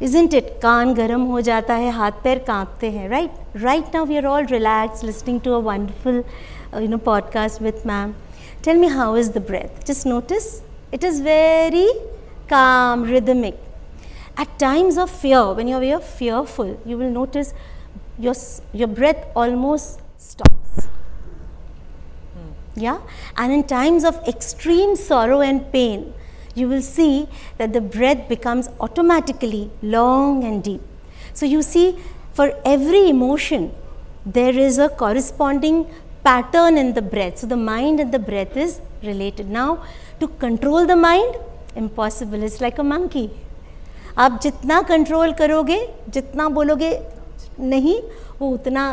isn't 0.00 0.34
it? 0.34 0.60
Kaan 0.60 0.94
garam 0.94 1.26
ho 1.26 1.40
jata 1.42 1.68
hai, 1.68 1.90
haath 1.90 2.22
pair 2.22 2.40
kaapte 2.40 2.92
hai, 2.96 3.06
right? 3.08 3.30
Right 3.54 3.92
now 3.92 4.04
we 4.04 4.18
are 4.18 4.26
all 4.26 4.44
relaxed, 4.44 5.02
listening 5.02 5.40
to 5.40 5.54
a 5.54 5.60
wonderful, 5.60 6.24
uh, 6.72 6.78
you 6.78 6.88
know, 6.88 6.98
podcast 6.98 7.60
with 7.60 7.84
ma'am. 7.84 8.14
Tell 8.62 8.76
me 8.76 8.88
how 8.88 9.14
is 9.14 9.30
the 9.30 9.40
breath? 9.40 9.84
Just 9.84 10.06
notice, 10.06 10.62
it 10.92 11.04
is 11.04 11.20
very 11.20 11.88
calm, 12.48 13.04
rhythmic. 13.04 13.56
At 14.36 14.58
times 14.58 14.98
of 14.98 15.10
fear, 15.10 15.52
when 15.54 15.68
you 15.68 15.76
are 15.76 16.00
fearful, 16.00 16.78
you 16.84 16.98
will 16.98 17.10
notice 17.10 17.54
your, 18.18 18.34
your 18.72 18.88
breath 18.88 19.26
almost 19.34 20.00
stops. 20.18 20.88
Hmm. 22.34 22.50
Yeah? 22.74 22.98
And 23.36 23.52
in 23.52 23.64
times 23.64 24.04
of 24.04 24.16
extreme 24.28 24.94
sorrow 24.96 25.40
and 25.40 25.72
pain, 25.72 26.12
you 26.55 26.67
will 26.67 26.81
see 26.81 27.27
that 27.57 27.73
the 27.73 27.81
breath 27.81 28.27
becomes 28.27 28.69
automatically 28.79 29.69
long 29.81 30.43
and 30.43 30.63
deep. 30.63 30.81
So, 31.33 31.45
you 31.45 31.61
see 31.61 31.97
for 32.33 32.53
every 32.65 33.09
emotion 33.09 33.73
there 34.25 34.57
is 34.57 34.77
a 34.77 34.89
corresponding 34.89 35.87
pattern 36.23 36.77
in 36.77 36.93
the 36.93 37.01
breath. 37.01 37.39
So, 37.39 37.47
the 37.47 37.57
mind 37.57 37.99
and 37.99 38.11
the 38.11 38.19
breath 38.19 38.57
is 38.57 38.81
related. 39.03 39.49
Now, 39.49 39.83
to 40.19 40.27
control 40.27 40.85
the 40.85 40.95
mind 40.95 41.35
impossible 41.75 42.43
it's 42.43 42.61
like 42.61 42.79
a 42.79 42.83
monkey. 42.83 43.29
आप 44.17 44.39
जितना 44.43 44.81
control 44.87 45.31
करोगे 45.33 45.77
जितना 46.13 46.47
बोलोगे 46.55 46.89
नहीं 47.59 47.95
वो 48.39 48.49
उतना 48.53 48.83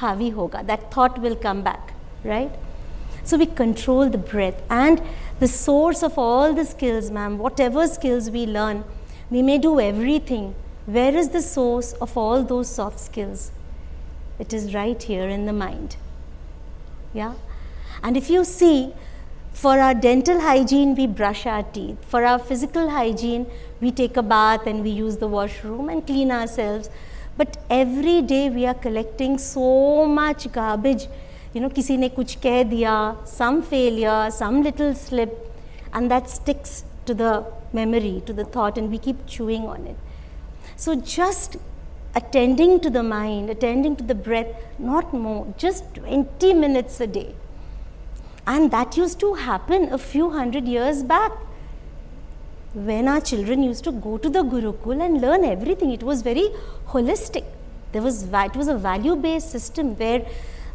हावी 0.00 0.28
होगा 0.36 0.62
that 0.68 0.80
thought 0.96 1.18
will 1.18 1.34
come 1.42 1.62
back 1.62 1.90
right? 2.24 2.50
So 3.24 3.36
we 3.36 3.46
control 3.46 4.08
the 4.10 4.18
breath 4.18 4.62
and 4.70 5.00
the 5.39 5.47
source 5.47 6.03
of 6.03 6.17
all 6.17 6.53
the 6.53 6.65
skills, 6.65 7.09
ma'am, 7.11 7.37
whatever 7.37 7.87
skills 7.87 8.29
we 8.29 8.45
learn, 8.45 8.83
we 9.29 9.41
may 9.41 9.57
do 9.57 9.79
everything. 9.79 10.55
Where 10.85 11.15
is 11.15 11.29
the 11.29 11.41
source 11.41 11.93
of 11.93 12.17
all 12.17 12.43
those 12.43 12.67
soft 12.67 12.99
skills? 12.99 13.51
It 14.37 14.53
is 14.53 14.73
right 14.73 15.01
here 15.01 15.27
in 15.27 15.45
the 15.45 15.53
mind. 15.53 15.97
Yeah? 17.13 17.35
And 18.03 18.17
if 18.17 18.29
you 18.29 18.43
see, 18.43 18.93
for 19.53 19.79
our 19.79 19.93
dental 19.93 20.39
hygiene, 20.39 20.95
we 20.95 21.05
brush 21.05 21.45
our 21.45 21.63
teeth. 21.63 21.97
For 22.05 22.23
our 22.23 22.39
physical 22.39 22.89
hygiene, 22.89 23.45
we 23.81 23.91
take 23.91 24.17
a 24.17 24.23
bath 24.23 24.67
and 24.67 24.83
we 24.83 24.89
use 24.89 25.17
the 25.17 25.27
washroom 25.27 25.89
and 25.89 26.05
clean 26.05 26.31
ourselves. 26.31 26.89
But 27.37 27.57
every 27.69 28.21
day 28.21 28.49
we 28.49 28.65
are 28.65 28.73
collecting 28.73 29.37
so 29.37 30.05
much 30.05 30.51
garbage 30.51 31.07
You 31.52 31.60
know, 31.60 31.68
किसी 31.68 31.96
ने 31.96 32.08
कुछ 32.08 32.34
कह 32.42 32.62
दिया, 32.70 33.26
some 33.26 33.62
failure, 33.62 34.30
some 34.30 34.62
little 34.62 34.94
slip, 34.94 35.52
and 35.92 36.10
that 36.10 36.28
sticks 36.28 36.84
to 37.06 37.14
the 37.14 37.44
memory, 37.72 38.22
to 38.26 38.32
the 38.32 38.44
thought, 38.44 38.76
and 38.78 38.90
we 38.90 38.98
keep 38.98 39.26
chewing 39.26 39.62
on 39.62 39.86
it. 39.86 39.96
So 40.76 40.94
just 40.94 41.56
attending 42.14 42.80
to 42.80 42.90
the 42.90 43.02
mind, 43.02 43.50
attending 43.50 43.96
to 43.96 44.04
the 44.04 44.14
breath, 44.14 44.48
not 44.78 45.12
more, 45.12 45.52
just 45.58 45.94
20 45.94 46.54
minutes 46.54 47.00
a 47.00 47.06
day. 47.06 47.34
And 48.46 48.70
that 48.70 48.96
used 48.96 49.20
to 49.20 49.34
happen 49.34 49.92
a 49.92 49.98
few 49.98 50.30
hundred 50.30 50.66
years 50.66 51.02
back 51.02 51.32
when 52.74 53.08
our 53.08 53.20
children 53.20 53.62
used 53.62 53.84
to 53.84 53.92
go 53.92 54.18
to 54.18 54.28
the 54.28 54.42
Gurukul 54.42 55.02
and 55.02 55.20
learn 55.20 55.44
everything. 55.44 55.92
It 55.92 56.02
was 56.02 56.22
very 56.22 56.48
holistic. 56.88 57.44
There 57.92 58.02
was, 58.02 58.24
it 58.24 58.56
was 58.56 58.68
a 58.68 58.76
value 58.76 59.16
based 59.16 59.50
system 59.50 59.96
where 59.96 60.26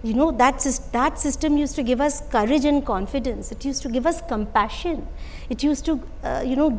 you 0.05 0.12
know 0.12 0.30
that, 0.32 0.61
that 0.92 1.18
system 1.18 1.57
used 1.57 1.74
to 1.76 1.82
give 1.82 1.98
us 1.98 2.20
courage 2.28 2.66
and 2.66 2.84
confidence. 2.84 3.50
It 3.50 3.64
used 3.64 3.80
to 3.84 3.88
give 3.88 4.07
us 4.07 4.20
compassion. 4.20 5.09
It 5.48 5.62
used 5.62 5.86
to 5.86 5.98
uh, 6.22 6.42
you 6.44 6.57
know 6.57 6.76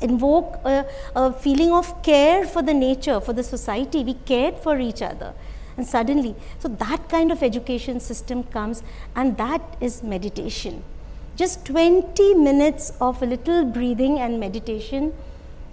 invoke 0.00 0.60
a, 0.64 0.86
a, 1.16 1.32
feeling 1.32 1.72
of 1.72 2.02
care 2.04 2.46
for 2.46 2.62
the 2.62 2.72
nature 2.72 3.20
for 3.20 3.32
the 3.32 3.42
society. 3.42 4.04
We 4.04 4.14
cared 4.14 4.58
for 4.58 4.78
each 4.78 5.02
other. 5.02 5.34
And 5.76 5.86
suddenly 5.86 6.36
so 6.60 6.68
that 6.68 7.08
kind 7.08 7.32
of 7.32 7.42
education 7.42 7.98
system 7.98 8.44
comes 8.44 8.84
and 9.16 9.36
that 9.38 9.76
is 9.80 10.04
meditation. 10.04 10.84
Just 11.34 11.66
20 11.66 12.34
minutes 12.34 12.92
of 13.00 13.20
a 13.22 13.26
little 13.26 13.64
breathing 13.64 14.20
and 14.20 14.38
meditation. 14.38 15.12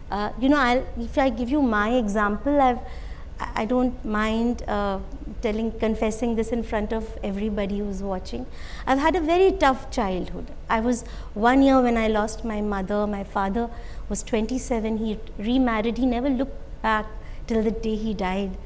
Uh, 0.09 0.31
you 0.39 0.49
know 0.49 0.57
I'll, 0.57 0.85
if 0.99 1.17
i 1.17 1.29
give 1.29 1.49
you 1.49 1.63
my 1.63 1.95
example 1.97 2.61
i've 2.61 2.77
I 3.39 3.65
don't 3.65 4.03
mind 4.05 4.63
uh, 4.67 4.99
telling, 5.41 5.71
confessing 5.79 6.35
this 6.35 6.49
in 6.49 6.63
front 6.63 6.93
of 6.93 7.17
everybody 7.23 7.79
who's 7.79 8.01
watching. 8.01 8.45
I've 8.87 8.99
had 8.99 9.15
a 9.15 9.21
very 9.21 9.51
tough 9.51 9.91
childhood. 9.91 10.47
I 10.69 10.79
was 10.79 11.03
one 11.33 11.61
year 11.61 11.81
when 11.81 11.97
I 11.97 12.07
lost 12.07 12.45
my 12.45 12.61
mother. 12.61 13.05
My 13.05 13.23
father 13.23 13.69
was 14.07 14.23
27. 14.23 14.97
He 14.97 15.19
remarried. 15.37 15.97
He 15.97 16.05
never 16.05 16.29
looked 16.29 16.81
back 16.81 17.05
till 17.47 17.61
the 17.61 17.71
day 17.71 17.95
he 17.95 18.13
died. 18.13 18.57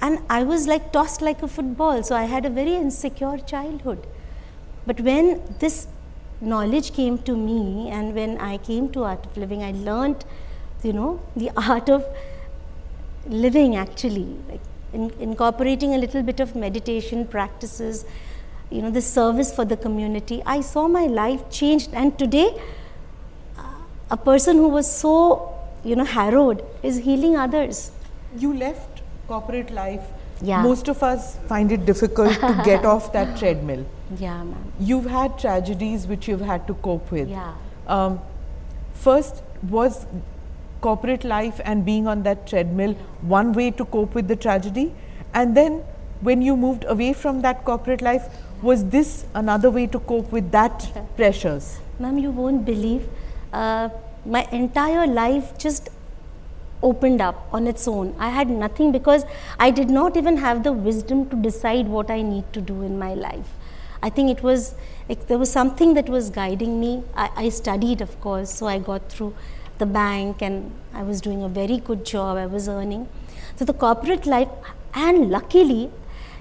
And 0.00 0.20
I 0.30 0.44
was 0.44 0.66
like 0.66 0.92
tossed 0.92 1.20
like 1.20 1.42
a 1.42 1.48
football. 1.48 2.02
So 2.02 2.16
I 2.16 2.24
had 2.24 2.46
a 2.46 2.50
very 2.50 2.74
insecure 2.74 3.38
childhood. 3.38 4.06
But 4.86 5.00
when 5.00 5.42
this 5.58 5.88
knowledge 6.40 6.92
came 6.94 7.18
to 7.18 7.36
me 7.36 7.90
and 7.90 8.14
when 8.14 8.38
I 8.38 8.58
came 8.58 8.88
to 8.90 9.04
Art 9.04 9.26
of 9.26 9.36
Living, 9.36 9.62
I 9.62 9.72
learned, 9.72 10.24
you 10.82 10.92
know, 10.92 11.20
the 11.36 11.50
art 11.56 11.90
of 11.90 12.06
living 13.28 13.76
actually, 13.76 14.36
like 14.48 14.60
in, 14.92 15.10
incorporating 15.20 15.94
a 15.94 15.98
little 15.98 16.22
bit 16.22 16.40
of 16.40 16.54
meditation 16.56 17.26
practices, 17.26 18.04
you 18.70 18.82
know, 18.82 18.90
the 18.90 19.02
service 19.02 19.54
for 19.54 19.64
the 19.64 19.76
community. 19.76 20.42
I 20.44 20.60
saw 20.60 20.88
my 20.88 21.06
life 21.06 21.50
changed, 21.50 21.90
and 21.92 22.18
today, 22.18 22.60
uh, 23.56 23.62
a 24.10 24.16
person 24.16 24.56
who 24.56 24.68
was 24.68 24.90
so, 24.90 25.54
you 25.84 25.96
know, 25.96 26.04
harrowed 26.04 26.64
is 26.82 26.98
healing 26.98 27.36
others. 27.36 27.90
You 28.36 28.52
left 28.54 29.02
corporate 29.26 29.70
life. 29.70 30.02
Yeah. 30.40 30.62
Most 30.62 30.88
of 30.88 31.02
us 31.02 31.36
find 31.48 31.72
it 31.72 31.84
difficult 31.84 32.34
to 32.34 32.62
get 32.64 32.84
off 32.84 33.12
that 33.12 33.38
treadmill. 33.38 33.84
Yeah, 34.18 34.42
ma'am. 34.42 34.72
You've 34.78 35.06
had 35.06 35.38
tragedies 35.38 36.06
which 36.06 36.28
you've 36.28 36.40
had 36.40 36.66
to 36.68 36.74
cope 36.74 37.10
with. 37.10 37.28
Yeah. 37.28 37.54
Um, 37.86 38.20
first, 38.94 39.42
was 39.62 40.06
corporate 40.80 41.24
life 41.24 41.60
and 41.64 41.84
being 41.84 42.06
on 42.06 42.22
that 42.22 42.46
treadmill 42.46 42.94
one 43.22 43.52
way 43.52 43.70
to 43.72 43.84
cope 43.84 44.14
with 44.14 44.28
the 44.28 44.36
tragedy? 44.36 44.94
And 45.34 45.56
then 45.56 45.84
when 46.20 46.42
you 46.42 46.56
moved 46.56 46.84
away 46.88 47.12
from 47.12 47.42
that 47.42 47.64
corporate 47.64 48.02
life, 48.02 48.28
was 48.62 48.84
this 48.86 49.24
another 49.34 49.70
way 49.70 49.86
to 49.86 50.00
cope 50.00 50.32
with 50.32 50.50
that 50.50 50.90
pressures? 51.16 51.78
Ma'am, 51.98 52.18
you 52.18 52.30
won't 52.30 52.64
believe. 52.64 53.08
Uh, 53.52 53.88
my 54.24 54.46
entire 54.52 55.06
life 55.06 55.56
just 55.58 55.90
opened 56.82 57.20
up 57.20 57.48
on 57.52 57.66
its 57.66 57.88
own. 57.88 58.14
I 58.18 58.30
had 58.30 58.48
nothing 58.48 58.92
because 58.92 59.24
I 59.58 59.70
did 59.70 59.90
not 59.90 60.16
even 60.16 60.36
have 60.36 60.62
the 60.62 60.72
wisdom 60.72 61.28
to 61.30 61.36
decide 61.36 61.88
what 61.88 62.10
I 62.10 62.22
need 62.22 62.52
to 62.52 62.60
do 62.60 62.82
in 62.82 62.98
my 62.98 63.14
life. 63.14 63.48
I 64.02 64.10
think 64.10 64.30
it 64.30 64.42
was 64.42 64.74
like 65.08 65.26
there 65.26 65.38
was 65.38 65.50
something 65.50 65.94
that 65.94 66.08
was 66.08 66.30
guiding 66.30 66.78
me. 66.80 67.02
I, 67.16 67.30
I 67.36 67.48
studied, 67.48 68.00
of 68.00 68.20
course, 68.20 68.50
so 68.50 68.66
I 68.66 68.78
got 68.78 69.08
through 69.08 69.34
the 69.78 69.86
bank 69.86 70.42
and 70.42 70.72
I 70.94 71.02
was 71.02 71.20
doing 71.20 71.42
a 71.42 71.48
very 71.48 71.78
good 71.78 72.04
job, 72.04 72.36
I 72.36 72.46
was 72.46 72.68
earning. 72.68 73.08
So 73.56 73.64
the 73.64 73.72
corporate 73.72 74.26
life, 74.26 74.48
and 74.94 75.30
luckily, 75.30 75.90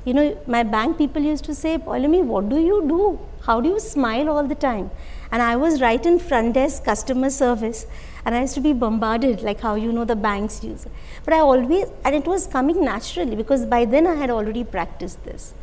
you 0.05 0.13
know, 0.13 0.37
my 0.47 0.63
bank 0.63 0.97
people 0.97 1.21
used 1.21 1.43
to 1.45 1.55
say, 1.55 1.77
Paulomi, 1.77 2.23
what 2.23 2.49
do 2.49 2.59
you 2.59 2.85
do? 2.87 3.19
How 3.41 3.59
do 3.61 3.69
you 3.69 3.79
smile 3.79 4.29
all 4.29 4.43
the 4.43 4.55
time? 4.55 4.89
And 5.31 5.41
I 5.41 5.55
was 5.57 5.81
right 5.81 6.05
in 6.05 6.19
front 6.19 6.53
desk 6.53 6.85
customer 6.85 7.29
service 7.29 7.85
and 8.25 8.35
I 8.35 8.41
used 8.41 8.53
to 8.55 8.61
be 8.61 8.73
bombarded 8.73 9.41
like 9.41 9.59
how 9.61 9.75
you 9.75 9.91
know 9.91 10.05
the 10.05 10.15
banks 10.15 10.63
use. 10.63 10.85
But 11.25 11.33
I 11.33 11.39
always, 11.39 11.87
and 12.05 12.15
it 12.15 12.25
was 12.25 12.47
coming 12.47 12.83
naturally 12.83 13.35
because 13.35 13.65
by 13.65 13.85
then 13.85 14.07
I 14.07 14.15
had 14.15 14.29
already 14.29 14.63
practiced 14.63 15.23
this. 15.25 15.53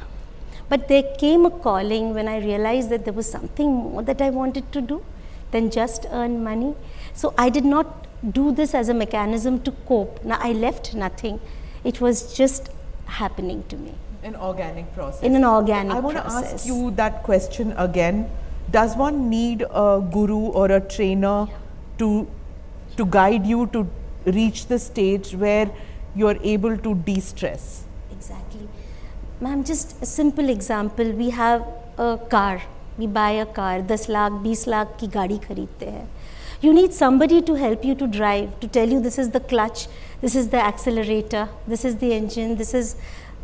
But 0.68 0.88
there 0.88 1.02
came 1.18 1.44
a 1.46 1.50
calling 1.50 2.14
when 2.14 2.26
I 2.28 2.38
realized 2.38 2.90
that 2.90 3.04
there 3.04 3.12
was 3.12 3.30
something 3.30 3.72
more 3.72 4.02
that 4.02 4.20
I 4.20 4.30
wanted 4.30 4.70
to 4.72 4.80
do 4.80 5.02
than 5.50 5.70
just 5.70 6.06
earn 6.10 6.42
money. 6.42 6.74
So 7.14 7.32
I 7.38 7.48
did 7.48 7.64
not 7.64 8.06
do 8.32 8.52
this 8.52 8.74
as 8.74 8.88
a 8.88 8.94
mechanism 8.94 9.60
to 9.62 9.72
cope. 9.86 10.24
Now 10.24 10.38
I 10.40 10.52
left 10.52 10.94
nothing. 10.94 11.40
It 11.84 12.00
was 12.00 12.34
just 12.36 12.70
happening 13.06 13.64
to 13.68 13.76
me. 13.76 13.94
An 14.22 14.36
organic 14.36 14.92
process. 14.94 15.22
In 15.22 15.36
an 15.36 15.44
organic 15.44 15.94
I 15.94 16.00
want 16.00 16.16
to 16.16 16.26
ask 16.26 16.66
you 16.66 16.90
that 16.92 17.22
question 17.22 17.72
again. 17.72 18.30
Does 18.70 18.96
one 18.96 19.28
need 19.28 19.62
a 19.70 20.02
guru 20.12 20.38
or 20.38 20.70
a 20.72 20.80
trainer 20.80 21.46
yeah. 21.48 21.56
to 21.98 22.26
to 22.96 23.04
guide 23.04 23.46
you 23.46 23.66
to 23.74 23.86
reach 24.26 24.66
the 24.66 24.78
stage 24.78 25.34
where 25.34 25.70
you're 26.14 26.38
able 26.42 26.76
to 26.78 26.94
de-stress? 26.94 27.84
Exactly. 28.10 28.68
Ma'am, 29.40 29.64
just 29.64 30.00
a 30.02 30.06
simple 30.06 30.48
example. 30.48 31.10
We 31.12 31.30
have 31.30 31.66
a 31.98 32.18
car. 32.30 32.62
We 32.96 33.06
buy 33.06 33.30
a 33.32 33.46
car. 33.46 33.82
10 33.82 34.06
lakh, 34.08 34.32
20 34.42 34.70
lakh 34.70 34.96
ki 34.98 35.08
gaadi 35.08 35.38
kharidte 35.46 35.88
hai 35.90 36.06
you 36.64 36.72
need 36.72 36.92
somebody 36.92 37.42
to 37.42 37.54
help 37.54 37.84
you 37.84 37.94
to 37.94 38.06
drive, 38.06 38.58
to 38.60 38.68
tell 38.68 38.88
you 38.88 39.00
this 39.00 39.18
is 39.18 39.30
the 39.30 39.40
clutch, 39.40 39.86
this 40.20 40.34
is 40.34 40.48
the 40.48 40.56
accelerator, 40.56 41.48
this 41.66 41.84
is 41.84 41.96
the 41.96 42.12
engine, 42.12 42.56
this 42.56 42.72
is 42.74 42.96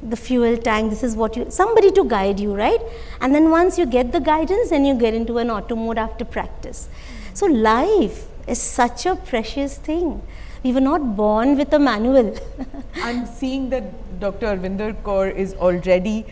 the 0.03 0.17
fuel 0.17 0.57
tank, 0.57 0.91
this 0.91 1.03
is 1.03 1.15
what 1.15 1.37
you, 1.37 1.47
somebody 1.51 1.91
to 1.91 2.05
guide 2.05 2.41
you, 2.41 2.55
right? 2.55 2.81
And 3.21 3.35
then 3.35 3.51
once 3.51 3.79
you 3.79 3.87
get 3.87 4.13
the 4.13 4.21
guidance, 4.21 4.71
then 4.71 4.85
you 4.85 4.95
get 4.95 5.13
into 5.15 5.39
an 5.39 5.51
auto 5.51 5.77
mode 5.77 5.99
after 5.99 6.25
practice. 6.25 6.89
So 7.35 7.47
life 7.47 8.27
is 8.47 8.61
such 8.61 9.07
a 9.07 9.17
precious 9.17 9.77
thing. 9.77 10.23
We 10.63 10.73
were 10.73 10.81
not 10.81 11.17
born 11.17 11.57
with 11.57 11.73
a 11.73 11.79
manual. 11.79 12.37
I'm 12.97 13.27
seeing 13.27 13.71
that 13.71 14.21
Dr. 14.21 14.47
Arvinder 14.47 14.95
Kaur 15.03 15.35
is 15.35 15.55
already 15.55 16.27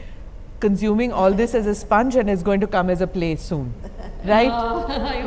consuming 0.60 1.12
all 1.12 1.32
this 1.32 1.54
as 1.54 1.66
a 1.66 1.74
sponge 1.74 2.16
and 2.16 2.28
is 2.28 2.42
going 2.42 2.60
to 2.60 2.66
come 2.66 2.90
as 2.90 3.00
a 3.00 3.06
play 3.06 3.36
soon. 3.36 3.72
Right? 4.24 4.48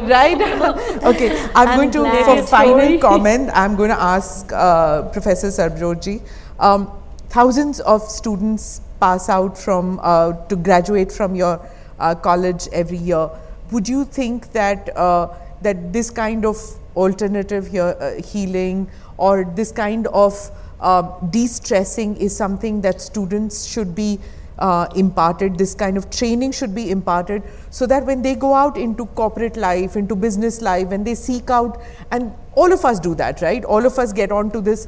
Right? 0.09 0.41
okay 1.11 1.29
i'm, 1.55 1.69
I'm 1.69 1.77
going 1.77 1.91
to 1.91 2.23
for 2.25 2.43
final 2.45 2.99
comment 2.99 3.49
i'm 3.53 3.77
going 3.77 3.89
to 3.89 3.99
ask 3.99 4.51
uh, 4.51 5.03
professor 5.13 5.47
Sarabjotji 5.47 6.21
um, 6.59 6.91
thousands 7.29 7.79
of 7.79 8.01
students 8.01 8.81
pass 8.99 9.29
out 9.29 9.57
from 9.57 9.99
uh, 10.03 10.33
to 10.47 10.55
graduate 10.55 11.11
from 11.11 11.35
your 11.35 11.59
uh, 11.99 12.15
college 12.15 12.67
every 12.71 12.97
year. 12.97 13.29
Would 13.71 13.87
you 13.87 14.05
think 14.05 14.51
that 14.51 14.95
uh, 14.97 15.29
that 15.61 15.93
this 15.93 16.09
kind 16.09 16.45
of 16.45 16.57
alternative 16.95 17.67
here, 17.67 17.95
uh, 17.99 18.21
healing 18.21 18.89
or 19.17 19.45
this 19.45 19.71
kind 19.71 20.07
of 20.07 20.51
uh, 20.79 21.03
de-stressing 21.29 22.17
is 22.17 22.35
something 22.35 22.81
that 22.81 22.99
students 22.99 23.65
should 23.65 23.95
be 23.95 24.19
uh, 24.61 24.87
imparted, 24.95 25.57
this 25.57 25.75
kind 25.75 25.97
of 25.97 26.09
training 26.09 26.51
should 26.51 26.73
be 26.73 26.89
imparted 26.91 27.43
so 27.69 27.85
that 27.87 28.05
when 28.05 28.21
they 28.21 28.35
go 28.35 28.53
out 28.53 28.77
into 28.77 29.05
corporate 29.21 29.57
life, 29.57 29.95
into 29.95 30.15
business 30.15 30.61
life, 30.61 30.87
when 30.87 31.03
they 31.03 31.15
seek 31.15 31.49
out, 31.49 31.81
and 32.11 32.31
all 32.55 32.71
of 32.71 32.85
us 32.85 32.99
do 32.99 33.15
that, 33.15 33.41
right? 33.41 33.65
All 33.65 33.85
of 33.85 33.97
us 33.99 34.13
get 34.13 34.31
onto 34.31 34.61
this, 34.61 34.87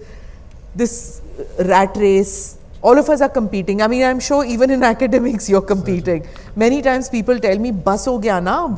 this 0.76 1.22
rat 1.60 1.96
race 1.98 2.58
all 2.84 2.98
of 3.00 3.10
us 3.10 3.22
are 3.22 3.30
competing. 3.30 3.82
I 3.82 3.88
mean, 3.88 4.04
I'm 4.04 4.20
sure 4.20 4.44
even 4.44 4.70
in 4.70 4.84
academics 4.94 5.50
you're 5.50 5.62
competing. 5.62 6.28
Many 6.56 6.82
times 6.82 7.10
people 7.10 7.40
tell 7.40 7.58
me, 7.58 7.72
bus 7.72 8.06
ho 8.06 8.20
gaya 8.20 8.42
na. 8.42 8.76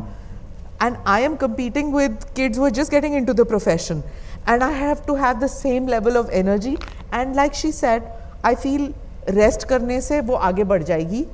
And 0.79 0.97
I 1.05 1.21
am 1.21 1.37
competing 1.37 1.91
with 1.91 2.33
kids 2.35 2.57
who 2.57 2.65
are 2.65 2.71
just 2.71 2.91
getting 2.91 3.13
into 3.13 3.33
the 3.33 3.45
profession. 3.45 4.03
And 4.45 4.63
I 4.63 4.71
have 4.71 5.05
to 5.07 5.15
have 5.15 5.39
the 5.39 5.47
same 5.47 5.87
level 5.87 6.17
of 6.17 6.29
energy. 6.29 6.77
And 7.11 7.35
like 7.35 7.55
she 7.55 7.71
said, 7.71 8.11
I 8.43 8.53
feel 8.53 8.93
rest 9.29 9.63
करने 9.67 9.99
से 10.01 10.19
वो 10.21 10.35
आगे 10.47 10.63
बढ़ 10.63 10.83
जाएगी 10.83 11.25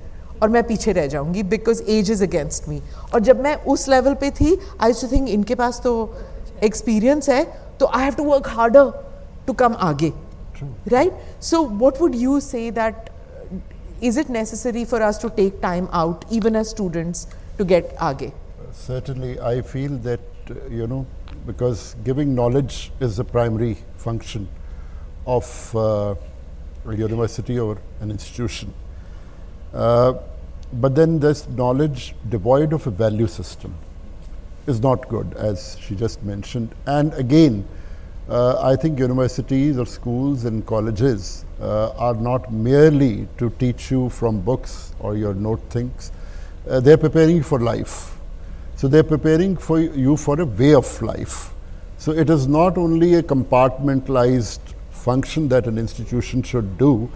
और 0.41 0.49
मैं 0.49 0.63
पीछे 0.67 0.91
रह 0.91 1.07
जाऊँगी 1.07 1.43
because 1.45 1.81
age 1.91 2.11
is 2.11 2.23
against 2.23 2.67
me 2.69 2.81
और 3.13 3.19
जब 3.21 3.41
मैं 3.43 3.55
उस 3.73 3.87
लेवल 3.89 4.13
पे 4.21 4.31
थी 4.31 4.57
आई 4.81 4.93
टू 4.93 5.07
थिंक 5.11 5.29
इनके 5.29 5.55
पास 5.55 5.81
तो 5.83 5.93
एक्सपीरियंस 6.63 7.29
है 7.29 7.43
तो 7.79 7.85
I 7.87 8.03
have 8.03 8.13
to 8.13 8.23
work 8.23 8.47
harder 8.49 8.91
to 9.47 9.53
come 9.61 9.75
आगे. 9.81 10.11
Right 10.87 11.41
so 11.43 11.61
what 11.63 12.01
would 12.01 12.15
you 12.15 12.39
say 12.39 12.69
that 12.71 13.09
is 14.03 14.19
it 14.19 14.29
necessary 14.29 14.85
for 14.85 15.01
us 15.01 15.21
to 15.21 15.29
take 15.37 15.59
time 15.61 15.87
out 16.01 16.25
even 16.33 16.55
as 16.55 16.65
students 16.67 17.27
to 17.57 17.65
get 17.65 17.95
आगे? 18.01 18.31
Certainly 18.87 19.35
I 19.37 19.61
feel 19.61 19.97
that 20.07 20.51
you 20.71 20.87
know 20.87 20.99
because 21.45 21.79
giving 22.05 22.33
knowledge 22.35 22.73
is 23.03 23.21
the 23.21 23.25
primary 23.31 23.73
function 24.05 24.47
of 25.27 25.77
a 26.85 26.95
university 26.95 27.59
or 27.59 27.77
an 27.99 28.11
institution 28.11 28.73
uh, 29.73 30.13
but 30.73 30.95
then 30.95 31.19
this 31.19 31.47
knowledge 31.49 32.15
devoid 32.29 32.73
of 32.73 32.87
a 32.87 32.91
value 32.91 33.27
system 33.27 33.73
is 34.67 34.79
not 34.79 35.07
good 35.09 35.33
as 35.35 35.77
she 35.81 35.95
just 35.95 36.23
mentioned 36.23 36.73
and 36.85 37.13
again 37.15 37.65
uh, 38.29 38.61
I 38.61 38.77
think 38.77 38.97
universities 38.97 39.77
or 39.77 39.85
schools 39.85 40.45
and 40.45 40.65
colleges 40.65 41.43
uh, 41.59 41.89
are 41.97 42.13
not 42.13 42.51
merely 42.53 43.27
to 43.37 43.49
teach 43.59 43.91
you 43.91 44.09
from 44.09 44.39
books 44.39 44.93
or 44.99 45.17
your 45.17 45.33
note 45.33 45.59
things. 45.69 46.13
Uh, 46.69 46.79
they're 46.79 46.97
preparing 46.97 47.37
you 47.37 47.43
for 47.43 47.59
life. 47.59 48.15
So 48.77 48.87
they're 48.87 49.03
preparing 49.03 49.57
for 49.57 49.79
you 49.79 50.15
for 50.15 50.39
a 50.39 50.45
way 50.45 50.73
of 50.73 51.01
life. 51.01 51.51
So 51.97 52.13
it 52.13 52.29
is 52.29 52.47
not 52.47 52.77
only 52.77 53.15
a 53.15 53.23
compartmentalized 53.23 54.59
function 55.01 55.47
that 55.49 55.67
an 55.67 55.77
institution 55.77 56.43
should 56.43 56.77
do. 56.77 57.09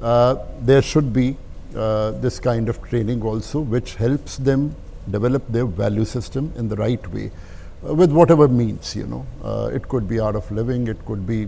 Uh, 0.00 0.36
there 0.62 0.82
should 0.82 1.12
be 1.12 1.36
uh, 1.76 2.10
this 2.22 2.38
kind 2.40 2.68
of 2.68 2.82
training 2.82 3.22
also, 3.22 3.60
which 3.60 3.94
helps 3.94 4.36
them 4.38 4.74
develop 5.10 5.46
their 5.48 5.66
value 5.66 6.04
system 6.04 6.52
in 6.56 6.68
the 6.68 6.76
right 6.76 7.12
way. 7.12 7.30
Uh, 7.86 7.94
with 7.94 8.12
whatever 8.12 8.48
means, 8.48 8.94
you 8.96 9.06
know. 9.06 9.26
Uh, 9.42 9.70
it 9.72 9.88
could 9.88 10.08
be 10.08 10.18
art 10.18 10.36
of 10.36 10.50
living, 10.50 10.88
it 10.88 11.04
could 11.06 11.26
be, 11.26 11.38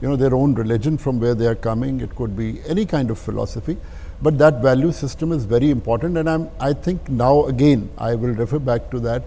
you 0.00 0.08
know, 0.08 0.16
their 0.16 0.34
own 0.34 0.54
religion 0.54 0.98
from 0.98 1.20
where 1.20 1.34
they 1.34 1.46
are 1.46 1.54
coming, 1.54 2.00
it 2.00 2.14
could 2.14 2.36
be 2.36 2.60
any 2.66 2.84
kind 2.84 3.10
of 3.10 3.18
philosophy. 3.18 3.76
But 4.20 4.36
that 4.38 4.60
value 4.62 4.92
system 4.92 5.32
is 5.32 5.44
very 5.44 5.70
important, 5.70 6.18
and 6.18 6.28
I'm, 6.28 6.50
I 6.60 6.72
think 6.72 7.08
now 7.08 7.46
again 7.46 7.88
I 7.96 8.14
will 8.14 8.34
refer 8.34 8.58
back 8.58 8.90
to 8.90 9.00
that. 9.00 9.22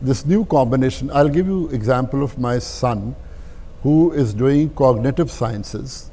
This 0.00 0.26
new 0.26 0.44
combination. 0.44 1.10
I'll 1.12 1.28
give 1.28 1.46
you 1.46 1.68
example 1.68 2.24
of 2.24 2.36
my 2.36 2.58
son, 2.58 3.14
who 3.83 4.11
is 4.11 4.33
doing 4.33 4.69
cognitive 4.71 5.31
sciences, 5.31 6.11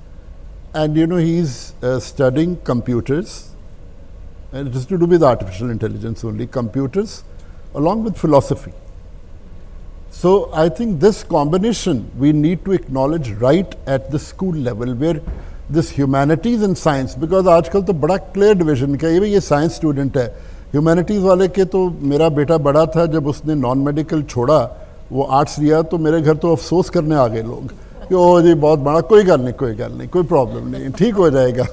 and 0.75 0.97
you 0.97 1.07
know 1.07 1.17
he's 1.17 1.75
uh, 1.83 1.99
studying 2.01 2.57
computers, 2.63 3.51
and 4.53 4.69
it 4.69 4.75
is 4.75 4.87
to 4.87 4.99
do 4.99 5.07
with 5.07 5.23
artificial 5.23 5.71
intelligence 5.71 6.25
only. 6.25 6.47
Computers, 6.47 7.25
along 7.75 8.05
with 8.05 8.17
philosophy. 8.17 8.73
So 10.11 10.51
I 10.55 10.69
think 10.69 11.01
this 11.01 11.25
combination 11.25 12.09
we 12.17 12.33
need 12.33 12.65
to 12.67 12.73
acknowledge 12.73 13.31
right 13.33 13.75
at 13.87 14.11
the 14.13 14.19
school 14.19 14.55
level 14.55 14.95
where 14.95 15.21
this 15.69 15.91
humanities 15.91 16.63
and 16.63 16.79
science 16.79 17.15
because 17.17 17.47
आजकल 17.47 17.83
तो 17.83 17.93
बड़ा 17.93 18.17
clear 18.35 18.55
division 18.55 18.95
क्या 18.97 19.11
ये 19.11 19.29
ये 19.29 19.41
science 19.41 19.75
student 19.77 20.17
है 20.17 20.27
humanities 20.73 21.23
वाले 21.25 21.49
के 21.57 21.65
तो 21.75 21.89
मेरा 22.13 22.29
बेटा 22.39 22.59
बड़ा 22.69 22.85
था 22.95 23.07
जब 23.15 23.27
उसने 23.27 23.55
नॉन 23.55 23.79
मेडिकल 23.89 24.23
छोड़ा 24.23 24.59
वो 25.12 25.24
आर्ट्स 25.24 25.60
लिया 25.60 25.82
तो 25.92 25.98
मेरे 25.98 26.22
घर 26.22 26.36
तो 26.38 26.52
अफसोस 26.52 26.90
करने 26.90 27.16
आ 27.16 27.28
गए 27.28 27.42
लोग 27.44 27.72
कि 28.08 28.16
ओ 28.16 28.42
जी, 28.42 28.54
बहुत 28.54 28.80
बड़ा, 28.80 29.00
कोई 29.02 29.24
गल 29.24 29.42
नहीं, 29.42 29.54
कोई 29.54 29.74
गल 29.76 29.92
नहीं, 29.92 30.08
कोई 30.08 30.24
प्रॉब्लम 30.24 30.68
नहीं, 30.68 30.90
ठीक 30.98 31.16
हो 31.16 31.30
जाएगा. 31.30 31.64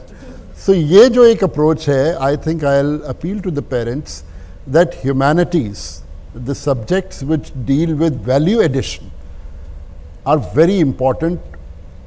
सो 0.65 0.73
so 0.73 0.79
ये 0.79 1.09
जो 1.09 1.25
एक 1.25 1.45
अप्रोच 1.45 1.89
है 1.89 2.15
I 2.27 2.37
think 2.47 2.65
I'll 2.79 2.99
appeal 3.09 3.41
to 3.41 3.51
the 3.51 3.63
parents 3.71 4.23
that 4.77 4.95
humanities 5.03 5.79
the 6.47 6.53
subjects 6.55 7.23
which 7.23 7.53
deal 7.67 7.95
with 7.95 8.21
value 8.27 8.61
addition 8.63 9.11
are 10.29 10.39
very 10.57 10.79
important 10.79 11.41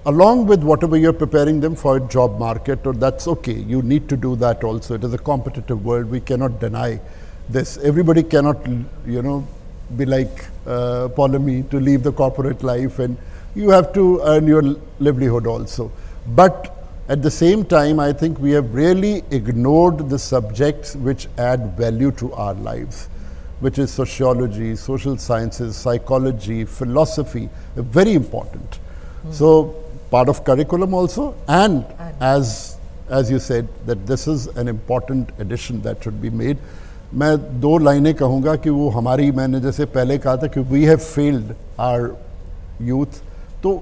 along 0.07 0.49
with 0.49 0.63
whatever 0.83 0.97
you 0.97 1.11
are 1.11 1.17
preparing 1.17 1.61
them 1.61 1.73
for 1.83 1.99
job 2.13 2.39
market 2.39 2.87
और 2.87 2.95
that's 2.97 3.27
okay 3.27 3.53
you 3.71 3.81
need 3.93 4.07
to 4.09 4.15
do 4.21 4.35
that 4.43 4.65
also 4.65 4.95
it 4.95 5.05
is 5.05 5.13
a 5.13 5.21
competitive 5.25 5.87
world 5.89 6.07
we 6.09 6.19
cannot 6.27 6.59
deny 6.61 6.99
this 7.51 7.77
everybody 7.83 8.23
cannot 8.35 8.67
you 9.07 9.21
know 9.21 9.41
be 9.97 10.05
like 10.05 10.45
uh, 10.65 11.07
Paulomi 11.17 11.69
to 11.69 11.79
leave 11.79 12.03
the 12.03 12.11
corporate 12.11 12.63
life 12.63 12.99
and 12.99 13.17
you 13.55 13.69
have 13.69 13.93
to 13.93 14.21
earn 14.23 14.47
your 14.47 14.63
livelihood 14.99 15.47
also 15.47 15.91
but 16.35 16.75
at 17.09 17.21
the 17.23 17.31
same 17.31 17.65
time 17.65 17.99
i 17.99 18.13
think 18.13 18.39
we 18.39 18.51
have 18.51 18.73
really 18.73 19.23
ignored 19.31 20.09
the 20.09 20.19
subjects 20.19 20.95
which 20.95 21.27
add 21.37 21.75
value 21.77 22.11
to 22.11 22.31
our 22.33 22.53
lives 22.53 23.09
which 23.59 23.77
is 23.77 23.91
sociology, 23.91 24.75
social 24.75 25.17
sciences, 25.17 25.75
psychology, 25.75 26.63
philosophy, 26.65 27.49
very 27.75 28.13
important. 28.13 28.79
Mm. 29.25 29.33
So 29.33 29.75
part 30.09 30.29
of 30.29 30.43
curriculum 30.43 30.93
also, 30.93 31.35
and, 31.47 31.85
and, 31.99 32.15
as 32.21 32.77
as 33.09 33.29
you 33.31 33.39
said 33.39 33.67
that 33.87 34.05
this 34.05 34.27
is 34.27 34.45
an 34.47 34.67
important 34.67 35.31
addition 35.39 35.81
that 35.81 36.03
should 36.03 36.21
be 36.21 36.29
made. 36.29 36.57
मैं 37.13 37.59
दो 37.61 37.77
लाइनें 37.77 38.13
कहूँगा 38.13 38.55
कि 38.55 38.69
वो 38.69 38.89
हमारी, 38.89 39.31
मैंने 39.31 39.59
जैसे 39.59 39.85
पहले 39.87 40.17
कहा 40.17 40.35
था 40.37 40.47
कि 40.47 40.59
we 40.61 40.83
have 40.85 40.97
failed 40.97 41.53
our 41.79 42.11
youth 42.81 43.21
तो 43.63 43.81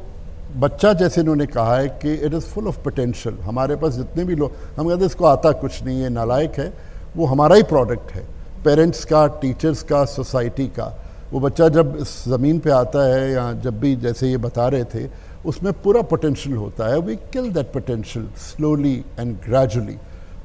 बच्चा 0.56 0.92
जैसे 0.94 1.22
इन्होंने 1.22 1.46
कहा 1.46 1.76
है 1.78 1.88
कि 2.02 2.14
it 2.16 2.34
is 2.34 2.46
full 2.46 2.68
of 2.68 2.78
potential 2.84 3.38
हमारे 3.44 3.76
पास 3.76 3.94
जितने 3.94 4.24
भी 4.24 4.36
लोग, 4.36 4.52
हम 4.78 4.88
कहते 4.88 5.00
हैं, 5.00 5.06
इसको 5.06 5.26
आता 5.26 5.52
कुछ 5.54 5.84
नहीं 5.84 6.02
है, 6.02 6.10
नालायक 6.10 6.60
है। 6.60 6.72
वो 7.16 7.26
हमारा 7.26 7.56
ही 7.56 7.64
प्रोडक्ट 7.64 8.12
है 8.12 8.26
पेरेंट्स 8.66 9.04
का 9.06 9.26
टीचर्स 9.42 9.84
का 9.84 10.04
सोसाइटी 10.06 10.68
का। 10.70 10.86
वो 11.32 11.40
बच्चा 11.40 11.68
जब 11.70 11.98
इस 12.02 12.24
ज़मीन 12.28 12.60
पे 12.60 12.72
आता 12.72 13.06
है 13.06 13.32
या 13.32 13.52
जब 13.64 13.80
भी 13.80 13.96
जैसे 13.98 14.30
ये 14.30 14.38
बता 14.38 14.68
रहे 14.68 14.84
थे, 14.86 15.08
उसमें 15.46 15.72
पूरा 15.74 16.02
पोटेंशियल 16.04 16.56
होता 16.56 16.88
है। 16.88 17.00
We 17.02 17.16
kill 17.34 17.52
that 17.54 17.72
potential 17.74 18.28
slowly 18.40 18.96
and 19.20 19.36
gradually 19.46 19.98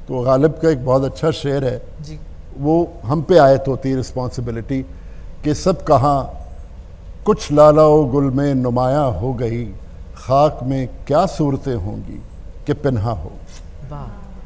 तो 0.09 0.23
गालिब 0.23 0.59
का 0.63 0.69
एक 0.71 0.85
बहुत 0.85 1.05
अच्छा 1.05 1.31
शेर 1.33 1.65
है। 1.65 1.81
जी। 2.03 2.19
वो 2.59 2.77
हम 3.05 3.23
पे 3.23 3.39
आयत 3.39 3.65
होती 3.69 3.91
है 3.91 3.97
रिस्पॉन्सिबिलिटी 3.97 4.81
कि 5.45 5.55
सब 5.55 5.83
कहाँ 5.85 6.19
कुछ 7.27 7.51
लाला 7.53 7.87
गुल 8.11 8.31
में 8.31 8.55
नुमाया 8.55 9.03
हो 9.21 9.33
गई 9.35 9.65
खाक 10.17 10.61
में 10.63 10.89
क्या 11.07 11.25
सूरतें 11.29 11.75
होंगी 11.77 12.21
कि 12.67 12.73
पन्हा 12.75 13.13
हो। 13.13 13.33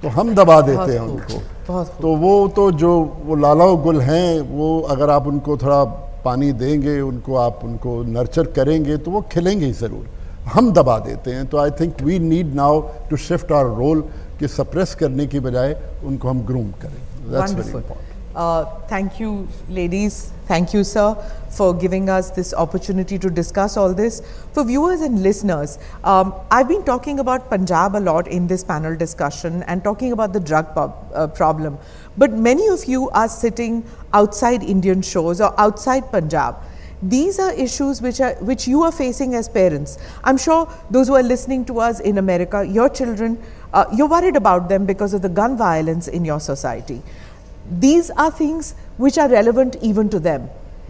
तो 0.03 0.09
हम 0.09 0.35
दबा 0.35 0.61
देते 0.61 0.93
हैं 0.93 1.01
उनको। 1.01 1.83
तो 2.01 2.15
वो 2.17 2.33
तो 2.49 2.71
जो 2.73 2.93
वो 3.25 3.35
लाला 3.35 3.67
गुल 3.85 4.01
हैं 4.01 4.41
वो 4.51 4.69
अगर 4.91 5.11
आप 5.11 5.27
उनको 5.27 5.57
थोड़ा 5.57 5.83
पानी 6.25 6.53
देंगे 6.55 7.01
उनको 7.01 7.37
आप 7.37 7.61
उनको 7.65 8.03
नर्चर 8.13 8.47
करेंगे 8.53 8.97
तो 8.97 9.11
वो 9.11 9.21
खिलेंगे 9.33 9.67
ही 9.67 9.73
ज़रूर। 9.75 10.07
हम 10.47 10.73
दबा 10.73 10.99
देते 10.99 11.31
हैं 11.31 11.47
तो 11.47 11.59
I 11.59 11.71
think 11.81 12.03
we 12.03 12.19
need 12.19 12.55
now 12.55 12.81
to 13.11 13.17
shift 13.19 13.53
our 13.53 13.77
role 13.77 14.01
कि 14.39 14.49
सप्रेस 14.49 14.95
करने 14.95 15.27
की 15.27 15.41
बजाय 15.41 15.77
उनको 16.05 16.29
हम 16.29 16.41
ग्रूम 16.47 16.71
करें। 16.83 17.03
That's 17.27 17.53
Wonderful. 17.53 17.99
Uh, 18.37 18.67
thank 18.87 19.19
you, 19.19 19.49
ladies. 19.69 20.31
Thank 20.47 20.75
you, 20.75 20.85
sir, 20.85 21.15
for 21.51 21.73
giving 21.73 22.11
us 22.11 22.31
this 22.31 22.53
opportunity 22.53 23.19
to 23.19 23.31
discuss 23.31 23.79
all 23.79 23.95
this. 23.95 24.21
For 24.53 24.63
viewers 24.63 25.01
and 25.01 25.23
listeners, 25.23 25.79
um, 26.05 26.35
I've 26.51 26.69
been 26.69 26.85
talking 26.85 27.19
about 27.19 27.49
Punjab 27.49 27.97
a 27.97 27.99
lot 27.99 28.29
in 28.29 28.47
this 28.47 28.63
panel 28.63 28.95
discussion 28.95 29.63
and 29.63 29.83
talking 29.83 30.13
about 30.13 30.35
the 30.35 30.41
drug 30.41 30.75
pub, 30.75 30.95
uh, 31.15 31.27
problem. 31.29 31.79
But 32.19 32.33
many 32.33 32.69
of 32.69 32.85
you 32.85 33.09
are 33.11 33.29
sitting 33.29 33.85
outside 34.13 34.63
Indian 34.63 35.01
shores 35.01 35.41
or 35.41 35.59
outside 35.59 36.13
Punjab 36.13 36.57
these 37.03 37.39
are 37.39 37.53
issues 37.53 38.01
which 38.01 38.21
are 38.21 38.35
which 38.37 38.67
you 38.67 38.83
are 38.83 38.91
facing 38.91 39.35
as 39.35 39.51
parents 39.51 39.99
i'm 40.25 40.39
sure 40.39 40.67
those 40.91 41.09
who 41.09 41.15
are 41.15 41.23
listening 41.23 41.63
to 41.63 41.79
us 41.79 42.01
in 42.01 42.17
america 42.17 42.65
your 42.65 42.89
children 42.89 43.37
uh, 43.73 43.85
you're 43.95 44.09
worried 44.09 44.37
about 44.37 44.69
them 44.69 44.87
because 44.87 45.15
of 45.15 45.23
the 45.23 45.29
gun 45.29 45.57
violence 45.57 46.09
in 46.09 46.25
your 46.25 46.41
society 46.41 47.03
these 47.71 48.11
are 48.11 48.31
things 48.31 48.75
which 48.97 49.19
are 49.19 49.29
relevant 49.29 49.77
even 49.83 50.09
to 50.11 50.21
them. 50.21 50.49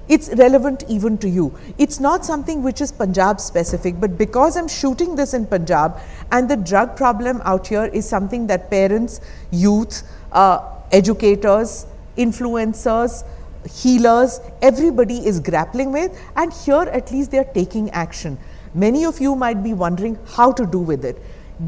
It's 0.09 0.29
relevant 0.37 0.85
even 0.89 1.18
to 1.18 1.29
you. 1.29 1.59
It's 1.79 1.99
not 1.99 2.24
something 2.24 2.62
which 2.62 2.81
is 2.81 2.93
Punjab 2.93 3.41
specific, 3.41 3.99
but 3.99 4.16
because 4.16 4.57
I'm 4.57 4.68
shooting 4.68 5.16
this 5.16 5.35
in 5.35 5.47
Punjab 5.47 5.99
and 6.31 6.49
the 6.49 6.57
drug 6.57 6.97
problem 6.97 7.41
out 7.45 7.66
here 7.66 7.87
is 7.87 8.09
something 8.09 8.47
that 8.47 8.70
parents, 8.70 9.20
youth, 9.51 10.03
uh, 10.31 10.61
educators, 10.93 11.87
influencers, 12.16 13.24
healers, 13.68 14.39
everybody 14.62 15.27
is 15.27 15.41
grappling 15.41 15.91
with, 15.91 16.16
and 16.37 16.53
here 16.53 16.89
at 16.93 17.11
least 17.11 17.33
they 17.33 17.39
are 17.39 17.53
taking 17.53 17.91
action. 17.91 18.39
Many 18.74 19.05
of 19.05 19.20
you 19.20 19.35
might 19.35 19.64
be 19.64 19.72
wondering 19.72 20.18
how 20.27 20.53
to 20.53 20.66
do 20.66 20.79
with 20.79 21.05
it. 21.05 21.20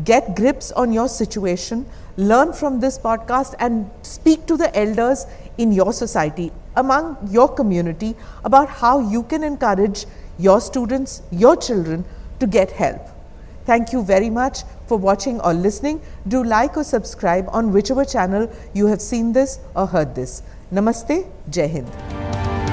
Get 0.05 0.36
grips 0.36 0.72
on 0.72 0.93
your 0.93 1.09
situation, 1.09 1.86
learn 2.16 2.53
from 2.53 2.80
this 2.80 2.99
podcast, 2.99 3.55
and 3.59 3.91
speak 4.03 4.47
to 4.47 4.57
the 4.57 4.76
elders 4.76 5.26
in 5.57 5.72
your 5.72 5.93
society, 5.93 6.53
among 6.76 7.16
your 7.30 7.49
community, 7.49 8.14
about 8.45 8.68
how 8.68 9.01
you 9.11 9.22
can 9.22 9.43
encourage 9.43 10.07
your 10.39 10.61
students, 10.61 11.22
your 11.30 11.57
children 11.57 12.05
to 12.41 12.47
get 12.47 12.70
help. 12.70 13.01
Thank 13.66 13.93
you 13.93 14.03
very 14.03 14.30
much 14.30 14.61
for 14.86 14.97
watching 14.97 15.41
or 15.41 15.53
listening. 15.53 16.01
Do 16.26 16.43
like 16.43 16.76
or 16.76 16.84
subscribe 16.84 17.49
on 17.51 17.72
whichever 17.72 18.05
channel 18.05 18.51
you 18.72 18.86
have 18.86 19.03
seen 19.03 19.32
this 19.32 19.59
or 19.74 19.86
heard 19.86 20.14
this. 20.14 20.43
Namaste, 20.72 21.26
Jai 21.51 21.68
Hind. 21.68 22.68